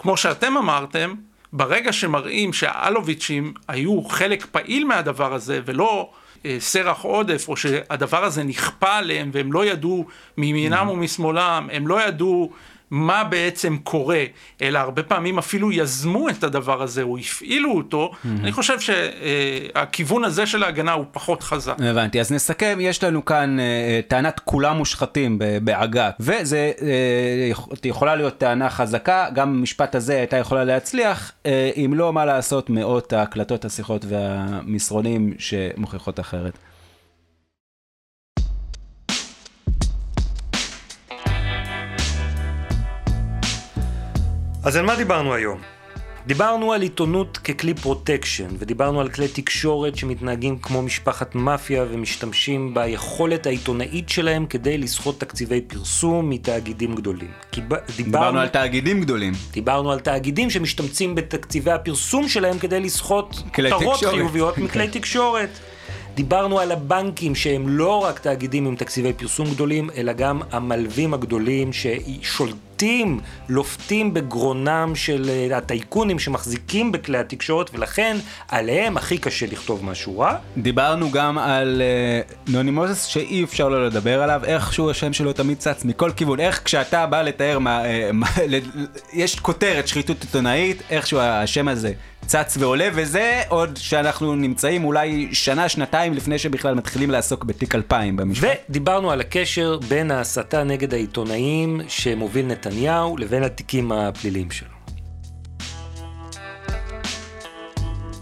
כמו 0.06 0.18
שאתם 0.18 0.58
אמרתם, 0.58 1.14
ברגע 1.54 1.94
שמראים 1.94 2.54
שהאלוביצ'ים 2.54 3.54
היו 3.68 4.04
חלק 4.04 4.46
פעיל 4.46 4.86
מהדבר 4.86 5.34
הזה 5.34 5.60
ולא 5.66 6.10
אה, 6.46 6.58
סרח 6.60 7.02
עודף 7.02 7.46
או 7.48 7.58
שהדבר 7.58 8.24
הזה 8.24 8.44
נכפה 8.44 8.94
עליהם 8.94 9.30
והם 9.34 9.54
לא 9.54 9.66
ידעו 9.66 10.06
מימינם 10.38 10.90
ומשמאלם, 10.90 11.70
הם 11.72 11.88
לא 11.88 12.08
ידעו 12.08 12.52
מה 12.92 13.24
בעצם 13.24 13.78
קורה, 13.84 14.24
אלא 14.62 14.80
הרבה 14.80 15.04
פעמים 15.04 15.38
אפילו 15.38 15.72
יזמו 15.72 16.30
את 16.30 16.44
הדבר 16.44 16.82
הזה 16.82 17.02
או 17.02 17.18
הפעילו 17.18 17.72
אותו, 17.72 18.12
mm-hmm. 18.12 18.28
אני 18.42 18.52
חושב 18.52 18.78
שהכיוון 18.80 20.24
הזה 20.24 20.46
של 20.46 20.64
ההגנה 20.64 20.92
הוא 20.92 21.06
פחות 21.12 21.44
חזק. 21.44 21.76
הבנתי, 21.80 22.20
אז 22.20 22.32
נסכם, 22.32 22.78
יש 22.82 23.04
לנו 23.04 23.26
כאן 23.26 23.60
אה, 23.60 24.00
טענת 24.08 24.40
כולם 24.40 24.78
מושחתים 24.78 25.40
בעגה, 25.62 26.10
וזה 26.20 26.72
אה, 26.82 27.52
יכולה 27.84 28.16
להיות 28.16 28.38
טענה 28.38 28.70
חזקה, 28.70 29.28
גם 29.34 29.50
המשפט 29.50 29.96
הזה 29.96 30.18
הייתה 30.18 30.38
יכולה 30.38 30.64
להצליח, 30.64 31.32
אה, 31.46 31.72
אם 31.76 31.94
לא, 31.96 32.14
מה 32.14 32.26
לעשות, 32.26 32.70
מאות 32.70 33.14
ההקלטות, 33.14 33.66
השיחות 33.66 34.06
והמסרונים 34.08 35.34
שמוכיחות 35.38 36.20
אחרת. 36.20 36.58
אז 44.66 44.76
על 44.76 44.86
מה 44.86 44.96
דיברנו 44.96 45.34
היום? 45.34 45.60
דיברנו 46.28 46.74
על 46.74 46.82
עיתונות 46.82 47.38
ככלי 47.38 47.74
פרוטקשן, 47.74 48.48
ודיברנו 48.60 49.02
על 49.02 49.10
כלי 49.10 49.28
תקשורת 49.28 49.98
שמתנהגים 49.98 50.58
כמו 50.60 50.82
משפחת 50.82 51.36
מאפיה 51.36 51.86
ומשתמשים 51.92 52.74
ביכולת 52.74 53.46
העיתונאית 53.46 54.10
שלהם 54.10 54.46
כדי 54.46 54.78
לסחוט 54.78 55.20
תקציבי 55.20 55.62
פרסום 55.62 56.30
מתאגידים 56.30 56.96
גדולים. 56.96 57.32
דיברנו, 57.54 57.84
דיברנו 57.96 58.40
על 58.40 58.48
תאגידים 58.48 59.02
גדולים. 59.02 59.34
דיברנו 59.52 59.92
על 59.92 60.00
תאגידים 60.00 60.50
שמשתמצים 60.50 61.16
בתקציבי 61.16 61.72
הפרסום 61.72 62.28
שלהם 62.28 62.60
כדי 62.60 62.80
לסחוט 62.80 63.36
כותרות 63.56 64.00
חיוביות 64.00 64.58
מכלי 64.58 64.88
תקשורת. 64.98 65.50
דיברנו 66.16 66.60
על 66.60 66.72
הבנקים 66.72 67.36
שהם 67.36 67.70
לא 67.70 68.04
רק 68.04 68.20
תאגידים 68.20 68.66
עם 68.66 68.76
תקציבי 68.76 69.14
פרסום 69.14 69.48
גדולים, 69.54 69.90
אלא 69.98 70.14
גם 70.14 70.42
המלווים 70.52 71.14
הגדולים 71.14 71.70
ששולטים, 71.74 73.20
לופתים 73.50 74.14
בגרונם 74.14 74.92
של 74.96 75.30
אה, 75.30 75.58
הטייקונים 75.58 76.20
שמחזיקים 76.20 76.92
בכלי 76.92 77.18
התקשורת, 77.18 77.70
ולכן 77.74 78.18
עליהם 78.48 78.98
הכי 78.98 79.18
קשה 79.18 79.46
לכתוב 79.52 79.86
משהו 79.86 80.20
רע. 80.20 80.36
דיברנו 80.58 81.12
גם 81.12 81.38
על 81.38 81.82
uh, 81.82 82.52
נוני 82.52 82.72
מוזס 82.72 83.06
שאי 83.06 83.44
אפשר 83.44 83.70
לא 83.70 83.88
לדבר 83.88 84.24
עליו, 84.24 84.42
איכשהו 84.46 84.90
השם 84.90 85.14
שלו 85.14 85.34
תמיד 85.34 85.58
צץ 85.58 85.86
מכל 85.86 86.12
כיוון, 86.16 86.40
איך 86.40 86.62
כשאתה 86.66 87.06
בא 87.06 87.22
לתאר 87.22 87.60
מה, 87.60 87.84
uh, 87.84 87.88
מה 88.14 88.28
יש 89.14 89.40
כותרת 89.40 89.88
שחיתות 89.88 90.22
עיתונאית, 90.22 90.82
איכשהו 90.90 91.20
השם 91.20 91.68
הזה 91.68 91.94
צץ 92.28 92.58
ועולה, 92.60 92.88
וזה 92.94 93.42
עוד 93.48 93.78
שאנחנו 93.78 94.36
נמצאים 94.36 94.86
אולי 94.86 95.30
שנה, 95.32 95.70
שנתיים 95.70 96.14
לפני 96.14 96.40
שבכלל 96.40 96.76
מתחילים 96.76 97.12
לעסוק 97.12 97.44
בתיק 97.44 97.76
2000 97.76 98.16
במשפט. 98.16 98.48
ודיברנו 98.70 99.12
על 99.12 99.22
הקשר 99.22 99.80
בין 99.88 100.12
ההסתה 100.12 100.64
נגד 100.64 100.94
העיתונאים 100.94 101.82
שמוביל 101.88 102.46
נתניהו 102.46 103.18
לבין 103.18 103.44
התיקים 103.44 103.92
הפליליים 103.92 104.52
שלו. 104.52 104.70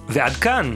ועד 0.10 0.34
כאן, 0.34 0.76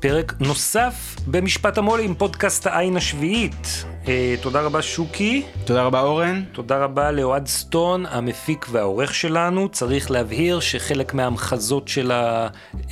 פרק 0.00 0.34
נוסף 0.40 1.16
במשפט 1.26 1.78
המו"ל 1.78 2.00
עם 2.00 2.14
פודקאסט 2.14 2.66
העין 2.66 2.96
השביעית. 2.96 3.84
אה, 4.08 4.34
תודה 4.40 4.60
רבה 4.60 4.82
שוקי. 4.82 5.42
תודה 5.64 5.82
רבה 5.82 6.00
אורן. 6.00 6.44
תודה 6.52 6.84
רבה 6.84 7.10
לאוהד 7.10 7.46
סטון, 7.46 8.06
המפיק 8.06 8.66
והעורך 8.70 9.14
שלנו. 9.14 9.68
צריך 9.68 10.10
להבהיר 10.10 10.60
שחלק 10.60 11.14
מהמחזות 11.14 11.88
של 11.88 12.12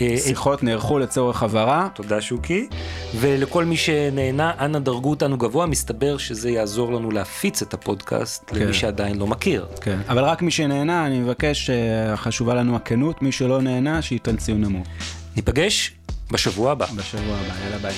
השיחות 0.01 0.59
אה, 0.59 0.65
נערכו 0.65 0.99
לצורך 0.99 1.43
הבהרה. 1.43 1.89
תודה 1.95 2.21
שוקי. 2.21 2.69
ולכל 3.15 3.65
מי 3.65 3.77
שנהנה, 3.77 4.53
אנא 4.61 4.79
דרגו 4.79 5.11
אותנו 5.11 5.39
גבוה, 5.39 5.67
מסתבר 5.67 6.19
שזה 6.19 6.51
יעזור 6.51 6.93
לנו 6.93 7.11
להפיץ 7.11 7.62
את 7.62 7.75
הפודקאסט 7.75 8.45
כן. 8.47 8.57
למי 8.57 8.75
שעדיין 8.75 9.19
לא 9.19 9.27
מכיר. 9.27 9.67
כן, 9.81 9.99
אבל 10.09 10.25
רק 10.25 10.43
מי 10.43 10.51
שנהנה, 10.51 11.07
אני 11.07 11.19
מבקש, 11.19 11.71
אה, 11.71 12.17
חשובה 12.17 12.55
לנו 12.55 12.77
הכנות, 12.77 13.23
מי 13.23 13.33
שלא 13.33 13.62
נהנה, 13.62 14.03
שייתן 14.03 14.37
ציון 14.37 14.61
נמוך. 14.61 14.87
ניפגש 15.37 15.93
בשבוע 16.31 16.73
הבא. 16.73 16.87
בשבוע 16.97 17.37
הבא, 17.37 17.65
יאללה 17.65 17.79
ביי. 17.79 17.95